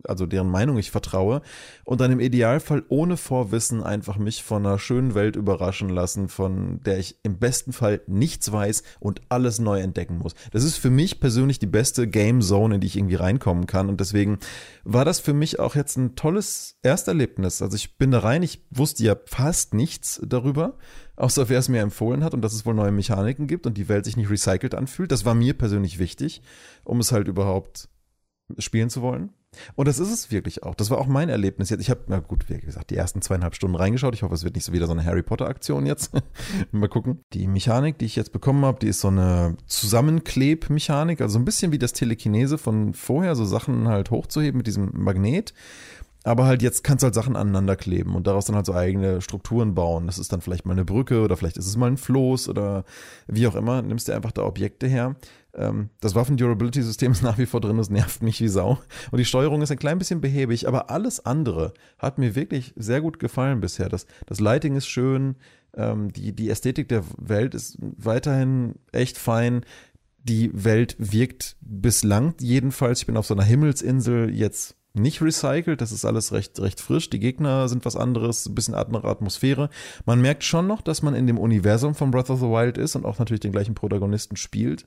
also 0.09 0.25
deren 0.25 0.49
Meinung 0.49 0.77
ich 0.77 0.91
vertraue 0.91 1.41
und 1.83 2.01
dann 2.01 2.11
im 2.11 2.19
Idealfall 2.19 2.83
ohne 2.89 3.17
Vorwissen 3.17 3.83
einfach 3.83 4.17
mich 4.17 4.43
von 4.43 4.65
einer 4.65 4.79
schönen 4.79 5.15
Welt 5.15 5.35
überraschen 5.35 5.89
lassen, 5.89 6.27
von 6.27 6.81
der 6.83 6.99
ich 6.99 7.19
im 7.23 7.37
besten 7.37 7.73
Fall 7.73 8.01
nichts 8.07 8.51
weiß 8.51 8.83
und 8.99 9.21
alles 9.29 9.59
neu 9.59 9.79
entdecken 9.79 10.17
muss. 10.17 10.35
Das 10.51 10.63
ist 10.63 10.77
für 10.77 10.89
mich 10.89 11.19
persönlich 11.19 11.59
die 11.59 11.65
beste 11.65 12.07
Game 12.07 12.41
Zone, 12.41 12.75
in 12.75 12.81
die 12.81 12.87
ich 12.87 12.97
irgendwie 12.97 13.15
reinkommen 13.15 13.67
kann 13.67 13.89
und 13.89 13.99
deswegen 13.99 14.39
war 14.83 15.05
das 15.05 15.19
für 15.19 15.33
mich 15.33 15.59
auch 15.59 15.75
jetzt 15.75 15.97
ein 15.97 16.15
tolles 16.15 16.77
Ersterlebnis. 16.81 17.61
Also 17.61 17.75
ich 17.75 17.97
bin 17.97 18.11
da 18.11 18.19
rein, 18.19 18.43
ich 18.43 18.65
wusste 18.69 19.03
ja 19.03 19.15
fast 19.25 19.73
nichts 19.73 20.21
darüber, 20.25 20.77
außer 21.15 21.49
wer 21.49 21.59
es 21.59 21.69
mir 21.69 21.81
empfohlen 21.81 22.23
hat 22.23 22.33
und 22.33 22.41
dass 22.41 22.53
es 22.53 22.65
wohl 22.65 22.73
neue 22.73 22.91
Mechaniken 22.91 23.47
gibt 23.47 23.65
und 23.65 23.77
die 23.77 23.89
Welt 23.89 24.05
sich 24.05 24.17
nicht 24.17 24.29
recycelt 24.29 24.75
anfühlt. 24.75 25.11
Das 25.11 25.25
war 25.25 25.35
mir 25.35 25.53
persönlich 25.53 25.99
wichtig, 25.99 26.41
um 26.83 26.99
es 26.99 27.11
halt 27.11 27.27
überhaupt 27.27 27.89
spielen 28.59 28.89
zu 28.89 29.01
wollen. 29.01 29.31
Und 29.75 29.87
das 29.87 29.99
ist 29.99 30.11
es 30.11 30.31
wirklich 30.31 30.63
auch. 30.63 30.75
Das 30.75 30.89
war 30.89 30.97
auch 30.97 31.07
mein 31.07 31.29
Erlebnis 31.29 31.69
jetzt. 31.69 31.81
Ich 31.81 31.89
habe, 31.89 32.01
na 32.07 32.19
gut, 32.19 32.49
wie 32.49 32.59
gesagt, 32.59 32.89
die 32.89 32.97
ersten 32.97 33.21
zweieinhalb 33.21 33.55
Stunden 33.55 33.75
reingeschaut. 33.75 34.13
Ich 34.13 34.23
hoffe, 34.23 34.35
es 34.35 34.43
wird 34.43 34.55
nicht 34.55 34.65
so 34.65 34.73
wieder 34.73 34.87
so 34.87 34.93
eine 34.93 35.05
Harry 35.05 35.23
Potter-Aktion 35.23 35.85
jetzt. 35.85 36.11
Mal 36.71 36.89
gucken. 36.89 37.19
Die 37.33 37.47
Mechanik, 37.47 37.97
die 37.97 38.05
ich 38.05 38.15
jetzt 38.15 38.31
bekommen 38.31 38.65
habe, 38.65 38.79
die 38.79 38.87
ist 38.87 39.01
so 39.01 39.09
eine 39.09 39.57
Zusammenkleb-Mechanik, 39.67 41.21
also 41.21 41.39
ein 41.39 41.45
bisschen 41.45 41.71
wie 41.71 41.79
das 41.79 41.93
Telekinese 41.93 42.57
von 42.57 42.93
vorher, 42.93 43.35
so 43.35 43.45
Sachen 43.45 43.87
halt 43.87 44.11
hochzuheben 44.11 44.57
mit 44.57 44.67
diesem 44.67 44.91
Magnet. 44.93 45.53
Aber 46.25 46.45
halt 46.45 46.63
jetzt 46.63 46.83
kannst 46.83 47.03
du 47.03 47.05
halt 47.05 47.13
Sachen 47.13 47.35
aneinander 47.35 47.75
kleben 47.75 48.15
und 48.15 48.25
daraus 48.25 48.45
dann 48.45 48.55
halt 48.55 48.65
so 48.65 48.73
eigene 48.73 49.21
Strukturen 49.21 49.75
bauen. 49.75 50.07
Das 50.07 50.17
ist 50.17 50.33
dann 50.33 50.41
vielleicht 50.41 50.65
mal 50.65 50.71
eine 50.71 50.83
Brücke 50.83 51.21
oder 51.21 51.37
vielleicht 51.37 51.57
ist 51.57 51.67
es 51.67 51.77
mal 51.77 51.85
ein 51.85 51.97
Floß 51.97 52.49
oder 52.49 52.83
wie 53.27 53.45
auch 53.47 53.53
immer. 53.53 53.83
Nimmst 53.83 54.07
dir 54.07 54.15
einfach 54.15 54.31
da 54.31 54.41
Objekte 54.41 54.87
her. 54.87 55.17
Ähm, 55.53 55.91
das 56.01 56.15
Waffen-Durability-System 56.15 57.11
ist 57.11 57.21
nach 57.21 57.37
wie 57.37 57.45
vor 57.45 57.61
drin, 57.61 57.77
das 57.77 57.91
nervt 57.91 58.23
mich 58.23 58.41
wie 58.41 58.47
Sau. 58.47 58.79
Und 59.11 59.19
die 59.19 59.25
Steuerung 59.25 59.61
ist 59.61 59.71
ein 59.71 59.77
klein 59.77 59.99
bisschen 59.99 60.19
behäbig, 60.19 60.67
aber 60.67 60.89
alles 60.89 61.23
andere 61.23 61.73
hat 61.99 62.17
mir 62.17 62.33
wirklich 62.33 62.73
sehr 62.75 63.01
gut 63.01 63.19
gefallen 63.19 63.61
bisher. 63.61 63.87
Das, 63.87 64.07
das 64.25 64.39
Lighting 64.39 64.75
ist 64.75 64.87
schön, 64.87 65.35
ähm, 65.75 66.11
die, 66.11 66.35
die 66.35 66.49
Ästhetik 66.49 66.89
der 66.89 67.03
Welt 67.17 67.53
ist 67.53 67.77
weiterhin 67.79 68.73
echt 68.91 69.19
fein 69.19 69.61
die 70.27 70.49
Welt 70.55 70.95
wirkt 70.97 71.55
bislang 71.61 72.33
jedenfalls, 72.39 73.01
ich 73.01 73.05
bin 73.05 73.15
auf 73.15 73.27
so 73.27 73.35
einer 73.35 73.43
Himmelsinsel 73.43 74.31
jetzt 74.33 74.75
nicht 74.95 75.21
recycelt, 75.21 75.81
das 75.81 75.91
ist 75.91 76.05
alles 76.05 76.31
recht, 76.31 76.59
recht 76.59 76.81
frisch. 76.81 77.09
Die 77.09 77.19
Gegner 77.19 77.67
sind 77.67 77.85
was 77.85 77.95
anderes, 77.95 78.45
ein 78.45 78.55
bisschen 78.55 78.75
andere 78.75 79.07
Atmosphäre. 79.07 79.69
Man 80.05 80.21
merkt 80.21 80.43
schon 80.43 80.67
noch, 80.67 80.81
dass 80.81 81.01
man 81.01 81.15
in 81.15 81.27
dem 81.27 81.37
Universum 81.37 81.95
von 81.95 82.11
Breath 82.11 82.29
of 82.29 82.39
the 82.39 82.45
Wild 82.45 82.77
ist 82.77 82.95
und 82.95 83.05
auch 83.05 83.19
natürlich 83.19 83.41
den 83.41 83.51
gleichen 83.51 83.75
Protagonisten 83.75 84.35
spielt. 84.35 84.85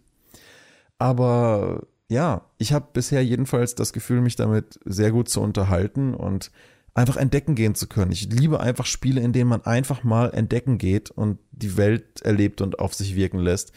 Aber 0.98 1.86
ja, 2.08 2.42
ich 2.56 2.72
habe 2.72 2.88
bisher 2.92 3.24
jedenfalls 3.24 3.74
das 3.74 3.92
Gefühl, 3.92 4.20
mich 4.20 4.36
damit 4.36 4.80
sehr 4.84 5.12
gut 5.12 5.28
zu 5.28 5.40
unterhalten 5.40 6.14
und 6.14 6.50
einfach 6.94 7.16
entdecken 7.16 7.54
gehen 7.54 7.74
zu 7.74 7.86
können. 7.86 8.12
Ich 8.12 8.30
liebe 8.30 8.60
einfach 8.60 8.86
Spiele, 8.86 9.20
in 9.20 9.32
denen 9.32 9.48
man 9.48 9.64
einfach 9.64 10.02
mal 10.02 10.30
entdecken 10.30 10.78
geht 10.78 11.10
und 11.10 11.38
die 11.52 11.76
Welt 11.76 12.22
erlebt 12.22 12.60
und 12.60 12.80
auf 12.80 12.94
sich 12.94 13.14
wirken 13.14 13.38
lässt. 13.38 13.72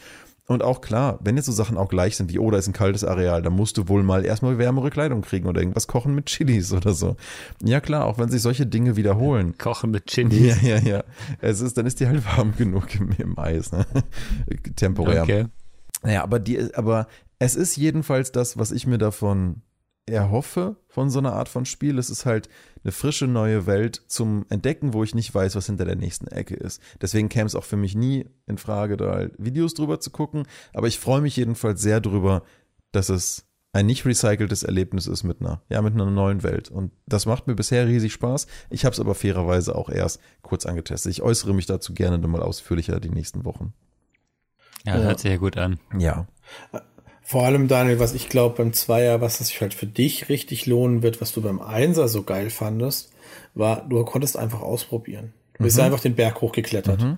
Und 0.47 0.63
auch 0.63 0.81
klar, 0.81 1.19
wenn 1.21 1.37
jetzt 1.37 1.45
so 1.45 1.51
Sachen 1.51 1.77
auch 1.77 1.87
gleich 1.87 2.17
sind 2.17 2.31
wie, 2.31 2.39
oh, 2.39 2.51
da 2.51 2.57
ist 2.57 2.67
ein 2.67 2.73
kaltes 2.73 3.03
Areal, 3.03 3.41
dann 3.41 3.53
musst 3.53 3.77
du 3.77 3.87
wohl 3.87 4.03
mal 4.03 4.25
erstmal 4.25 4.57
wärmere 4.57 4.89
Kleidung 4.89 5.21
kriegen 5.21 5.47
oder 5.47 5.61
irgendwas 5.61 5.87
kochen 5.87 6.15
mit 6.15 6.25
Chilis 6.25 6.73
oder 6.73 6.93
so. 6.93 7.15
Ja 7.63 7.79
klar, 7.79 8.05
auch 8.05 8.17
wenn 8.17 8.29
sich 8.29 8.41
solche 8.41 8.65
Dinge 8.65 8.95
wiederholen. 8.95 9.55
Kochen 9.57 9.91
mit 9.91 10.07
Chilis. 10.07 10.61
Ja, 10.61 10.77
ja, 10.77 10.79
ja. 10.79 11.03
Es 11.39 11.61
ist, 11.61 11.77
dann 11.77 11.85
ist 11.85 11.99
die 11.99 12.07
halt 12.07 12.25
warm 12.37 12.53
genug 12.57 12.95
im, 12.95 13.11
im 13.17 13.39
Eis, 13.39 13.71
ne? 13.71 13.85
Temporär. 14.75 15.23
Okay. 15.23 15.45
Naja, 16.03 16.23
aber 16.23 16.39
die, 16.39 16.73
aber 16.73 17.07
es 17.39 17.55
ist 17.55 17.77
jedenfalls 17.77 18.31
das, 18.31 18.57
was 18.57 18.71
ich 18.71 18.87
mir 18.87 18.97
davon 18.97 19.61
erhoffe 20.05 20.77
von 20.87 21.09
so 21.09 21.19
einer 21.19 21.33
Art 21.33 21.49
von 21.49 21.65
Spiel. 21.65 21.97
Es 21.97 22.09
ist 22.09 22.25
halt 22.25 22.49
eine 22.83 22.91
frische 22.91 23.27
neue 23.27 23.65
Welt 23.65 24.01
zum 24.07 24.45
Entdecken, 24.49 24.93
wo 24.93 25.03
ich 25.03 25.15
nicht 25.15 25.33
weiß, 25.33 25.55
was 25.55 25.67
hinter 25.67 25.85
der 25.85 25.95
nächsten 25.95 26.27
Ecke 26.27 26.55
ist. 26.55 26.81
Deswegen 27.01 27.29
käme 27.29 27.45
es 27.45 27.55
auch 27.55 27.63
für 27.63 27.77
mich 27.77 27.95
nie 27.95 28.25
in 28.47 28.57
Frage, 28.57 28.97
da 28.97 29.13
halt 29.13 29.33
Videos 29.37 29.73
drüber 29.73 29.99
zu 29.99 30.09
gucken. 30.09 30.47
Aber 30.73 30.87
ich 30.87 30.99
freue 30.99 31.21
mich 31.21 31.35
jedenfalls 31.37 31.81
sehr 31.81 32.01
drüber, 32.01 32.43
dass 32.91 33.09
es 33.09 33.45
ein 33.73 33.85
nicht 33.85 34.05
recyceltes 34.05 34.63
Erlebnis 34.63 35.07
ist 35.07 35.23
mit 35.23 35.39
einer, 35.39 35.61
ja, 35.69 35.81
mit 35.81 35.93
einer 35.93 36.09
neuen 36.09 36.43
Welt. 36.43 36.69
Und 36.69 36.91
das 37.05 37.25
macht 37.25 37.47
mir 37.47 37.55
bisher 37.55 37.87
riesig 37.87 38.11
Spaß. 38.11 38.47
Ich 38.69 38.83
habe 38.83 38.93
es 38.93 38.99
aber 38.99 39.15
fairerweise 39.15 39.75
auch 39.75 39.89
erst 39.89 40.19
kurz 40.41 40.65
angetestet. 40.65 41.11
Ich 41.11 41.21
äußere 41.21 41.53
mich 41.53 41.67
dazu 41.67 41.93
gerne 41.93 42.17
mal 42.17 42.41
ausführlicher 42.41 42.99
die 42.99 43.09
nächsten 43.09 43.45
Wochen. 43.45 43.73
Ja, 44.85 44.97
ja. 44.97 45.03
hört 45.03 45.19
sich 45.19 45.31
ja 45.31 45.37
gut 45.37 45.57
an. 45.57 45.79
Ja. 45.97 46.27
Vor 47.21 47.45
allem, 47.45 47.67
Daniel, 47.67 47.99
was 47.99 48.13
ich 48.13 48.29
glaube 48.29 48.57
beim 48.57 48.73
Zweier, 48.73 49.21
was 49.21 49.37
sich 49.37 49.61
halt 49.61 49.73
für 49.73 49.85
dich 49.85 50.27
richtig 50.27 50.65
lohnen 50.65 51.01
wird, 51.01 51.21
was 51.21 51.31
du 51.31 51.41
beim 51.41 51.61
Einser 51.61 52.07
so 52.07 52.23
geil 52.23 52.49
fandest, 52.49 53.11
war, 53.53 53.85
du 53.87 54.03
konntest 54.03 54.37
einfach 54.37 54.61
ausprobieren. 54.61 55.33
Du 55.57 55.63
bist 55.63 55.77
mhm. 55.77 55.83
einfach 55.83 55.99
den 55.99 56.15
Berg 56.15 56.41
hochgeklettert. 56.41 57.01
Mhm. 57.01 57.17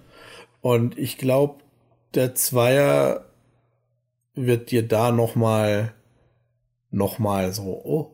Und 0.62 0.98
ich 0.98 1.18
glaube, 1.18 1.56
der 2.14 2.36
Zweier 2.36 3.26
wird 4.36 4.72
dir 4.72 4.88
da 4.88 5.12
noch 5.12 5.36
mal, 5.36 5.94
noch 6.92 7.20
mal 7.20 7.54
so, 7.54 7.82
oh, 7.84 8.12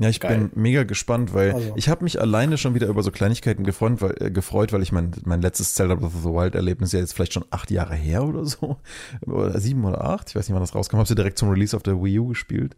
ja, 0.00 0.08
ich 0.08 0.20
Geil. 0.20 0.48
bin 0.50 0.62
mega 0.62 0.84
gespannt, 0.84 1.34
weil 1.34 1.52
also. 1.52 1.72
ich 1.74 1.88
habe 1.88 2.04
mich 2.04 2.20
alleine 2.20 2.56
schon 2.56 2.74
wieder 2.74 2.86
über 2.86 3.02
so 3.02 3.10
Kleinigkeiten 3.10 3.64
gefreut, 3.64 4.00
weil, 4.00 4.14
äh, 4.20 4.30
gefreut, 4.30 4.72
weil 4.72 4.82
ich 4.82 4.92
mein, 4.92 5.10
mein 5.24 5.42
letztes 5.42 5.74
Zelda 5.74 5.96
Breath 5.96 6.14
of 6.14 6.22
the 6.22 6.28
Wild 6.28 6.54
Erlebnis 6.54 6.92
ja 6.92 7.00
jetzt 7.00 7.14
vielleicht 7.14 7.32
schon 7.32 7.44
acht 7.50 7.70
Jahre 7.72 7.96
her 7.96 8.24
oder 8.24 8.44
so. 8.44 8.76
Oder 9.26 9.58
sieben 9.60 9.84
oder 9.84 10.04
acht. 10.04 10.28
Ich 10.28 10.36
weiß 10.36 10.48
nicht, 10.48 10.54
wann 10.54 10.62
das 10.62 10.74
rauskam. 10.74 10.98
Habe 10.98 11.08
sie 11.08 11.16
direkt 11.16 11.38
zum 11.38 11.48
Release 11.48 11.76
auf 11.76 11.82
der 11.82 12.00
Wii 12.00 12.20
U 12.20 12.28
gespielt. 12.28 12.76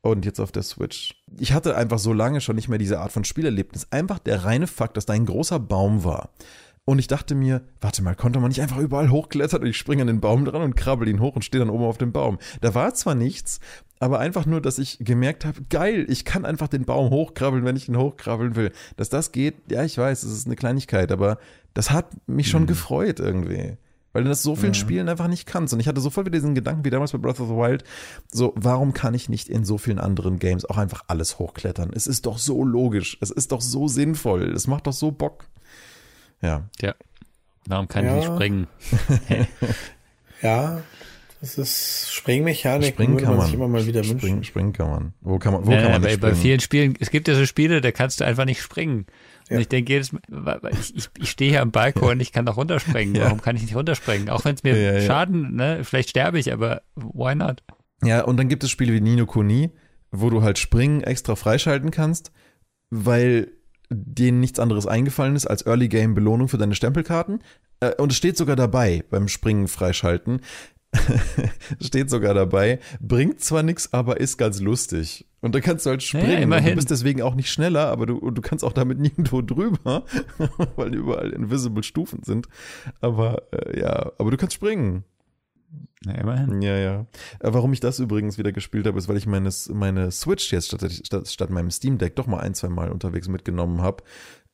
Und 0.00 0.24
jetzt 0.24 0.38
auf 0.38 0.52
der 0.52 0.62
Switch. 0.62 1.20
Ich 1.38 1.52
hatte 1.52 1.76
einfach 1.76 1.98
so 1.98 2.12
lange 2.12 2.40
schon 2.40 2.54
nicht 2.54 2.68
mehr 2.68 2.78
diese 2.78 3.00
Art 3.00 3.10
von 3.10 3.24
Spielerlebnis. 3.24 3.88
Einfach 3.90 4.20
der 4.20 4.44
reine 4.44 4.68
Fakt, 4.68 4.96
dass 4.96 5.06
da 5.06 5.14
ein 5.14 5.26
großer 5.26 5.58
Baum 5.58 6.04
war. 6.04 6.30
Und 6.84 7.00
ich 7.00 7.06
dachte 7.06 7.34
mir, 7.34 7.60
warte 7.82 8.02
mal, 8.02 8.14
konnte 8.14 8.40
man 8.40 8.48
nicht 8.48 8.62
einfach 8.62 8.78
überall 8.78 9.10
hochklettern 9.10 9.60
und 9.60 9.66
ich 9.66 9.76
springe 9.76 10.00
an 10.00 10.06
den 10.06 10.20
Baum 10.20 10.46
dran 10.46 10.62
und 10.62 10.74
krabbel 10.74 11.06
ihn 11.06 11.20
hoch 11.20 11.36
und 11.36 11.44
stehe 11.44 11.62
dann 11.62 11.68
oben 11.68 11.84
auf 11.84 11.98
dem 11.98 12.12
Baum. 12.12 12.38
Da 12.62 12.74
war 12.74 12.94
zwar 12.94 13.14
nichts, 13.14 13.60
aber 14.00 14.18
einfach 14.18 14.46
nur, 14.46 14.60
dass 14.60 14.78
ich 14.78 14.98
gemerkt 15.00 15.44
habe, 15.44 15.62
geil, 15.68 16.06
ich 16.08 16.24
kann 16.24 16.44
einfach 16.44 16.68
den 16.68 16.84
Baum 16.84 17.10
hochkrabbeln, 17.10 17.64
wenn 17.64 17.76
ich 17.76 17.88
ihn 17.88 17.96
hochkrabbeln 17.96 18.56
will. 18.56 18.72
Dass 18.96 19.08
das 19.08 19.32
geht, 19.32 19.56
ja, 19.70 19.84
ich 19.84 19.98
weiß, 19.98 20.22
es 20.22 20.32
ist 20.32 20.46
eine 20.46 20.56
Kleinigkeit, 20.56 21.10
aber 21.10 21.38
das 21.74 21.90
hat 21.90 22.06
mich 22.26 22.48
schon 22.48 22.62
mhm. 22.62 22.68
gefreut 22.68 23.20
irgendwie. 23.20 23.76
Weil 24.12 24.22
du 24.24 24.30
das 24.30 24.42
so 24.42 24.56
vielen 24.56 24.70
mhm. 24.70 24.74
Spielen 24.74 25.08
einfach 25.08 25.28
nicht 25.28 25.46
kannst. 25.46 25.74
Und 25.74 25.80
ich 25.80 25.88
hatte 25.88 26.00
sofort 26.00 26.26
wieder 26.26 26.38
diesen 26.38 26.54
Gedanken, 26.54 26.84
wie 26.84 26.90
damals 26.90 27.12
bei 27.12 27.18
Breath 27.18 27.40
of 27.40 27.48
the 27.48 27.54
Wild, 27.54 27.84
so, 28.32 28.52
warum 28.56 28.94
kann 28.94 29.14
ich 29.14 29.28
nicht 29.28 29.48
in 29.48 29.64
so 29.64 29.78
vielen 29.78 29.98
anderen 29.98 30.38
Games 30.38 30.64
auch 30.64 30.78
einfach 30.78 31.04
alles 31.08 31.38
hochklettern? 31.38 31.90
Es 31.94 32.06
ist 32.06 32.26
doch 32.26 32.38
so 32.38 32.64
logisch, 32.64 33.18
es 33.20 33.30
ist 33.30 33.52
doch 33.52 33.60
so 33.60 33.86
sinnvoll, 33.86 34.50
es 34.52 34.66
macht 34.66 34.86
doch 34.86 34.92
so 34.92 35.10
Bock. 35.10 35.44
Ja. 36.40 36.68
Ja. 36.80 36.94
Warum 37.66 37.86
kann 37.86 38.06
ja. 38.06 38.12
ich 38.12 38.24
nicht 38.24 38.34
springen? 38.34 38.66
ja, 40.42 40.82
Das 41.40 41.56
ist 41.56 42.12
Springmechanik, 42.12 42.88
Springen 42.94 43.16
kann 43.16 43.36
man, 43.36 43.46
sich 43.46 43.54
immer 43.54 43.68
mal 43.68 43.86
wieder 43.86 44.02
springen, 44.02 44.22
wünschen. 44.22 44.44
springen 44.44 44.72
kann 44.72 44.90
man. 44.90 45.12
Wo 45.20 45.38
kann 45.38 45.52
man, 45.52 45.66
wo 45.66 45.70
Ja, 45.70 45.82
kann 45.82 45.92
man 45.92 46.02
bei, 46.02 46.08
nicht 46.08 46.20
bei 46.20 46.28
springen? 46.30 46.42
vielen 46.42 46.60
Spielen, 46.60 46.94
es 46.98 47.10
gibt 47.10 47.28
ja 47.28 47.34
so 47.34 47.46
Spiele, 47.46 47.80
da 47.80 47.92
kannst 47.92 48.20
du 48.20 48.24
einfach 48.24 48.44
nicht 48.44 48.60
springen. 48.60 49.06
Und 49.48 49.54
Ja. 49.54 49.58
ich 49.60 49.68
denke 49.68 49.92
jedes 49.92 50.12
Mal, 50.12 50.60
ich, 50.72 50.96
ich, 50.96 51.08
ich 51.16 51.30
stehe 51.30 51.50
hier 51.52 51.62
am 51.62 51.70
Balkon 51.70 52.12
und 52.12 52.20
ich 52.20 52.32
kann 52.32 52.44
doch 52.44 52.56
runterspringen. 52.56 53.14
Ja. 53.14 53.26
Warum 53.26 53.40
kann 53.40 53.54
ich 53.54 53.62
nicht 53.62 53.76
runterspringen? 53.76 54.28
Auch 54.30 54.44
wenn 54.44 54.56
es 54.56 54.64
mir 54.64 54.76
Ja, 54.76 54.94
ja. 54.94 55.00
schaden, 55.06 55.54
ne? 55.54 55.84
Vielleicht 55.84 56.10
sterbe 56.10 56.38
ich, 56.40 56.52
aber 56.52 56.82
why 56.96 57.34
not? 57.36 57.62
Ja, 58.02 58.24
und 58.24 58.36
dann 58.36 58.48
gibt 58.48 58.64
es 58.64 58.70
Spiele 58.70 58.92
wie 58.92 59.00
Nino 59.00 59.24
Kuni, 59.26 59.70
wo 60.10 60.30
du 60.30 60.42
halt 60.42 60.58
Springen 60.58 61.02
extra 61.02 61.36
freischalten 61.36 61.90
kannst, 61.92 62.32
weil 62.90 63.52
denen 63.90 64.40
nichts 64.40 64.58
anderes 64.58 64.86
eingefallen 64.86 65.36
ist 65.36 65.46
als 65.46 65.64
Early 65.66 65.88
Game 65.88 66.14
Belohnung 66.14 66.48
für 66.48 66.58
deine 66.58 66.74
Stempelkarten. 66.74 67.42
Äh, 67.80 67.94
Und 67.94 68.10
es 68.12 68.18
steht 68.18 68.36
sogar 68.36 68.56
dabei 68.56 69.04
beim 69.08 69.28
Springen 69.28 69.68
freischalten. 69.68 70.40
steht 71.80 72.10
sogar 72.10 72.34
dabei, 72.34 72.80
bringt 73.00 73.40
zwar 73.40 73.62
nichts, 73.62 73.92
aber 73.92 74.20
ist 74.20 74.36
ganz 74.38 74.60
lustig. 74.60 75.26
Und 75.40 75.54
dann 75.54 75.62
kannst 75.62 75.86
du 75.86 75.90
halt 75.90 76.02
springen. 76.02 76.42
immerhin. 76.42 76.70
Du 76.70 76.76
bist 76.76 76.90
deswegen 76.90 77.22
auch 77.22 77.34
nicht 77.34 77.50
schneller, 77.50 77.86
aber 77.88 78.06
du, 78.06 78.30
du 78.30 78.42
kannst 78.42 78.64
auch 78.64 78.72
damit 78.72 78.98
nirgendwo 78.98 79.40
drüber, 79.42 80.04
weil 80.76 80.94
überall 80.94 81.30
invisible 81.30 81.82
Stufen 81.82 82.22
sind. 82.24 82.48
Aber 83.00 83.42
äh, 83.52 83.80
ja, 83.80 84.12
aber 84.18 84.30
du 84.30 84.36
kannst 84.36 84.54
springen. 84.54 85.04
Na, 86.04 86.14
immerhin. 86.14 86.62
Ja, 86.62 86.76
ja. 86.76 87.00
Äh, 87.40 87.52
Warum 87.52 87.72
ich 87.72 87.80
das 87.80 87.98
übrigens 87.98 88.38
wieder 88.38 88.52
gespielt 88.52 88.86
habe, 88.86 88.98
ist, 88.98 89.08
weil 89.08 89.16
ich 89.16 89.26
meine, 89.26 89.50
meine 89.72 90.10
Switch 90.10 90.50
jetzt 90.52 90.68
statt, 90.68 90.90
statt, 91.04 91.28
statt 91.28 91.50
meinem 91.50 91.70
Steam 91.70 91.98
Deck 91.98 92.16
doch 92.16 92.26
mal 92.26 92.40
ein, 92.40 92.54
zwei 92.54 92.68
Mal 92.68 92.90
unterwegs 92.90 93.28
mitgenommen 93.28 93.82
habe. 93.82 94.02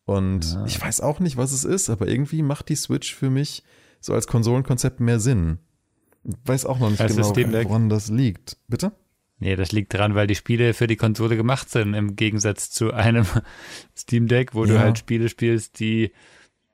Und 0.07 0.57
Ah. 0.57 0.64
ich 0.66 0.80
weiß 0.80 1.01
auch 1.01 1.20
nicht, 1.20 1.37
was 1.37 1.53
es 1.53 1.64
ist, 1.64 1.89
aber 1.89 2.09
irgendwie 2.09 2.43
macht 2.43 2.68
die 2.68 2.76
Switch 2.76 3.14
für 3.14 3.30
mich 3.30 3.62
so 4.01 4.12
als 4.12 4.26
Konsolenkonzept 4.26 5.01
mehr 5.01 5.18
Sinn. 5.20 5.59
Ich 6.24 6.34
weiß 6.44 6.66
auch 6.66 6.78
noch 6.78 6.90
nicht 6.90 7.00
das 7.02 7.14
genau, 7.14 7.28
Steam 7.30 7.52
Deck? 7.52 7.68
woran 7.68 7.88
das 7.88 8.08
liegt. 8.08 8.56
Bitte? 8.68 8.92
Nee, 9.38 9.56
das 9.56 9.72
liegt 9.72 9.92
daran, 9.94 10.14
weil 10.14 10.26
die 10.26 10.34
Spiele 10.36 10.72
für 10.74 10.86
die 10.86 10.96
Konsole 10.96 11.36
gemacht 11.36 11.68
sind, 11.68 11.92
im 11.94 12.16
Gegensatz 12.16 12.70
zu 12.70 12.92
einem 12.92 13.26
Steam 13.96 14.26
Deck, 14.28 14.54
wo 14.54 14.64
du 14.64 14.74
Ja. 14.74 14.80
halt 14.80 14.98
Spiele 14.98 15.28
spielst, 15.28 15.80
die, 15.80 16.12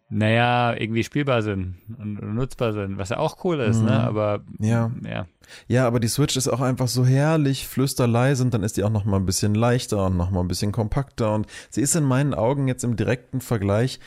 naja, 0.09 0.74
irgendwie 0.76 1.03
spielbar 1.05 1.42
sind 1.42 1.76
und 1.98 2.34
nutzbar 2.34 2.72
sind, 2.72 2.98
was 2.98 3.09
ja 3.09 3.18
auch 3.18 3.44
cool 3.44 3.61
ist, 3.61 3.80
Mhm. 3.80 3.86
ne? 3.86 4.01
Aber 4.03 4.44
Ja. 4.59 4.90
ja. 5.05 5.26
Ja, 5.68 5.86
aber 5.86 5.98
die 6.01 6.09
Switch 6.09 6.36
ist 6.36 6.48
auch 6.48 6.61
einfach 6.61 6.86
so 6.88 7.05
herrlich 7.05 7.66
flüsterleise 7.66 8.44
und 8.44 8.55
dann 8.55 8.62
ist 8.62 8.76
die 8.76 8.84
auch 8.84 8.90
noch 8.90 9.05
mal 9.05 9.16
ein 9.16 9.26
bisschen 9.26 9.55
leichter 9.55 10.07
und 10.07 10.16
noch 10.16 10.30
mal 10.30 10.40
ein 10.40 10.48
bisschen 10.48 10.70
kompakter 10.70 11.34
und 11.34 11.46
sie 11.70 11.80
ist 11.80 11.96
in 11.96 12.05
meinen 12.05 12.34
Augen 12.34 12.68
jetzt 12.68 12.84
im 12.84 12.94
direkten 12.96 13.40
Vergleich 13.40 13.98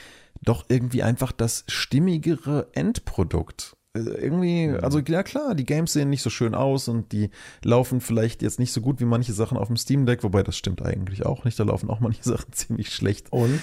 doch 0.41 0.65
irgendwie 0.69 1.03
einfach 1.03 1.31
das 1.31 1.63
stimmigere 1.67 2.67
Endprodukt. 2.73 3.75
Äh, 3.95 3.99
Irgendwie, 3.99 4.69
also 4.69 4.99
ja 4.99 5.23
klar, 5.23 5.55
die 5.55 5.65
Games 5.65 5.93
sehen 5.93 6.09
nicht 6.09 6.21
so 6.21 6.29
schön 6.29 6.55
aus 6.55 6.87
und 6.87 7.11
die 7.11 7.29
laufen 7.63 8.01
vielleicht 8.01 8.41
jetzt 8.41 8.59
nicht 8.59 8.71
so 8.71 8.81
gut 8.81 8.99
wie 8.99 9.05
manche 9.05 9.33
Sachen 9.33 9.57
auf 9.57 9.67
dem 9.67 9.77
Steam 9.77 10.05
Deck, 10.05 10.23
wobei 10.23 10.43
das 10.43 10.57
stimmt 10.57 10.81
eigentlich 10.81 11.25
auch 11.25 11.45
nicht, 11.45 11.59
da 11.59 11.63
laufen 11.63 11.89
auch 11.89 11.99
manche 11.99 12.23
Sachen 12.27 12.51
ziemlich 12.53 12.89
schlecht. 12.93 13.31
Und 13.31 13.61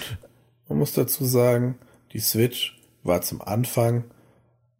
man 0.69 0.79
muss 0.79 0.93
dazu 0.93 1.25
sagen, 1.25 1.77
die 2.13 2.19
Switch 2.19 2.79
war 3.03 3.21
zum 3.21 3.41
Anfang 3.41 4.05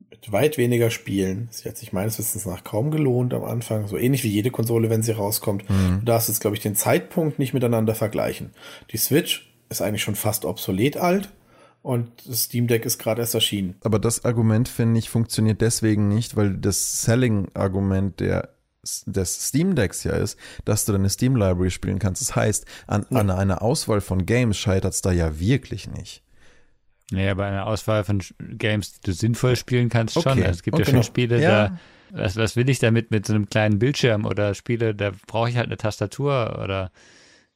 mit 0.09 0.31
weit 0.31 0.57
weniger 0.57 0.91
Spielen. 0.91 1.47
Sie 1.51 1.67
hat 1.67 1.77
sich 1.77 1.91
meines 1.93 2.19
Wissens 2.19 2.45
nach 2.45 2.63
kaum 2.63 2.91
gelohnt 2.91 3.33
am 3.33 3.43
Anfang. 3.43 3.87
So 3.87 3.97
ähnlich 3.97 4.23
wie 4.23 4.29
jede 4.29 4.51
Konsole, 4.51 4.89
wenn 4.89 5.01
sie 5.01 5.13
rauskommt. 5.13 5.63
Du 5.99 6.05
darfst 6.05 6.27
jetzt, 6.27 6.41
glaube 6.41 6.55
ich, 6.55 6.61
den 6.61 6.75
Zeitpunkt 6.75 7.39
nicht 7.39 7.53
miteinander 7.53 7.95
vergleichen. 7.95 8.51
Die 8.91 8.97
Switch 8.97 9.51
ist 9.69 9.81
eigentlich 9.81 10.03
schon 10.03 10.15
fast 10.15 10.45
obsolet 10.45 10.97
alt 10.97 11.29
und 11.81 12.09
das 12.27 12.43
Steam 12.43 12.67
Deck 12.67 12.85
ist 12.85 12.97
gerade 12.99 13.21
erst 13.21 13.33
erschienen. 13.35 13.75
Aber 13.83 13.99
das 13.99 14.23
Argument, 14.25 14.67
finde 14.67 14.99
ich, 14.99 15.09
funktioniert 15.09 15.61
deswegen 15.61 16.07
nicht, 16.07 16.35
weil 16.35 16.55
das 16.57 17.01
Selling-Argument 17.03 18.19
der 18.19 18.49
des 19.05 19.47
Steam 19.49 19.75
Decks 19.75 20.03
ja 20.03 20.13
ist, 20.13 20.39
dass 20.65 20.85
du 20.85 20.91
deine 20.91 21.09
Steam 21.11 21.35
Library 21.35 21.69
spielen 21.69 21.99
kannst. 21.99 22.19
Das 22.21 22.35
heißt, 22.35 22.65
an, 22.87 23.05
an 23.11 23.29
einer 23.29 23.61
Auswahl 23.61 24.01
von 24.01 24.25
Games 24.25 24.57
scheitert 24.57 24.93
es 24.93 25.01
da 25.03 25.11
ja 25.11 25.39
wirklich 25.39 25.87
nicht. 25.87 26.23
Naja, 27.11 27.35
bei 27.35 27.45
einer 27.45 27.67
Auswahl 27.67 28.03
von 28.03 28.21
Games, 28.39 28.93
die 28.93 29.01
du 29.03 29.13
sinnvoll 29.13 29.55
spielen 29.55 29.89
kannst, 29.89 30.15
schon. 30.15 30.23
Okay. 30.23 30.41
Also 30.45 30.51
es 30.51 30.63
gibt 30.63 30.75
Okay. 30.77 30.85
ja 30.85 30.91
schon 30.91 31.03
Spiele, 31.03 31.39
Ja. 31.39 31.67
da, 31.69 31.79
was, 32.09 32.37
was 32.37 32.55
will 32.55 32.69
ich 32.69 32.79
damit 32.79 33.11
mit 33.11 33.27
so 33.27 33.33
einem 33.33 33.47
kleinen 33.49 33.77
Bildschirm 33.77 34.25
oder 34.25 34.55
Spiele, 34.55 34.95
da 34.95 35.11
brauche 35.27 35.49
ich 35.49 35.57
halt 35.57 35.67
eine 35.67 35.77
Tastatur 35.77 36.59
oder 36.63 36.91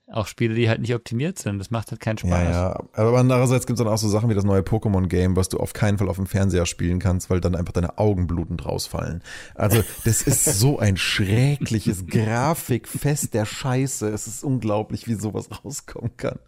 auch 0.08 0.28
Spiele, 0.28 0.54
die 0.54 0.70
halt 0.70 0.82
nicht 0.82 0.94
optimiert 0.94 1.40
sind. 1.40 1.58
Das 1.58 1.72
macht 1.72 1.90
halt 1.92 2.00
keinen 2.00 2.18
Spaß. 2.18 2.30
Ja, 2.30 2.52
ja. 2.52 2.84
Aber 2.94 3.18
andererseits 3.18 3.66
gibt 3.66 3.80
es 3.80 3.84
dann 3.84 3.92
auch 3.92 3.98
so 3.98 4.08
Sachen 4.08 4.30
wie 4.30 4.36
das 4.36 4.44
neue 4.44 4.62
Pokémon-Game, 4.62 5.36
was 5.36 5.50
du 5.50 5.58
auf 5.58 5.74
keinen 5.74 5.98
Fall 5.98 6.10
auf 6.10 6.18
dem 6.18 6.28
Fernseher 6.28 6.66
spielen 6.66 7.00
kannst, 7.00 7.30
weil 7.30 7.42
dann 7.42 7.56
einfach 7.56 7.74
deine 7.74 7.98
Augen 7.98 8.28
blutend 8.28 8.66
rausfallen. 8.66 9.24
Also, 9.56 9.84
das 10.04 10.22
ist 10.22 10.46
so 10.60 10.78
ein 10.78 10.98
schreckliches 10.98 12.06
Grafikfest 12.06 13.34
der 13.34 13.46
Scheiße. 13.46 14.08
Es 14.10 14.28
ist 14.28 14.44
unglaublich, 14.44 15.08
wie 15.08 15.16
sowas 15.16 15.50
rauskommen 15.64 16.16
kann. 16.18 16.40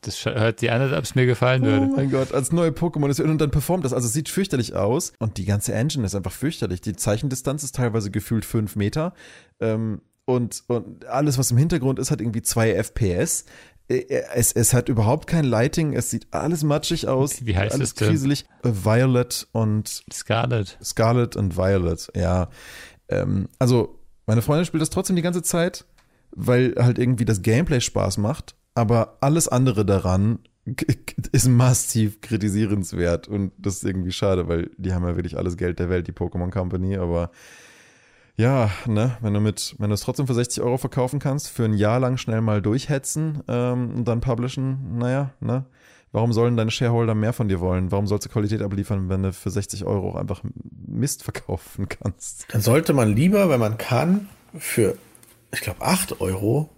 Das 0.00 0.24
hört 0.24 0.60
sich 0.60 0.70
an, 0.70 0.80
als 0.80 0.92
ob 0.92 1.02
es 1.02 1.14
mir 1.16 1.26
gefallen 1.26 1.62
Oh 1.62 1.66
würde. 1.66 1.86
mein 1.88 2.10
Gott, 2.10 2.32
als 2.32 2.52
neue 2.52 2.70
Pokémon 2.70 3.10
ist 3.10 3.20
und 3.20 3.36
dann 3.38 3.50
performt 3.50 3.84
das. 3.84 3.92
Also 3.92 4.06
es 4.06 4.12
sieht 4.12 4.28
fürchterlich 4.28 4.74
aus 4.74 5.12
und 5.18 5.38
die 5.38 5.44
ganze 5.44 5.74
Engine 5.74 6.06
ist 6.06 6.14
einfach 6.14 6.32
fürchterlich. 6.32 6.80
Die 6.80 6.94
Zeichendistanz 6.94 7.64
ist 7.64 7.74
teilweise 7.74 8.10
gefühlt 8.12 8.44
fünf 8.44 8.76
Meter 8.76 9.12
ähm, 9.60 10.00
und, 10.26 10.64
und 10.66 11.06
alles, 11.06 11.38
was 11.38 11.50
im 11.50 11.56
Hintergrund 11.56 11.98
ist, 11.98 12.10
hat 12.10 12.20
irgendwie 12.20 12.42
zwei 12.42 12.72
FPS. 12.74 13.46
Äh, 13.88 14.02
Es, 14.34 14.52
es 14.52 14.74
hat 14.74 14.88
überhaupt 14.88 15.26
kein 15.28 15.44
Lighting, 15.44 15.94
es 15.94 16.10
sieht 16.10 16.26
alles 16.32 16.62
matschig 16.64 17.08
aus. 17.08 17.46
Wie 17.46 17.56
heißt 17.56 17.74
alles 17.74 17.90
es 17.90 17.94
denn? 17.94 18.08
Krieselig. 18.08 18.44
Äh, 18.62 18.70
Violet 18.72 19.46
und 19.52 20.04
Scarlet. 20.12 20.76
Scarlet 20.82 21.36
und 21.36 21.56
Violet, 21.56 22.08
ja. 22.14 22.48
Ähm, 23.08 23.48
also, 23.58 24.00
meine 24.26 24.42
Freundin 24.42 24.66
spielt 24.66 24.82
das 24.82 24.90
trotzdem 24.90 25.14
die 25.16 25.22
ganze 25.22 25.42
Zeit, 25.42 25.86
weil 26.32 26.74
halt 26.76 26.98
irgendwie 26.98 27.24
das 27.24 27.42
Gameplay 27.42 27.80
Spaß 27.80 28.18
macht, 28.18 28.56
aber 28.74 29.18
alles 29.20 29.46
andere 29.46 29.86
daran 29.86 30.40
ist 31.30 31.46
massiv 31.48 32.20
kritisierenswert 32.20 33.28
und 33.28 33.52
das 33.56 33.76
ist 33.76 33.84
irgendwie 33.84 34.10
schade, 34.10 34.48
weil 34.48 34.70
die 34.76 34.92
haben 34.92 35.04
ja 35.04 35.14
wirklich 35.14 35.38
alles 35.38 35.56
Geld 35.56 35.78
der 35.78 35.88
Welt, 35.88 36.08
die 36.08 36.12
Pokémon 36.12 36.50
Company, 36.50 36.96
aber 36.96 37.30
ja, 38.36 38.70
ne, 38.86 39.16
wenn 39.20 39.32
du 39.32 39.40
mit, 39.40 39.74
wenn 39.78 39.88
du 39.90 39.94
es 39.94 40.02
trotzdem 40.02 40.26
für 40.26 40.34
60 40.34 40.62
Euro 40.62 40.76
verkaufen 40.76 41.18
kannst, 41.18 41.48
für 41.48 41.64
ein 41.64 41.72
Jahr 41.74 41.98
lang 41.98 42.18
schnell 42.18 42.42
mal 42.42 42.60
durchhetzen 42.60 43.42
ähm, 43.48 43.94
und 43.96 44.04
dann 44.06 44.20
publishen, 44.20 44.98
naja, 44.98 45.30
ne, 45.40 45.64
warum 46.12 46.32
sollen 46.32 46.56
deine 46.56 46.70
Shareholder 46.70 47.14
mehr 47.14 47.32
von 47.32 47.48
dir 47.48 47.60
wollen? 47.60 47.90
Warum 47.92 48.06
sollst 48.06 48.26
du 48.26 48.30
Qualität 48.30 48.60
abliefern, 48.62 49.08
wenn 49.08 49.22
du 49.22 49.32
für 49.32 49.50
60 49.50 49.84
Euro 49.84 50.10
auch 50.10 50.16
einfach 50.16 50.42
Mist 50.86 51.24
verkaufen 51.24 51.88
kannst? 52.00 52.46
Dann 52.50 52.60
sollte 52.60 52.92
man 52.92 53.14
lieber, 53.14 53.48
wenn 53.48 53.60
man 53.60 53.78
kann, 53.78 54.28
für, 54.58 54.98
ich 55.52 55.60
glaube, 55.60 55.80
8 55.82 56.20
Euro 56.20 56.68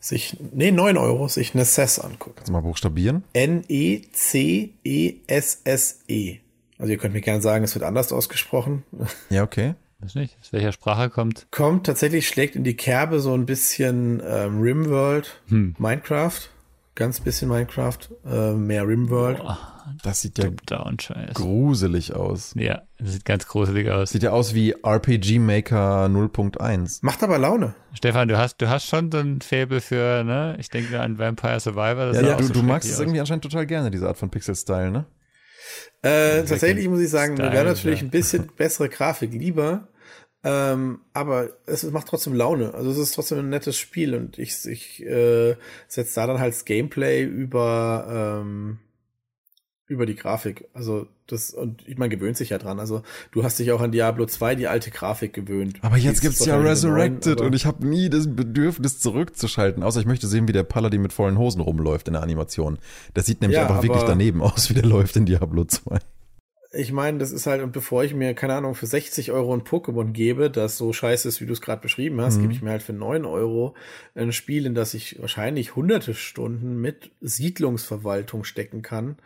sich, 0.00 0.38
nee, 0.52 0.70
9 0.70 0.96
Euro, 0.98 1.28
sich 1.28 1.54
eine 1.54 1.64
SES 1.64 1.98
angucken. 1.98 2.36
Kannst 2.36 2.48
du 2.48 2.52
mal 2.52 2.60
buchstabieren? 2.60 3.24
E 3.32 3.44
N-E-C-E-S-S-E. 3.44 4.80
Also 6.78 6.92
ihr 6.92 6.98
könnt 6.98 7.14
mir 7.14 7.20
gerne 7.22 7.40
sagen, 7.40 7.64
es 7.64 7.74
wird 7.74 7.84
anders 7.84 8.12
ausgesprochen. 8.12 8.82
Ja, 9.30 9.44
okay. 9.44 9.74
Weiß 10.04 10.14
nicht, 10.16 10.36
aus 10.40 10.52
welcher 10.52 10.72
Sprache 10.72 11.08
kommt. 11.08 11.46
Kommt 11.50 11.86
tatsächlich, 11.86 12.28
schlägt 12.28 12.56
in 12.56 12.64
die 12.64 12.76
Kerbe 12.76 13.20
so 13.20 13.32
ein 13.32 13.46
bisschen 13.46 14.22
ähm, 14.26 14.60
Rimworld, 14.60 15.40
Minecraft. 15.48 16.50
Ganz 16.94 17.18
bisschen 17.18 17.48
Minecraft, 17.48 17.98
äh, 18.24 18.52
mehr 18.52 18.86
Rimworld. 18.86 19.42
Das 20.02 20.20
sieht 20.20 20.38
ja 20.38 20.50
Down 20.66 20.96
gruselig 21.32 22.14
aus. 22.14 22.54
Ja, 22.56 22.82
das 22.98 23.14
sieht 23.14 23.24
ganz 23.24 23.46
gruselig 23.48 23.90
aus. 23.90 24.10
Sieht 24.10 24.22
ja 24.22 24.30
aus 24.30 24.54
wie 24.54 24.72
RPG 24.82 25.38
Maker 25.38 26.06
0.1. 26.06 26.98
Macht 27.02 27.22
aber 27.22 27.38
Laune. 27.38 27.74
Stefan, 27.94 28.28
du 28.28 28.38
hast, 28.38 28.58
du 28.58 28.68
hast 28.68 28.86
schon 28.86 29.10
so 29.10 29.18
ein 29.18 29.40
Faible 29.40 29.80
für, 29.80 30.22
ne? 30.22 30.56
Ich 30.60 30.68
denke 30.68 31.00
an 31.00 31.18
Vampire 31.18 31.58
Survivor. 31.58 32.06
Das 32.06 32.16
Ja, 32.16 32.28
ja, 32.28 32.36
du, 32.36 32.44
so 32.44 32.52
du 32.52 32.62
magst 32.62 32.90
es 32.90 33.00
irgendwie 33.00 33.20
anscheinend 33.20 33.44
total 33.44 33.66
gerne, 33.66 33.90
diese 33.90 34.06
Art 34.06 34.18
von 34.18 34.30
Pixel-Style, 34.30 34.90
ne? 34.90 35.06
Äh, 36.02 36.44
tatsächlich 36.44 36.88
muss 36.88 37.00
ich 37.00 37.10
sagen, 37.10 37.34
mir 37.34 37.50
wäre 37.50 37.64
natürlich 37.64 38.00
ja. 38.00 38.06
ein 38.06 38.10
bisschen 38.10 38.46
bessere 38.56 38.88
Grafik 38.88 39.32
lieber. 39.32 39.88
Ähm, 40.46 41.00
aber 41.14 41.48
es 41.64 41.82
macht 41.90 42.06
trotzdem 42.06 42.34
Laune. 42.34 42.74
Also 42.74 42.90
es 42.90 42.98
ist 42.98 43.14
trotzdem 43.14 43.38
ein 43.38 43.48
nettes 43.48 43.78
Spiel 43.78 44.14
und 44.14 44.38
ich, 44.38 44.66
ich 44.66 45.02
äh, 45.02 45.56
setze 45.88 46.14
da 46.16 46.26
dann 46.26 46.38
halt 46.38 46.52
das 46.52 46.66
Gameplay 46.66 47.24
über, 47.24 48.42
ähm, 48.42 48.78
über 49.86 50.04
die 50.04 50.14
Grafik. 50.16 50.66
Also 50.74 51.06
das, 51.26 51.54
und 51.54 51.82
man 51.98 52.10
gewöhnt 52.10 52.36
sich 52.36 52.50
ja 52.50 52.58
dran. 52.58 52.78
Also 52.78 53.02
du 53.30 53.42
hast 53.42 53.58
dich 53.58 53.72
auch 53.72 53.80
an 53.80 53.90
Diablo 53.90 54.26
2 54.26 54.54
die 54.56 54.68
alte 54.68 54.90
Grafik 54.90 55.32
gewöhnt. 55.32 55.78
Aber 55.80 55.96
jetzt 55.96 56.22
Die 56.22 56.26
gibt's 56.26 56.44
ja 56.44 56.56
neuen, 56.56 56.66
Resurrected 56.66 57.38
aber- 57.38 57.46
und 57.46 57.54
ich 57.54 57.64
habe 57.64 57.86
nie 57.86 58.10
das 58.10 58.26
Bedürfnis 58.34 58.98
zurückzuschalten, 59.00 59.82
außer 59.82 60.00
ich 60.00 60.06
möchte 60.06 60.26
sehen, 60.26 60.46
wie 60.46 60.52
der 60.52 60.64
Paladin 60.64 61.00
mit 61.00 61.14
vollen 61.14 61.38
Hosen 61.38 61.62
rumläuft 61.62 62.06
in 62.08 62.12
der 62.12 62.22
Animation. 62.22 62.78
Das 63.14 63.24
sieht 63.24 63.40
nämlich 63.40 63.56
Ja, 63.56 63.66
einfach 63.66 63.82
wirklich 63.82 64.02
daneben 64.02 64.42
aus, 64.42 64.68
wie 64.68 64.74
der 64.74 64.84
läuft 64.86 65.16
in 65.16 65.24
Diablo 65.24 65.64
2. 65.64 65.98
Ich 66.76 66.92
meine, 66.92 67.18
das 67.18 67.30
ist 67.30 67.46
halt, 67.46 67.62
und 67.62 67.72
bevor 67.72 68.04
ich 68.04 68.14
mir, 68.14 68.34
keine 68.34 68.54
Ahnung, 68.54 68.74
für 68.74 68.86
60 68.86 69.32
Euro 69.32 69.54
ein 69.54 69.62
Pokémon 69.62 70.12
gebe, 70.12 70.50
das 70.50 70.76
so 70.76 70.92
scheiße 70.92 71.28
ist, 71.28 71.40
wie 71.40 71.46
du 71.46 71.52
es 71.52 71.60
gerade 71.60 71.80
beschrieben 71.80 72.20
hast, 72.20 72.38
Mhm. 72.38 72.42
gebe 72.42 72.52
ich 72.52 72.62
mir 72.62 72.70
halt 72.70 72.82
für 72.82 72.92
9 72.92 73.24
Euro 73.24 73.74
ein 74.14 74.32
Spiel, 74.32 74.66
in 74.66 74.74
das 74.74 74.94
ich 74.94 75.20
wahrscheinlich 75.20 75.76
hunderte 75.76 76.14
Stunden 76.14 76.80
mit 76.80 77.10
Siedlungsverwaltung 77.20 78.44
stecken 78.44 78.82
kann, 78.82 79.16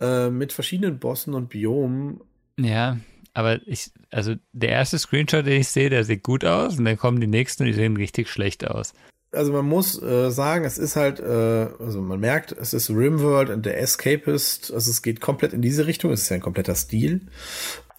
äh, 0.00 0.30
mit 0.30 0.52
verschiedenen 0.52 0.98
Bossen 0.98 1.34
und 1.34 1.48
Biomen. 1.48 2.20
Ja, 2.58 2.98
aber 3.32 3.60
ich, 3.66 3.90
also 4.10 4.34
der 4.52 4.70
erste 4.70 4.98
Screenshot, 4.98 5.46
den 5.46 5.60
ich 5.60 5.68
sehe, 5.68 5.90
der 5.90 6.04
sieht 6.04 6.22
gut 6.22 6.44
aus 6.44 6.78
und 6.78 6.84
dann 6.84 6.96
kommen 6.98 7.20
die 7.20 7.26
nächsten 7.26 7.62
und 7.62 7.68
die 7.68 7.74
sehen 7.74 7.96
richtig 7.96 8.28
schlecht 8.28 8.66
aus. 8.66 8.92
Also 9.32 9.52
man 9.52 9.64
muss 9.64 10.00
äh, 10.02 10.30
sagen, 10.30 10.64
es 10.64 10.76
ist 10.76 10.96
halt, 10.96 11.20
äh, 11.20 11.68
also 11.78 12.00
man 12.00 12.18
merkt, 12.18 12.52
es 12.52 12.72
ist 12.72 12.90
Rimworld 12.90 13.50
und 13.50 13.64
der 13.64 13.80
Escapist, 13.80 14.72
also 14.72 14.90
es 14.90 15.02
geht 15.02 15.20
komplett 15.20 15.52
in 15.52 15.62
diese 15.62 15.86
Richtung, 15.86 16.10
es 16.10 16.22
ist 16.22 16.30
ja 16.30 16.36
ein 16.36 16.42
kompletter 16.42 16.74
Stil. 16.74 17.20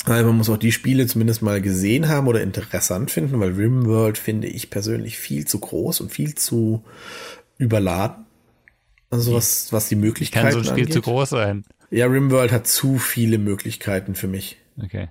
Also 0.06 0.26
man 0.26 0.38
muss 0.38 0.50
auch 0.50 0.58
die 0.58 0.72
Spiele 0.72 1.06
zumindest 1.06 1.42
mal 1.42 1.62
gesehen 1.62 2.10
haben 2.10 2.28
oder 2.28 2.42
interessant 2.42 3.12
finden, 3.12 3.40
weil 3.40 3.52
Rimworld 3.52 4.18
finde 4.18 4.48
ich 4.48 4.70
persönlich 4.70 5.18
viel 5.18 5.46
zu 5.46 5.60
groß 5.60 6.02
und 6.02 6.12
viel 6.12 6.36
zu 6.36 6.84
überladen. 7.58 8.26
Also 9.10 9.34
was, 9.34 9.72
was 9.72 9.90
die 9.90 9.96
Möglichkeiten 9.96 10.46
Kann 10.46 10.54
so 10.54 10.60
ein 10.60 10.66
Spiel 10.66 10.86
angeht. 10.86 10.94
zu 10.94 11.02
groß 11.02 11.30
sein. 11.30 11.66
Ja, 11.92 12.08
Rimworld 12.08 12.52
hat 12.52 12.68
zu 12.68 12.98
viele 12.98 13.38
Möglichkeiten 13.38 14.16
für 14.16 14.28
mich. 14.28 14.58
Okay. 14.82 15.10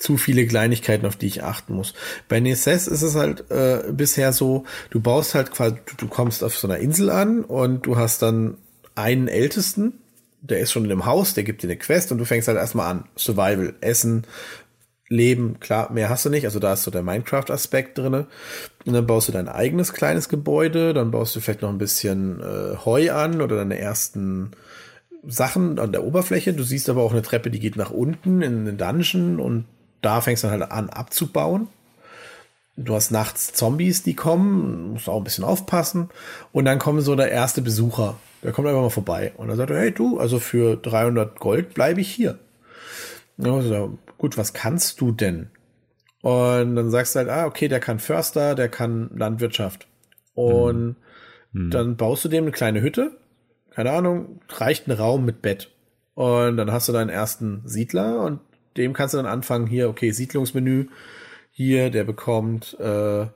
Zu 0.00 0.16
viele 0.16 0.46
Kleinigkeiten, 0.46 1.04
auf 1.04 1.16
die 1.16 1.26
ich 1.26 1.44
achten 1.44 1.74
muss. 1.74 1.92
Bei 2.26 2.40
Nesses 2.40 2.88
ist 2.88 3.02
es 3.02 3.16
halt 3.16 3.50
äh, 3.50 3.92
bisher 3.92 4.32
so, 4.32 4.64
du 4.88 4.98
baust 4.98 5.34
halt 5.34 5.50
quasi, 5.50 5.76
du, 5.98 6.08
kommst 6.08 6.42
auf 6.42 6.56
so 6.56 6.66
einer 6.66 6.78
Insel 6.78 7.10
an 7.10 7.44
und 7.44 7.84
du 7.84 7.98
hast 7.98 8.22
dann 8.22 8.56
einen 8.94 9.28
Ältesten, 9.28 9.92
der 10.40 10.60
ist 10.60 10.72
schon 10.72 10.84
in 10.84 10.88
dem 10.88 11.04
Haus, 11.04 11.34
der 11.34 11.44
gibt 11.44 11.62
dir 11.62 11.66
eine 11.66 11.76
Quest 11.76 12.10
und 12.12 12.16
du 12.16 12.24
fängst 12.24 12.48
halt 12.48 12.56
erstmal 12.56 12.90
an. 12.90 13.04
Survival, 13.14 13.74
Essen, 13.82 14.24
Leben, 15.10 15.60
klar, 15.60 15.92
mehr 15.92 16.08
hast 16.08 16.24
du 16.24 16.30
nicht, 16.30 16.46
also 16.46 16.60
da 16.60 16.72
ist 16.72 16.84
so 16.84 16.90
der 16.90 17.02
Minecraft-Aspekt 17.02 17.98
drinne. 17.98 18.26
Und 18.86 18.94
dann 18.94 19.06
baust 19.06 19.28
du 19.28 19.32
dein 19.32 19.48
eigenes 19.48 19.92
kleines 19.92 20.30
Gebäude, 20.30 20.94
dann 20.94 21.10
baust 21.10 21.36
du 21.36 21.40
vielleicht 21.40 21.60
noch 21.60 21.68
ein 21.68 21.76
bisschen 21.76 22.40
äh, 22.40 22.76
Heu 22.86 23.12
an 23.12 23.42
oder 23.42 23.56
deine 23.56 23.78
ersten 23.78 24.52
Sachen 25.26 25.78
an 25.78 25.92
der 25.92 26.04
Oberfläche. 26.04 26.54
Du 26.54 26.62
siehst 26.62 26.88
aber 26.88 27.02
auch 27.02 27.12
eine 27.12 27.20
Treppe, 27.20 27.50
die 27.50 27.60
geht 27.60 27.76
nach 27.76 27.90
unten 27.90 28.40
in 28.40 28.64
den 28.64 28.78
Dungeon 28.78 29.40
und 29.40 29.66
da 30.02 30.20
fängst 30.20 30.44
du 30.44 30.48
dann 30.48 30.60
halt 30.60 30.72
an 30.72 30.90
abzubauen. 30.90 31.68
Du 32.76 32.94
hast 32.94 33.10
nachts 33.10 33.52
Zombies, 33.52 34.02
die 34.02 34.14
kommen, 34.14 34.92
musst 34.92 35.08
auch 35.08 35.18
ein 35.18 35.24
bisschen 35.24 35.44
aufpassen. 35.44 36.08
Und 36.52 36.64
dann 36.64 36.78
kommt 36.78 37.02
so 37.02 37.14
der 37.14 37.30
erste 37.30 37.62
Besucher. 37.62 38.16
Der 38.42 38.52
kommt 38.52 38.68
einfach 38.68 38.80
mal 38.80 38.90
vorbei. 38.90 39.32
Und 39.36 39.48
dann 39.48 39.56
sagt 39.56 39.70
er, 39.70 39.78
hey 39.78 39.92
du, 39.92 40.18
also 40.18 40.38
für 40.38 40.76
300 40.76 41.38
Gold 41.38 41.74
bleibe 41.74 42.00
ich 42.00 42.10
hier. 42.10 42.38
Also, 43.38 43.98
gut, 44.18 44.38
was 44.38 44.52
kannst 44.52 45.00
du 45.00 45.12
denn? 45.12 45.50
Und 46.22 46.76
dann 46.76 46.90
sagst 46.90 47.14
du 47.14 47.20
halt, 47.20 47.28
ah, 47.28 47.46
okay, 47.46 47.68
der 47.68 47.80
kann 47.80 47.98
Förster, 47.98 48.54
der 48.54 48.68
kann 48.68 49.10
Landwirtschaft. 49.14 49.86
Und 50.34 50.96
mhm. 51.52 51.70
dann 51.70 51.96
baust 51.96 52.24
du 52.24 52.28
dem 52.28 52.44
eine 52.44 52.52
kleine 52.52 52.82
Hütte. 52.82 53.12
Keine 53.70 53.92
Ahnung, 53.92 54.40
reicht 54.48 54.88
ein 54.88 54.92
Raum 54.92 55.24
mit 55.24 55.42
Bett. 55.42 55.70
Und 56.14 56.56
dann 56.56 56.72
hast 56.72 56.88
du 56.88 56.92
deinen 56.92 57.08
ersten 57.08 57.62
Siedler 57.64 58.20
und 58.22 58.40
dem 58.80 58.92
kannst 58.92 59.14
du 59.14 59.18
dann 59.18 59.26
anfangen, 59.26 59.66
hier, 59.66 59.88
okay, 59.88 60.10
Siedlungsmenü, 60.10 60.86
hier, 61.50 61.90
der 61.90 62.04
bekommt, 62.04 62.78
äh, 62.80 63.26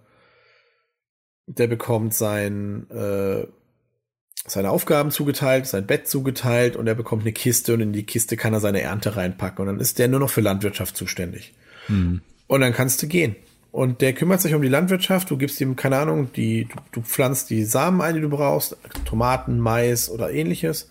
der 1.47 1.67
bekommt 1.67 2.15
sein, 2.15 2.91
äh, 2.91 3.47
seine 4.47 4.71
Aufgaben 4.71 5.11
zugeteilt, 5.11 5.67
sein 5.67 5.87
Bett 5.87 6.09
zugeteilt 6.09 6.77
und 6.77 6.87
er 6.87 6.95
bekommt 6.95 7.23
eine 7.23 7.33
Kiste 7.33 7.75
und 7.75 7.81
in 7.81 7.93
die 7.93 8.07
Kiste 8.07 8.37
kann 8.37 8.53
er 8.53 8.61
seine 8.61 8.83
Ernte 8.83 9.17
reinpacken 9.17 9.63
und 9.63 9.67
dann 9.67 9.81
ist 9.81 9.99
der 9.99 10.09
nur 10.09 10.21
noch 10.21 10.31
für 10.31 10.41
Landwirtschaft 10.41 10.97
zuständig. 10.97 11.55
Mhm. 11.89 12.21
Und 12.47 12.61
dann 12.61 12.73
kannst 12.73 13.03
du 13.03 13.07
gehen. 13.07 13.37
Und 13.73 14.03
der 14.03 14.13
kümmert 14.13 14.41
sich 14.41 14.55
um 14.55 14.63
die 14.63 14.69
Landwirtschaft, 14.69 15.31
du 15.31 15.37
gibst 15.37 15.61
ihm, 15.61 15.75
keine 15.75 15.97
Ahnung, 15.97 16.33
die, 16.33 16.67
du, 16.67 16.77
du 16.93 17.03
pflanzt 17.03 17.51
die 17.51 17.65
Samen 17.65 18.01
ein, 18.01 18.15
die 18.15 18.21
du 18.21 18.29
brauchst, 18.29 18.77
Tomaten, 19.05 19.59
Mais 19.59 20.09
oder 20.09 20.31
ähnliches. 20.31 20.91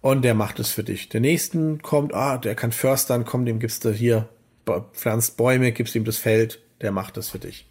Und 0.00 0.22
der 0.22 0.34
macht 0.34 0.58
es 0.60 0.70
für 0.70 0.84
dich. 0.84 1.08
Der 1.08 1.20
nächsten 1.20 1.82
kommt, 1.82 2.14
ah, 2.14 2.38
der 2.38 2.54
kann 2.54 2.72
förstern, 2.72 3.24
komm, 3.24 3.44
dem 3.44 3.58
gibst 3.58 3.84
du 3.84 3.90
hier, 3.92 4.28
pflanzt 4.92 5.36
Bäume, 5.36 5.72
gibst 5.72 5.94
ihm 5.94 6.04
das 6.04 6.16
Feld, 6.16 6.60
der 6.80 6.92
macht 6.92 7.16
es 7.16 7.28
für 7.28 7.38
dich. 7.38 7.66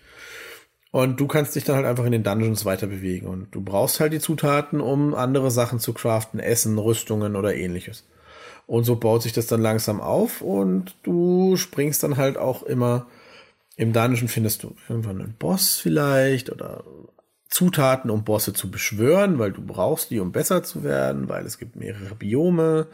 Und 0.91 1.19
du 1.19 1.27
kannst 1.27 1.55
dich 1.55 1.63
dann 1.63 1.75
halt 1.75 1.85
einfach 1.85 2.05
in 2.05 2.11
den 2.11 2.23
Dungeons 2.23 2.65
weiter 2.65 2.87
bewegen. 2.87 3.27
Und 3.27 3.53
du 3.53 3.61
brauchst 3.61 3.99
halt 3.99 4.13
die 4.13 4.19
Zutaten, 4.19 4.81
um 4.81 5.13
andere 5.13 5.51
Sachen 5.51 5.79
zu 5.79 5.93
craften, 5.93 6.39
Essen, 6.39 6.77
Rüstungen 6.77 7.35
oder 7.35 7.55
ähnliches. 7.55 8.05
Und 8.65 8.83
so 8.83 8.95
baut 8.95 9.23
sich 9.23 9.33
das 9.33 9.47
dann 9.47 9.61
langsam 9.61 9.99
auf 9.99 10.41
und 10.41 10.95
du 11.01 11.55
springst 11.57 12.03
dann 12.03 12.17
halt 12.17 12.37
auch 12.37 12.61
immer 12.61 13.07
im 13.79 13.93
Dungeon 13.93 14.27
findest 14.27 14.63
du 14.63 14.75
irgendwann 14.89 15.21
einen 15.21 15.35
Boss 15.39 15.77
vielleicht 15.77 16.51
oder 16.51 16.83
Zutaten, 17.49 18.11
um 18.11 18.23
Bosse 18.23 18.53
zu 18.53 18.69
beschwören, 18.69 19.39
weil 19.39 19.51
du 19.51 19.61
brauchst 19.61 20.11
die, 20.11 20.19
um 20.19 20.31
besser 20.31 20.63
zu 20.63 20.83
werden, 20.83 21.29
weil 21.29 21.45
es 21.45 21.57
gibt 21.57 21.75
mehrere 21.75 22.15
Biome, 22.15 22.87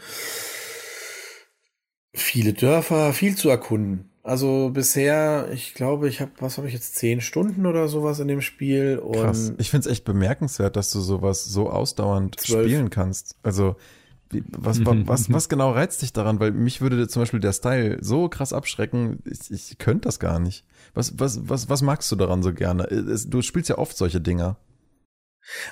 viele 2.14 2.54
Dörfer, 2.54 3.14
viel 3.14 3.36
zu 3.36 3.50
erkunden. 3.50 4.10
Also 4.24 4.72
bisher, 4.74 5.50
ich 5.52 5.76
glaube, 5.76 6.08
ich 6.10 6.20
habe, 6.20 6.32
was 6.40 6.58
habe 6.58 6.68
ich 6.68 6.74
jetzt, 6.74 6.96
zehn 6.96 7.22
Stunden 7.22 7.68
oder 7.68 7.88
sowas 7.88 8.20
in 8.20 8.28
dem 8.28 8.42
Spiel. 8.42 8.98
Und 8.98 9.22
Krass. 9.22 9.54
Ich 9.60 9.70
finde 9.70 9.88
es 9.88 9.92
echt 9.92 10.04
bemerkenswert, 10.04 10.76
dass 10.76 10.90
du 10.90 11.00
sowas 11.00 11.46
so 11.46 11.70
ausdauernd 11.70 12.40
12. 12.40 12.66
spielen 12.66 12.90
kannst. 12.90 13.36
Also 13.44 13.76
was, 14.32 14.84
was, 14.84 15.30
was 15.32 15.50
genau 15.50 15.72
reizt 15.72 16.02
dich 16.02 16.14
daran? 16.14 16.40
Weil 16.40 16.52
mich 16.52 16.82
würde 16.82 17.08
zum 17.08 17.22
Beispiel 17.22 17.40
der 17.40 17.54
Style 17.54 17.98
so 18.02 18.28
krass 18.30 18.54
abschrecken, 18.54 19.20
ich, 19.26 19.52
ich 19.52 19.78
könnte 19.78 20.08
das 20.08 20.20
gar 20.20 20.40
nicht. 20.40 20.66
Was, 20.96 21.20
was, 21.20 21.48
was, 21.48 21.70
was 21.70 21.82
magst 21.82 22.12
du 22.12 22.16
daran 22.16 22.42
so 22.42 22.54
gerne? 22.54 22.88
Du 23.28 23.42
spielst 23.42 23.70
ja 23.70 23.78
oft 23.78 23.96
solche 23.96 24.22
Dinger. 24.22 24.58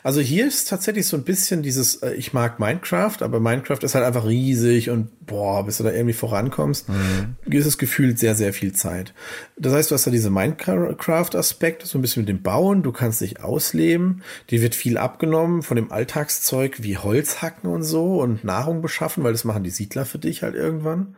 Also 0.03 0.21
hier 0.21 0.47
ist 0.47 0.69
tatsächlich 0.69 1.07
so 1.07 1.17
ein 1.17 1.24
bisschen 1.24 1.63
dieses, 1.63 1.95
äh, 1.95 2.13
ich 2.13 2.32
mag 2.32 2.59
Minecraft, 2.59 3.17
aber 3.21 3.39
Minecraft 3.39 3.80
ist 3.82 3.95
halt 3.95 4.05
einfach 4.05 4.26
riesig 4.26 4.89
und 4.89 5.26
boah, 5.26 5.65
bis 5.65 5.78
du 5.78 5.84
da 5.84 5.91
irgendwie 5.91 6.13
vorankommst, 6.13 6.89
mhm. 6.89 7.36
ist 7.45 7.65
es 7.65 7.78
gefühlt 7.78 8.19
sehr, 8.19 8.36
sehr 8.36 8.53
viel 8.53 8.74
Zeit. 8.74 9.13
Das 9.57 9.74
heißt, 9.74 9.89
du 9.89 9.95
hast 9.95 10.05
da 10.05 10.11
diese 10.11 10.30
Minecraft-Aspekt, 10.30 11.86
so 11.88 11.97
ein 11.97 12.01
bisschen 12.01 12.21
mit 12.21 12.30
dem 12.30 12.43
Bauen, 12.43 12.84
du 12.84 12.91
kannst 12.91 13.21
dich 13.21 13.41
ausleben, 13.41 14.21
dir 14.51 14.61
wird 14.61 14.76
viel 14.76 14.97
abgenommen 14.97 15.63
von 15.63 15.76
dem 15.76 15.91
Alltagszeug 15.91 16.84
wie 16.84 16.97
Holz 16.97 17.41
hacken 17.41 17.69
und 17.69 17.84
so 17.84 18.21
und 18.21 18.43
Nahrung 18.43 18.82
beschaffen, 18.82 19.24
weil 19.24 19.32
das 19.32 19.43
machen 19.43 19.63
die 19.63 19.71
Siedler 19.71 20.05
für 20.05 20.19
dich 20.19 20.43
halt 20.43 20.55
irgendwann 20.55 21.15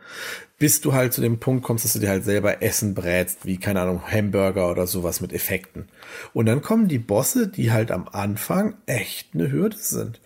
bis 0.58 0.80
du 0.80 0.94
halt 0.94 1.12
zu 1.12 1.20
dem 1.20 1.38
Punkt 1.38 1.64
kommst, 1.64 1.84
dass 1.84 1.92
du 1.92 1.98
dir 1.98 2.08
halt 2.08 2.24
selber 2.24 2.62
Essen 2.62 2.94
brätst, 2.94 3.44
wie, 3.44 3.58
keine 3.58 3.80
Ahnung, 3.82 4.02
Hamburger 4.10 4.70
oder 4.70 4.86
sowas 4.86 5.20
mit 5.20 5.32
Effekten. 5.32 5.88
Und 6.32 6.46
dann 6.46 6.62
kommen 6.62 6.88
die 6.88 6.98
Bosse, 6.98 7.48
die 7.48 7.72
halt 7.72 7.90
am 7.90 8.08
Anfang 8.08 8.74
echt 8.86 9.34
eine 9.34 9.52
Hürde 9.52 9.76
sind. 9.76 10.20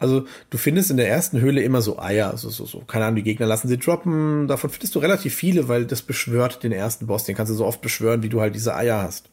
Also 0.00 0.26
du 0.50 0.58
findest 0.58 0.90
in 0.90 0.96
der 0.96 1.08
ersten 1.08 1.40
Höhle 1.40 1.60
immer 1.60 1.82
so 1.82 1.98
Eier, 1.98 2.36
so, 2.36 2.50
so, 2.50 2.66
so. 2.66 2.80
Keine 2.80 3.04
Ahnung, 3.04 3.16
die 3.16 3.24
Gegner 3.24 3.46
lassen 3.46 3.68
sie 3.68 3.78
droppen. 3.78 4.46
Davon 4.46 4.70
findest 4.70 4.94
du 4.94 5.00
relativ 5.00 5.34
viele, 5.34 5.68
weil 5.68 5.86
das 5.86 6.02
beschwört 6.02 6.62
den 6.62 6.72
ersten 6.72 7.06
Boss. 7.06 7.24
Den 7.24 7.34
kannst 7.34 7.50
du 7.50 7.56
so 7.56 7.66
oft 7.66 7.80
beschwören, 7.80 8.22
wie 8.22 8.28
du 8.28 8.40
halt 8.40 8.54
diese 8.54 8.76
Eier 8.76 9.02
hast. 9.02 9.30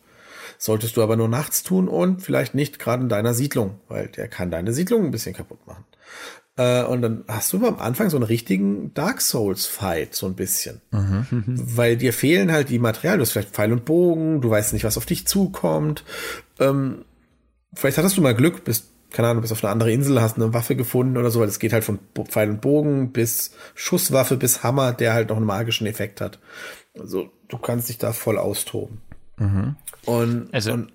Solltest 0.57 0.97
du 0.97 1.03
aber 1.03 1.17
nur 1.17 1.27
nachts 1.27 1.63
tun 1.63 1.87
und 1.87 2.21
vielleicht 2.21 2.55
nicht 2.55 2.79
gerade 2.79 3.03
in 3.03 3.09
deiner 3.09 3.33
Siedlung, 3.33 3.79
weil 3.89 4.07
der 4.07 4.27
kann 4.27 4.51
deine 4.51 4.73
Siedlung 4.73 5.05
ein 5.05 5.11
bisschen 5.11 5.35
kaputt 5.35 5.65
machen. 5.67 5.85
Äh, 6.57 6.83
und 6.83 7.01
dann 7.01 7.23
hast 7.27 7.51
du 7.51 7.65
am 7.65 7.79
Anfang 7.79 8.09
so 8.09 8.17
einen 8.17 8.25
richtigen 8.25 8.93
Dark 8.93 9.21
Souls 9.21 9.65
Fight, 9.65 10.15
so 10.15 10.25
ein 10.25 10.35
bisschen. 10.35 10.81
Mhm. 10.91 11.25
Weil 11.75 11.97
dir 11.97 12.13
fehlen 12.13 12.51
halt 12.51 12.69
die 12.69 12.79
Materialien. 12.79 13.19
Du 13.19 13.23
hast 13.23 13.31
vielleicht 13.31 13.49
Pfeil 13.49 13.73
und 13.73 13.85
Bogen, 13.85 14.41
du 14.41 14.49
weißt 14.49 14.73
nicht, 14.73 14.85
was 14.85 14.97
auf 14.97 15.05
dich 15.05 15.27
zukommt. 15.27 16.03
Ähm, 16.59 17.03
vielleicht 17.73 17.97
hattest 17.97 18.17
du 18.17 18.21
mal 18.21 18.35
Glück, 18.35 18.63
bist, 18.63 18.85
keine 19.11 19.27
Ahnung, 19.27 19.41
bist 19.41 19.51
auf 19.51 19.63
eine 19.63 19.71
andere 19.71 19.91
Insel, 19.91 20.21
hast 20.21 20.37
eine 20.37 20.53
Waffe 20.53 20.75
gefunden 20.75 21.17
oder 21.17 21.29
so, 21.29 21.41
weil 21.41 21.47
es 21.47 21.59
geht 21.59 21.73
halt 21.73 21.83
von 21.83 21.99
Pfeil 22.29 22.49
und 22.49 22.61
Bogen 22.61 23.11
bis 23.11 23.51
Schusswaffe 23.73 24.37
bis 24.37 24.63
Hammer, 24.63 24.93
der 24.93 25.13
halt 25.13 25.29
noch 25.29 25.37
einen 25.37 25.45
magischen 25.45 25.87
Effekt 25.87 26.21
hat. 26.21 26.39
Also 26.97 27.29
du 27.49 27.57
kannst 27.57 27.89
dich 27.89 27.97
da 27.97 28.13
voll 28.13 28.37
austoben. 28.37 29.01
Mhm. 29.37 29.75
Und, 30.05 30.53
also, 30.53 30.71
und 30.71 30.91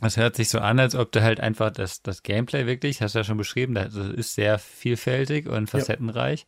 es 0.00 0.16
hört 0.16 0.36
sich 0.36 0.48
so 0.48 0.58
an, 0.58 0.78
als 0.78 0.94
ob 0.94 1.12
du 1.12 1.22
halt 1.22 1.40
einfach 1.40 1.70
das, 1.70 2.02
das 2.02 2.22
Gameplay 2.22 2.66
wirklich, 2.66 3.02
hast 3.02 3.14
du 3.14 3.20
ja 3.20 3.24
schon 3.24 3.36
beschrieben, 3.36 3.74
das 3.74 3.94
ist 3.94 4.34
sehr 4.34 4.58
vielfältig 4.58 5.48
und 5.48 5.68
facettenreich. 5.68 6.46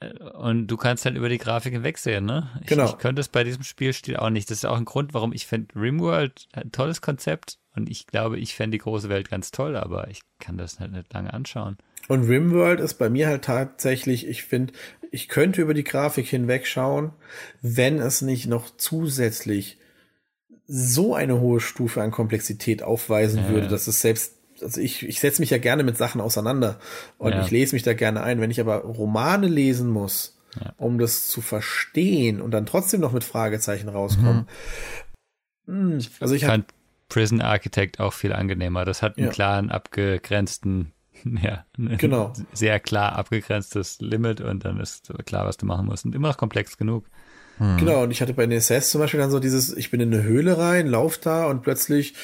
Ja. 0.00 0.08
Äh, 0.08 0.22
und 0.30 0.66
du 0.66 0.76
kannst 0.76 1.04
halt 1.04 1.16
über 1.16 1.28
die 1.28 1.38
Grafik 1.38 1.72
hinwegsehen, 1.72 2.24
ne? 2.24 2.50
Ich, 2.62 2.68
genau. 2.68 2.86
Ich 2.86 2.98
könnte 2.98 3.20
es 3.20 3.28
bei 3.28 3.44
diesem 3.44 3.62
Spielstil 3.62 4.16
auch 4.16 4.30
nicht. 4.30 4.50
Das 4.50 4.58
ist 4.58 4.64
auch 4.64 4.76
ein 4.76 4.84
Grund, 4.84 5.14
warum 5.14 5.32
ich 5.32 5.46
finde 5.46 5.74
Rimworld 5.76 6.48
ein 6.52 6.72
tolles 6.72 7.00
Konzept 7.00 7.58
und 7.74 7.88
ich 7.88 8.06
glaube, 8.06 8.38
ich 8.38 8.54
fände 8.54 8.76
die 8.76 8.82
große 8.82 9.08
Welt 9.08 9.30
ganz 9.30 9.50
toll, 9.50 9.76
aber 9.76 10.08
ich 10.08 10.20
kann 10.38 10.58
das 10.58 10.80
halt 10.80 10.92
nicht 10.92 11.12
lange 11.12 11.32
anschauen. 11.32 11.76
Und 12.08 12.24
Rimworld 12.24 12.80
ist 12.80 12.94
bei 12.94 13.08
mir 13.10 13.28
halt 13.28 13.44
tatsächlich, 13.44 14.26
ich 14.26 14.42
finde, 14.42 14.72
ich 15.12 15.28
könnte 15.28 15.62
über 15.62 15.74
die 15.74 15.84
Grafik 15.84 16.26
hinwegschauen, 16.26 17.12
wenn 17.62 17.98
es 17.98 18.22
nicht 18.22 18.46
noch 18.46 18.70
zusätzlich 18.76 19.78
so 20.72 21.14
eine 21.16 21.40
hohe 21.40 21.60
Stufe 21.60 22.00
an 22.00 22.12
Komplexität 22.12 22.82
aufweisen 22.82 23.42
ja, 23.42 23.48
würde, 23.48 23.68
dass 23.68 23.88
es 23.88 24.00
selbst 24.00 24.36
also 24.62 24.80
ich, 24.80 25.08
ich 25.08 25.20
setze 25.20 25.40
mich 25.40 25.50
ja 25.50 25.58
gerne 25.58 25.82
mit 25.82 25.96
Sachen 25.96 26.20
auseinander 26.20 26.78
und 27.18 27.32
ja. 27.32 27.42
ich 27.42 27.50
lese 27.50 27.74
mich 27.74 27.82
da 27.82 27.94
gerne 27.94 28.22
ein. 28.22 28.42
Wenn 28.42 28.50
ich 28.50 28.60
aber 28.60 28.82
Romane 28.82 29.48
lesen 29.48 29.88
muss, 29.88 30.38
ja. 30.60 30.74
um 30.76 30.98
das 30.98 31.28
zu 31.28 31.40
verstehen 31.40 32.40
und 32.40 32.50
dann 32.50 32.66
trotzdem 32.66 33.00
noch 33.00 33.12
mit 33.12 33.24
Fragezeichen 33.24 33.88
rauskommen. 33.88 34.46
Mhm. 35.66 35.92
Hm, 35.92 35.98
also 36.20 36.34
ich 36.34 36.44
fand 36.44 36.66
Prison 37.08 37.40
Architect 37.40 38.00
auch 38.00 38.12
viel 38.12 38.32
angenehmer. 38.32 38.84
Das 38.84 39.02
hat 39.02 39.16
einen 39.16 39.28
ja. 39.28 39.32
klaren, 39.32 39.70
abgegrenzten, 39.70 40.92
ja, 41.24 41.64
genau. 41.76 42.32
sehr 42.52 42.80
klar 42.80 43.16
abgegrenztes 43.16 44.00
Limit 44.00 44.40
und 44.40 44.64
dann 44.64 44.78
ist 44.80 45.12
klar, 45.26 45.46
was 45.46 45.56
du 45.56 45.66
machen 45.66 45.86
musst. 45.86 46.04
Und 46.04 46.14
immer 46.14 46.28
noch 46.28 46.36
komplex 46.36 46.76
genug. 46.76 47.06
Hm. 47.60 47.76
Genau, 47.76 48.02
und 48.04 48.10
ich 48.10 48.22
hatte 48.22 48.32
bei 48.32 48.44
NSS 48.44 48.90
zum 48.90 49.02
Beispiel 49.02 49.20
dann 49.20 49.30
so 49.30 49.38
dieses, 49.38 49.76
ich 49.76 49.90
bin 49.90 50.00
in 50.00 50.12
eine 50.12 50.22
Höhle 50.22 50.56
rein, 50.56 50.86
lauf 50.86 51.18
da 51.18 51.46
und 51.46 51.60
plötzlich, 51.62 52.14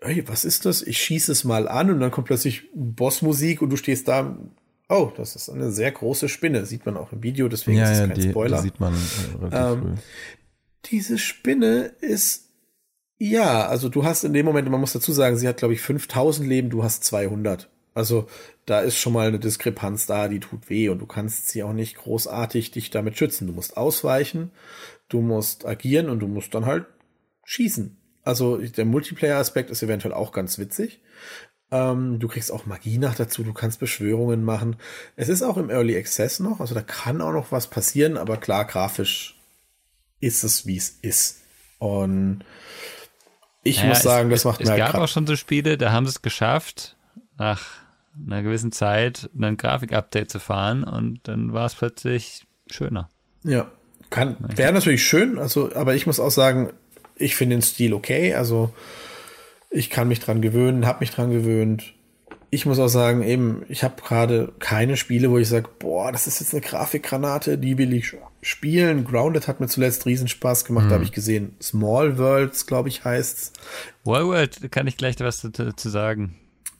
hey, 0.00 0.26
was 0.26 0.46
ist 0.46 0.64
das? 0.64 0.80
Ich 0.80 0.96
schieße 0.98 1.30
es 1.30 1.44
mal 1.44 1.68
an 1.68 1.90
und 1.90 2.00
dann 2.00 2.10
kommt 2.10 2.26
plötzlich 2.26 2.70
Bossmusik 2.74 3.60
und 3.60 3.68
du 3.68 3.76
stehst 3.76 4.08
da, 4.08 4.38
oh, 4.88 5.12
das 5.14 5.36
ist 5.36 5.50
eine 5.50 5.70
sehr 5.70 5.92
große 5.92 6.30
Spinne, 6.30 6.64
sieht 6.64 6.86
man 6.86 6.96
auch 6.96 7.12
im 7.12 7.22
Video, 7.22 7.48
deswegen 7.48 7.76
ja, 7.76 7.84
ist 7.84 7.90
es 7.90 7.98
ja, 7.98 8.06
kein 8.06 8.16
die, 8.18 8.30
Spoiler. 8.30 8.56
Die 8.56 8.62
sieht 8.62 8.80
man 8.80 8.94
äh, 9.52 9.72
ähm, 9.72 9.94
Diese 10.86 11.18
Spinne 11.18 11.92
ist 12.00 12.46
ja, 13.18 13.66
also 13.66 13.90
du 13.90 14.04
hast 14.04 14.24
in 14.24 14.32
dem 14.32 14.46
Moment, 14.46 14.70
man 14.70 14.80
muss 14.80 14.92
dazu 14.94 15.12
sagen, 15.12 15.36
sie 15.36 15.48
hat, 15.48 15.58
glaube 15.58 15.74
ich, 15.74 15.82
5000 15.82 16.48
Leben, 16.48 16.70
du 16.70 16.82
hast 16.82 17.04
200. 17.04 17.68
Also 17.98 18.28
da 18.64 18.78
ist 18.78 18.96
schon 18.96 19.12
mal 19.12 19.26
eine 19.26 19.40
Diskrepanz 19.40 20.06
da, 20.06 20.28
die 20.28 20.38
tut 20.38 20.70
weh 20.70 20.88
und 20.88 21.00
du 21.00 21.06
kannst 21.06 21.48
sie 21.48 21.64
auch 21.64 21.72
nicht 21.72 21.96
großartig 21.96 22.70
dich 22.70 22.90
damit 22.90 23.18
schützen. 23.18 23.48
Du 23.48 23.52
musst 23.52 23.76
ausweichen, 23.76 24.52
du 25.08 25.20
musst 25.20 25.66
agieren 25.66 26.08
und 26.08 26.20
du 26.20 26.28
musst 26.28 26.54
dann 26.54 26.64
halt 26.64 26.86
schießen. 27.44 27.96
Also 28.22 28.58
der 28.58 28.84
Multiplayer-Aspekt 28.84 29.70
ist 29.70 29.82
eventuell 29.82 30.14
auch 30.14 30.30
ganz 30.30 30.60
witzig. 30.60 31.00
Ähm, 31.72 32.20
du 32.20 32.28
kriegst 32.28 32.52
auch 32.52 32.66
Magie 32.66 32.98
nach 32.98 33.16
dazu, 33.16 33.42
du 33.42 33.52
kannst 33.52 33.80
Beschwörungen 33.80 34.44
machen. 34.44 34.76
Es 35.16 35.28
ist 35.28 35.42
auch 35.42 35.56
im 35.56 35.68
Early 35.68 35.96
Access 35.96 36.38
noch, 36.38 36.60
also 36.60 36.76
da 36.76 36.82
kann 36.82 37.20
auch 37.20 37.32
noch 37.32 37.50
was 37.50 37.66
passieren, 37.66 38.16
aber 38.16 38.36
klar, 38.36 38.64
grafisch 38.64 39.40
ist 40.20 40.44
es, 40.44 40.66
wie 40.66 40.76
es 40.76 40.90
ist. 41.02 41.40
Und 41.80 42.44
ich 43.64 43.78
naja, 43.78 43.88
muss 43.88 44.02
sagen, 44.02 44.30
es, 44.30 44.42
das 44.42 44.44
macht 44.44 44.60
es, 44.60 44.68
mir 44.68 44.74
Es 44.76 44.80
halt 44.82 44.92
gab 44.92 45.02
auch 45.02 45.08
schon 45.08 45.26
so 45.26 45.34
Spiele, 45.34 45.76
da 45.76 45.90
haben 45.90 46.06
sie 46.06 46.10
es 46.10 46.22
geschafft, 46.22 46.96
nach 47.38 47.87
einer 48.26 48.42
gewissen 48.42 48.72
Zeit 48.72 49.30
ein 49.38 49.56
Grafik-Update 49.56 50.30
zu 50.30 50.40
fahren 50.40 50.84
und 50.84 51.20
dann 51.24 51.52
war 51.52 51.66
es 51.66 51.74
plötzlich 51.74 52.46
schöner. 52.70 53.08
Ja, 53.44 53.70
kann, 54.10 54.36
wäre 54.40 54.72
natürlich 54.72 55.04
schön, 55.04 55.38
also, 55.38 55.74
aber 55.74 55.94
ich 55.94 56.06
muss 56.06 56.20
auch 56.20 56.30
sagen, 56.30 56.70
ich 57.16 57.36
finde 57.36 57.56
den 57.56 57.62
Stil 57.62 57.92
okay, 57.92 58.34
also 58.34 58.72
ich 59.70 59.90
kann 59.90 60.08
mich 60.08 60.20
dran 60.20 60.40
gewöhnen, 60.40 60.86
habe 60.86 61.00
mich 61.00 61.10
dran 61.10 61.30
gewöhnt. 61.30 61.94
Ich 62.50 62.64
muss 62.64 62.78
auch 62.78 62.88
sagen, 62.88 63.22
eben, 63.22 63.62
ich 63.68 63.84
habe 63.84 64.00
gerade 64.00 64.52
keine 64.58 64.96
Spiele, 64.96 65.30
wo 65.30 65.36
ich 65.36 65.48
sage, 65.48 65.68
boah, 65.78 66.10
das 66.10 66.26
ist 66.26 66.40
jetzt 66.40 66.54
eine 66.54 66.62
Grafikgranate, 66.62 67.58
die 67.58 67.76
will 67.76 67.92
ich 67.92 68.16
spielen. 68.40 69.04
Grounded 69.04 69.48
hat 69.48 69.60
mir 69.60 69.68
zuletzt 69.68 70.06
Riesenspaß 70.06 70.64
gemacht, 70.64 70.86
mhm. 70.86 70.88
da 70.88 70.94
habe 70.94 71.04
ich 71.04 71.12
gesehen. 71.12 71.54
Small 71.60 72.16
Worlds, 72.16 72.66
glaube 72.66 72.88
ich, 72.88 73.04
heißt's. 73.04 73.52
Small 74.02 74.26
World 74.28 74.72
kann 74.72 74.86
ich 74.86 74.96
gleich 74.96 75.16
was 75.20 75.40
zu, 75.40 75.50
zu 75.50 75.88
sagen 75.90 76.36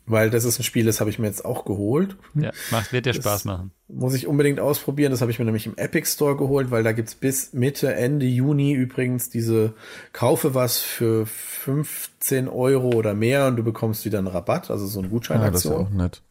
weil 0.08 0.30
das 0.30 0.44
ist 0.44 0.58
ein 0.58 0.62
Spiel, 0.62 0.86
das 0.86 1.00
habe 1.00 1.10
ich 1.10 1.18
mir 1.18 1.26
jetzt 1.26 1.44
auch 1.44 1.64
geholt. 1.64 2.16
Ja, 2.34 2.50
macht, 2.70 2.92
wird 2.92 3.06
dir 3.06 3.12
das 3.12 3.22
Spaß 3.22 3.44
machen. 3.44 3.70
Muss 3.88 4.14
ich 4.14 4.26
unbedingt 4.26 4.60
ausprobieren. 4.60 5.12
Das 5.12 5.20
habe 5.20 5.30
ich 5.30 5.38
mir 5.38 5.44
nämlich 5.44 5.66
im 5.66 5.76
Epic 5.76 6.08
Store 6.10 6.36
geholt, 6.36 6.70
weil 6.70 6.82
da 6.82 6.92
gibt's 6.92 7.14
bis 7.14 7.52
Mitte, 7.52 7.94
Ende 7.94 8.26
Juni 8.26 8.72
übrigens 8.72 9.30
diese 9.30 9.74
Kaufe 10.12 10.54
was 10.54 10.78
für 10.78 11.26
15 11.26 12.48
Euro 12.48 12.90
oder 12.90 13.14
mehr 13.14 13.46
und 13.46 13.56
du 13.56 13.62
bekommst 13.62 14.04
wieder 14.04 14.18
einen 14.18 14.26
Rabatt, 14.26 14.70
also 14.70 14.86
so 14.86 14.98
eine 14.98 15.08
Gutscheinaktion. 15.08 15.72
Ah, 15.72 15.78
das 15.78 15.86
ist 15.86 15.92
auch 15.92 15.96
nett. 15.96 16.22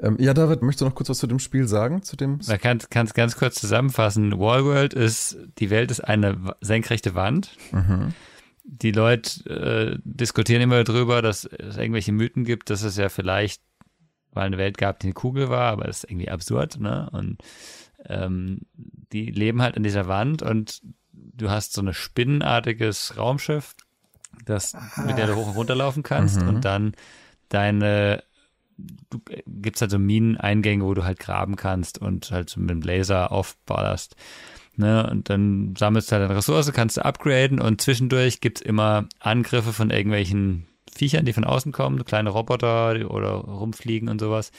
Ähm, 0.00 0.16
ja, 0.18 0.34
David, 0.34 0.62
möchtest 0.62 0.80
du 0.80 0.84
noch 0.86 0.94
kurz 0.94 1.08
was 1.08 1.18
zu 1.18 1.26
dem 1.26 1.38
Spiel 1.38 1.68
sagen? 1.68 2.02
Zu 2.02 2.16
dem? 2.16 2.40
Man 2.46 2.58
kann 2.58 3.06
es 3.06 3.14
ganz 3.14 3.36
kurz 3.36 3.54
zusammenfassen. 3.54 4.38
Wallworld 4.38 4.94
ist, 4.94 5.36
die 5.58 5.70
Welt 5.70 5.90
ist 5.90 6.00
eine 6.00 6.54
senkrechte 6.60 7.14
Wand. 7.14 7.56
Mhm 7.70 8.12
die 8.64 8.92
Leute 8.92 9.50
äh, 9.50 9.98
diskutieren 10.04 10.62
immer 10.62 10.84
darüber, 10.84 11.22
dass 11.22 11.44
es 11.44 11.76
irgendwelche 11.76 12.12
Mythen 12.12 12.44
gibt, 12.44 12.70
dass 12.70 12.82
es 12.82 12.96
ja 12.96 13.08
vielleicht 13.08 13.62
mal 14.34 14.46
eine 14.46 14.58
Welt 14.58 14.78
gab, 14.78 15.00
die 15.00 15.08
eine 15.08 15.14
Kugel 15.14 15.48
war, 15.48 15.72
aber 15.72 15.84
das 15.84 16.04
ist 16.04 16.10
irgendwie 16.10 16.30
absurd, 16.30 16.80
ne? 16.80 17.08
Und 17.12 17.38
ähm, 18.06 18.60
die 19.12 19.26
leben 19.26 19.62
halt 19.62 19.76
in 19.76 19.82
dieser 19.82 20.08
Wand 20.08 20.42
und 20.42 20.80
du 21.12 21.50
hast 21.50 21.72
so 21.72 21.82
ein 21.82 21.92
spinnenartiges 21.92 23.16
Raumschiff, 23.16 23.74
das 24.44 24.74
mit 25.06 25.18
der 25.18 25.26
du 25.26 25.36
hoch 25.36 25.48
und 25.48 25.56
runter 25.56 25.74
laufen 25.74 26.02
kannst 26.02 26.40
mhm. 26.40 26.48
und 26.48 26.64
dann 26.64 26.94
deine 27.48 28.22
du 28.76 29.20
äh, 29.28 29.42
gibt's 29.46 29.80
halt 29.80 29.90
so 29.90 29.98
Mineneingänge, 29.98 30.84
wo 30.84 30.94
du 30.94 31.04
halt 31.04 31.18
graben 31.18 31.56
kannst 31.56 31.98
und 31.98 32.30
halt 32.30 32.50
so 32.50 32.60
mit 32.60 32.70
dem 32.70 32.82
Laser 32.82 33.32
aufballerst. 33.32 34.16
Ne? 34.76 35.08
Und 35.10 35.28
dann 35.28 35.74
sammelst 35.76 36.10
du 36.10 36.16
halt 36.16 36.24
eine 36.24 36.36
Ressource, 36.36 36.72
kannst 36.72 36.96
du 36.96 37.04
upgraden 37.04 37.60
und 37.60 37.80
zwischendurch 37.80 38.40
gibt's 38.40 38.60
immer 38.60 39.06
Angriffe 39.20 39.72
von 39.72 39.90
irgendwelchen 39.90 40.66
Viechern, 40.94 41.24
die 41.24 41.32
von 41.32 41.44
außen 41.44 41.72
kommen, 41.72 42.04
kleine 42.04 42.30
Roboter 42.30 43.10
oder 43.10 43.32
rumfliegen 43.32 44.08
und 44.08 44.20
sowas. 44.20 44.52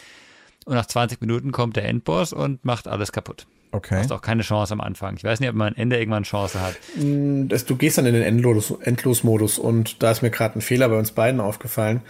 Und 0.65 0.75
nach 0.75 0.85
20 0.85 1.21
Minuten 1.21 1.51
kommt 1.51 1.75
der 1.75 1.85
Endboss 1.85 2.33
und 2.33 2.63
macht 2.63 2.87
alles 2.87 3.11
kaputt. 3.11 3.45
Okay. 3.73 3.95
Du 3.95 4.01
hast 4.01 4.11
auch 4.11 4.21
keine 4.21 4.43
Chance 4.43 4.71
am 4.71 4.81
Anfang. 4.81 5.17
Ich 5.17 5.23
weiß 5.23 5.39
nicht, 5.39 5.49
ob 5.49 5.55
man 5.55 5.69
am 5.69 5.73
Ende 5.75 5.97
irgendwann 5.97 6.17
eine 6.17 6.25
Chance 6.25 6.61
hat. 6.61 6.75
Mm, 6.95 7.47
du 7.47 7.75
gehst 7.75 7.97
dann 7.97 8.05
in 8.05 8.13
den 8.13 8.21
Endlos-Modus 8.21 9.57
und 9.57 10.03
da 10.03 10.11
ist 10.11 10.21
mir 10.21 10.29
gerade 10.29 10.59
ein 10.59 10.61
Fehler 10.61 10.89
bei 10.89 10.97
uns 10.97 11.11
beiden 11.11 11.41
aufgefallen. 11.41 12.01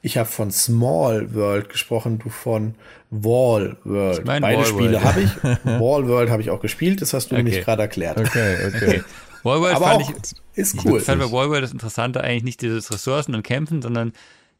Ich 0.00 0.16
habe 0.16 0.28
von 0.28 0.52
Small 0.52 1.34
World 1.34 1.70
gesprochen, 1.70 2.20
du 2.20 2.28
von 2.28 2.76
Wall 3.10 3.76
World. 3.82 4.20
Ich 4.20 4.24
mein 4.26 4.42
Beide 4.42 4.58
Wall 4.58 4.66
Spiele 4.66 5.02
habe 5.02 5.20
ich. 5.22 5.30
Wall 5.64 6.06
World 6.06 6.30
habe 6.30 6.40
ich 6.40 6.50
auch 6.50 6.60
gespielt, 6.60 7.02
das 7.02 7.12
hast 7.12 7.32
du 7.32 7.34
okay. 7.34 7.42
nämlich 7.42 7.64
gerade 7.64 7.82
erklärt. 7.82 8.18
Okay, 8.18 8.56
okay. 8.68 8.76
okay. 8.76 9.02
Wall 9.42 9.60
World 9.60 9.74
Aber 9.74 9.86
fand 9.86 10.04
auch, 10.04 10.10
ich, 10.10 10.34
ist 10.54 10.84
cool. 10.84 10.98
Ich 10.98 11.04
fand 11.04 11.20
bei 11.20 11.32
Wall 11.32 11.50
World 11.50 11.64
das 11.64 11.72
Interessante 11.72 12.20
eigentlich 12.20 12.44
nicht 12.44 12.62
dieses 12.62 12.92
Ressourcen 12.92 13.34
und 13.34 13.42
Kämpfen, 13.42 13.82
sondern 13.82 14.12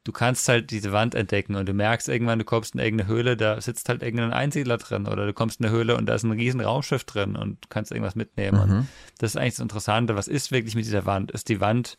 du 0.09 0.13
kannst 0.13 0.49
halt 0.49 0.71
diese 0.71 0.91
Wand 0.91 1.15
entdecken 1.15 1.55
und 1.55 1.69
du 1.69 1.75
merkst 1.75 2.09
irgendwann, 2.09 2.39
du 2.39 2.45
kommst 2.47 2.75
in 2.75 2.81
irgendeine 2.81 3.11
Höhle, 3.11 3.37
da 3.37 3.61
sitzt 3.61 3.91
halt 3.91 4.03
irgendein 4.03 4.33
Einsiedler 4.33 4.79
drin 4.79 5.07
oder 5.07 5.27
du 5.27 5.35
kommst 5.35 5.61
in 5.61 5.67
eine 5.67 5.75
Höhle 5.75 5.99
und 5.99 6.07
da 6.07 6.15
ist 6.15 6.23
ein 6.23 6.31
riesen 6.31 6.63
Raumschiff 6.63 7.05
drin 7.05 7.37
und 7.37 7.63
du 7.63 7.69
kannst 7.69 7.93
irgendwas 7.93 8.15
mitnehmen. 8.15 8.57
Mhm. 8.57 8.77
Und 8.79 8.87
das 9.19 9.33
ist 9.33 9.37
eigentlich 9.37 9.57
das 9.57 9.61
Interessante. 9.61 10.17
Was 10.17 10.27
ist 10.27 10.51
wirklich 10.51 10.75
mit 10.75 10.87
dieser 10.87 11.05
Wand? 11.05 11.31
Ist 11.31 11.51
die 11.51 11.61
Wand 11.61 11.99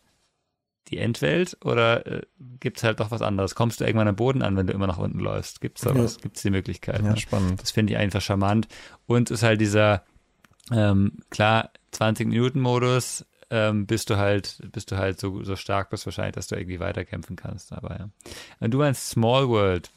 die 0.88 0.98
Endwelt 0.98 1.56
oder 1.64 2.08
äh, 2.08 2.22
gibt 2.60 2.78
es 2.78 2.84
halt 2.84 3.00
doch 3.00 3.12
was 3.12 3.22
anderes? 3.22 3.54
Kommst 3.54 3.80
du 3.80 3.86
irgendwann 3.86 4.08
am 4.08 4.16
Boden 4.16 4.42
an, 4.42 4.58
wenn 4.58 4.66
du 4.66 4.74
immer 4.74 4.88
nach 4.88 4.98
unten 4.98 5.20
läufst? 5.20 5.62
Gibt 5.62 5.78
es 5.78 5.84
da 5.84 5.94
ja. 5.94 6.04
was? 6.04 6.20
Gibt 6.20 6.38
es 6.38 6.42
die 6.42 6.50
Möglichkeit? 6.50 7.04
Ja, 7.04 7.12
ne? 7.12 7.18
spannend. 7.18 7.62
Das 7.62 7.70
finde 7.70 7.94
ich 7.94 8.00
einfach 8.00 8.22
charmant. 8.22 8.68
Und 9.06 9.30
ist 9.30 9.44
halt 9.44 9.62
dieser, 9.62 10.04
ähm, 10.72 11.20
klar, 11.30 11.70
20-Minuten-Modus, 11.94 13.28
ähm, 13.50 13.86
bist 13.86 14.10
du 14.10 14.18
halt, 14.18 14.62
bist 14.72 14.92
du 14.92 14.98
halt 14.98 15.20
so, 15.20 15.44
so 15.44 15.56
stark 15.56 15.90
bist 15.90 16.06
wahrscheinlich, 16.06 16.36
dass 16.36 16.48
du 16.48 16.56
irgendwie 16.56 16.80
weiterkämpfen 16.80 17.36
kannst. 17.36 17.74
Aber 17.74 17.98
ja. 17.98 18.10
Und 18.60 18.72
du 18.72 18.78
meinst 18.78 19.10
Small 19.10 19.48
World. 19.50 19.90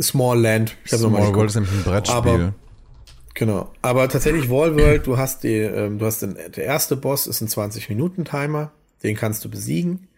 Small 0.00 0.40
Land. 0.40 0.76
Ich 0.84 0.92
Small 0.92 1.34
World 1.34 1.50
ist 1.50 1.54
nämlich 1.56 1.72
ein 1.72 1.82
Brettspiel. 1.82 2.16
Aber, 2.16 2.54
genau. 3.34 3.72
Aber 3.82 4.08
tatsächlich 4.08 4.48
Wall 4.50 4.76
World, 4.76 5.06
du 5.06 5.18
hast 5.18 5.42
die, 5.42 5.56
ähm, 5.56 5.98
du 5.98 6.06
hast 6.06 6.22
den, 6.22 6.34
der 6.34 6.64
erste 6.64 6.96
Boss 6.96 7.26
ist 7.26 7.40
ein 7.40 7.48
20-Minuten-Timer. 7.48 8.72
Den 9.02 9.16
kannst 9.16 9.44
du 9.44 9.50
besiegen. 9.50 10.08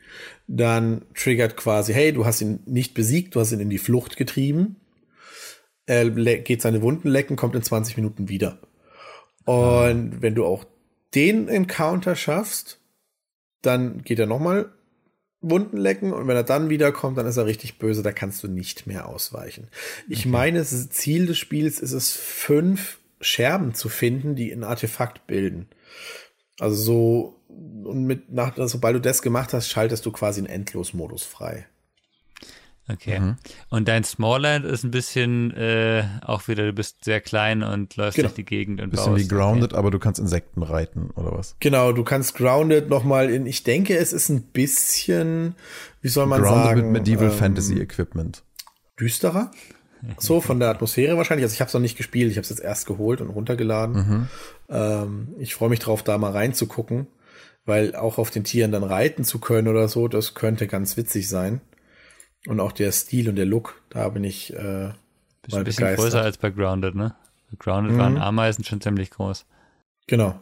Dann 0.46 1.02
triggert 1.14 1.56
quasi, 1.56 1.94
hey, 1.94 2.12
du 2.12 2.26
hast 2.26 2.42
ihn 2.42 2.60
nicht 2.66 2.94
besiegt, 2.94 3.34
du 3.34 3.40
hast 3.40 3.52
ihn 3.52 3.60
in 3.60 3.70
die 3.70 3.78
Flucht 3.78 4.16
getrieben. 4.16 4.76
Er 5.86 6.08
geht 6.10 6.62
seine 6.62 6.82
Wunden 6.82 7.08
lecken, 7.08 7.36
kommt 7.36 7.54
in 7.54 7.62
20 7.62 7.96
Minuten 7.96 8.28
wieder. 8.28 8.58
Und 9.44 10.22
wenn 10.22 10.34
du 10.34 10.44
auch 10.46 10.64
den 11.14 11.48
Encounter 11.48 12.16
schaffst, 12.16 12.80
dann 13.62 14.02
geht 14.02 14.18
er 14.18 14.26
nochmal 14.26 14.72
Wunden 15.40 15.76
lecken 15.76 16.12
und 16.12 16.26
wenn 16.26 16.36
er 16.36 16.42
dann 16.42 16.70
wiederkommt, 16.70 17.18
dann 17.18 17.26
ist 17.26 17.36
er 17.36 17.46
richtig 17.46 17.78
böse, 17.78 18.02
da 18.02 18.12
kannst 18.12 18.42
du 18.42 18.48
nicht 18.48 18.86
mehr 18.86 19.08
ausweichen. 19.08 19.68
Ich 20.08 20.20
okay. 20.20 20.28
meine, 20.28 20.58
das 20.58 20.88
Ziel 20.90 21.26
des 21.26 21.38
Spiels 21.38 21.80
ist 21.80 21.92
es, 21.92 22.12
fünf 22.12 22.98
Scherben 23.20 23.74
zu 23.74 23.88
finden, 23.88 24.36
die 24.36 24.52
ein 24.52 24.64
Artefakt 24.64 25.26
bilden. 25.26 25.68
Also 26.58 26.74
so, 26.76 27.40
und 27.48 28.04
mit, 28.04 28.32
nach, 28.32 28.54
sobald 28.56 28.96
du 28.96 29.00
das 29.00 29.22
gemacht 29.22 29.52
hast, 29.52 29.68
schaltest 29.68 30.06
du 30.06 30.12
quasi 30.12 30.40
einen 30.40 30.48
Endlosmodus 30.48 31.24
frei. 31.24 31.66
Okay. 32.86 33.18
Mhm. 33.18 33.36
Und 33.70 33.88
dein 33.88 34.04
Smallland 34.04 34.66
ist 34.66 34.84
ein 34.84 34.90
bisschen 34.90 35.52
äh, 35.52 36.04
auch 36.22 36.48
wieder, 36.48 36.66
du 36.66 36.72
bist 36.74 37.04
sehr 37.04 37.20
klein 37.20 37.62
und 37.62 37.96
läufst 37.96 38.16
genau. 38.16 38.28
durch 38.28 38.36
die 38.36 38.44
Gegend 38.44 38.80
und 38.80 38.90
bisschen 38.90 39.12
baust. 39.12 39.24
wie 39.24 39.28
Grounded, 39.28 39.72
okay. 39.72 39.78
aber 39.78 39.90
du 39.90 39.98
kannst 39.98 40.20
Insekten 40.20 40.62
reiten 40.62 41.10
oder 41.16 41.32
was? 41.32 41.56
Genau, 41.60 41.92
du 41.92 42.04
kannst 42.04 42.34
Grounded 42.34 42.90
nochmal 42.90 43.30
in, 43.30 43.46
ich 43.46 43.62
denke, 43.62 43.96
es 43.96 44.12
ist 44.12 44.28
ein 44.28 44.42
bisschen, 44.42 45.54
wie 46.02 46.08
soll 46.08 46.26
man 46.26 46.42
Grounded 46.42 46.64
sagen? 46.64 46.80
mit 46.82 46.90
Medieval 46.92 47.30
ähm, 47.30 47.32
Fantasy 47.32 47.80
Equipment. 47.80 48.42
Düsterer? 49.00 49.50
So, 50.18 50.42
von 50.42 50.60
der 50.60 50.68
Atmosphäre 50.68 51.16
wahrscheinlich. 51.16 51.44
Also 51.44 51.54
ich 51.54 51.60
habe 51.60 51.68
es 51.68 51.74
noch 51.74 51.80
nicht 51.80 51.96
gespielt, 51.96 52.30
ich 52.30 52.36
habe 52.36 52.42
es 52.42 52.50
jetzt 52.50 52.60
erst 52.60 52.84
geholt 52.84 53.22
und 53.22 53.30
runtergeladen. 53.30 53.94
Mhm. 53.94 54.28
Ähm, 54.68 55.28
ich 55.38 55.54
freue 55.54 55.70
mich 55.70 55.78
drauf, 55.78 56.02
da 56.02 56.18
mal 56.18 56.32
reinzugucken, 56.32 57.06
weil 57.64 57.96
auch 57.96 58.18
auf 58.18 58.30
den 58.30 58.44
Tieren 58.44 58.70
dann 58.70 58.82
reiten 58.82 59.24
zu 59.24 59.38
können 59.38 59.66
oder 59.66 59.88
so, 59.88 60.06
das 60.06 60.34
könnte 60.34 60.66
ganz 60.66 60.98
witzig 60.98 61.26
sein. 61.26 61.62
Und 62.46 62.60
auch 62.60 62.72
der 62.72 62.92
Stil 62.92 63.28
und 63.28 63.36
der 63.36 63.46
Look, 63.46 63.80
da 63.90 64.08
bin 64.08 64.24
ich 64.24 64.52
äh, 64.54 64.58
mal 64.58 64.92
ein 65.52 65.64
bisschen 65.64 65.84
begeistert. 65.84 65.96
größer 65.96 66.22
als 66.22 66.38
bei 66.38 66.50
Grounded, 66.50 66.94
ne? 66.94 67.14
Bei 67.50 67.56
Grounded 67.58 67.92
mhm. 67.92 67.98
waren 67.98 68.18
Ameisen 68.18 68.64
schon 68.64 68.80
ziemlich 68.80 69.10
groß. 69.10 69.46
Genau. 70.06 70.38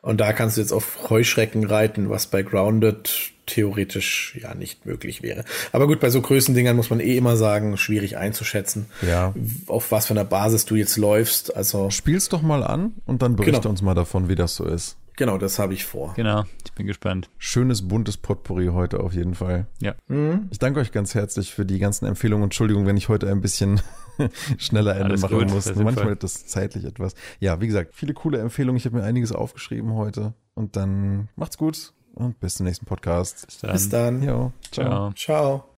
Und 0.00 0.20
da 0.20 0.32
kannst 0.32 0.56
du 0.56 0.60
jetzt 0.60 0.72
auf 0.72 1.10
Heuschrecken 1.10 1.66
reiten, 1.66 2.08
was 2.08 2.28
bei 2.28 2.42
Grounded 2.42 3.32
theoretisch 3.46 4.38
ja 4.40 4.54
nicht 4.54 4.86
möglich 4.86 5.22
wäre. 5.22 5.44
Aber 5.72 5.86
gut, 5.86 6.00
bei 6.00 6.10
so 6.10 6.20
Größendingern 6.20 6.76
muss 6.76 6.90
man 6.90 7.00
eh 7.00 7.16
immer 7.16 7.36
sagen, 7.36 7.76
schwierig 7.76 8.16
einzuschätzen, 8.16 8.86
ja. 9.02 9.34
auf 9.66 9.90
was 9.92 10.06
für 10.06 10.14
einer 10.14 10.24
Basis 10.24 10.64
du 10.64 10.76
jetzt 10.76 10.96
läufst. 10.96 11.56
Also 11.56 11.90
spielst 11.90 12.32
doch 12.32 12.42
mal 12.42 12.62
an 12.62 12.94
und 13.04 13.22
dann 13.22 13.36
berichte 13.36 13.62
genau. 13.62 13.70
uns 13.70 13.82
mal 13.82 13.94
davon, 13.94 14.28
wie 14.28 14.34
das 14.34 14.56
so 14.56 14.64
ist. 14.64 14.96
Genau, 15.16 15.38
das 15.38 15.58
habe 15.58 15.72
ich 15.74 15.84
vor. 15.84 16.12
Genau, 16.14 16.44
ich 16.64 16.72
bin 16.72 16.86
gespannt. 16.86 17.30
Schönes, 17.38 17.88
buntes 17.88 18.18
Potpourri 18.18 18.66
heute 18.66 19.00
auf 19.00 19.14
jeden 19.14 19.34
Fall. 19.34 19.66
Ja. 19.80 19.94
Mhm. 20.08 20.48
Ich 20.50 20.58
danke 20.58 20.80
euch 20.80 20.92
ganz 20.92 21.14
herzlich 21.14 21.52
für 21.54 21.64
die 21.64 21.78
ganzen 21.78 22.06
Empfehlungen. 22.06 22.44
Entschuldigung, 22.44 22.86
wenn 22.86 22.96
ich 22.96 23.08
heute 23.08 23.30
ein 23.30 23.40
bisschen 23.40 23.80
schneller 24.58 24.92
Ende 24.92 25.06
Alles 25.06 25.22
machen 25.22 25.38
gut, 25.38 25.50
muss. 25.50 25.74
Manchmal 25.74 26.12
ist 26.12 26.22
das 26.22 26.46
zeitlich 26.46 26.84
etwas. 26.84 27.14
Ja, 27.40 27.60
wie 27.60 27.66
gesagt, 27.66 27.94
viele 27.94 28.14
coole 28.14 28.38
Empfehlungen. 28.38 28.76
Ich 28.76 28.84
habe 28.84 28.96
mir 28.96 29.04
einiges 29.04 29.32
aufgeschrieben 29.32 29.94
heute. 29.94 30.34
Und 30.54 30.76
dann 30.76 31.28
macht's 31.36 31.58
gut 31.58 31.92
und 32.14 32.40
bis 32.40 32.56
zum 32.56 32.66
nächsten 32.66 32.86
Podcast. 32.86 33.46
Bis 33.46 33.58
dann. 33.58 33.72
Bis 33.72 33.88
dann. 33.88 34.22
Jo, 34.22 34.52
ciao. 34.70 35.12
Ciao. 35.12 35.75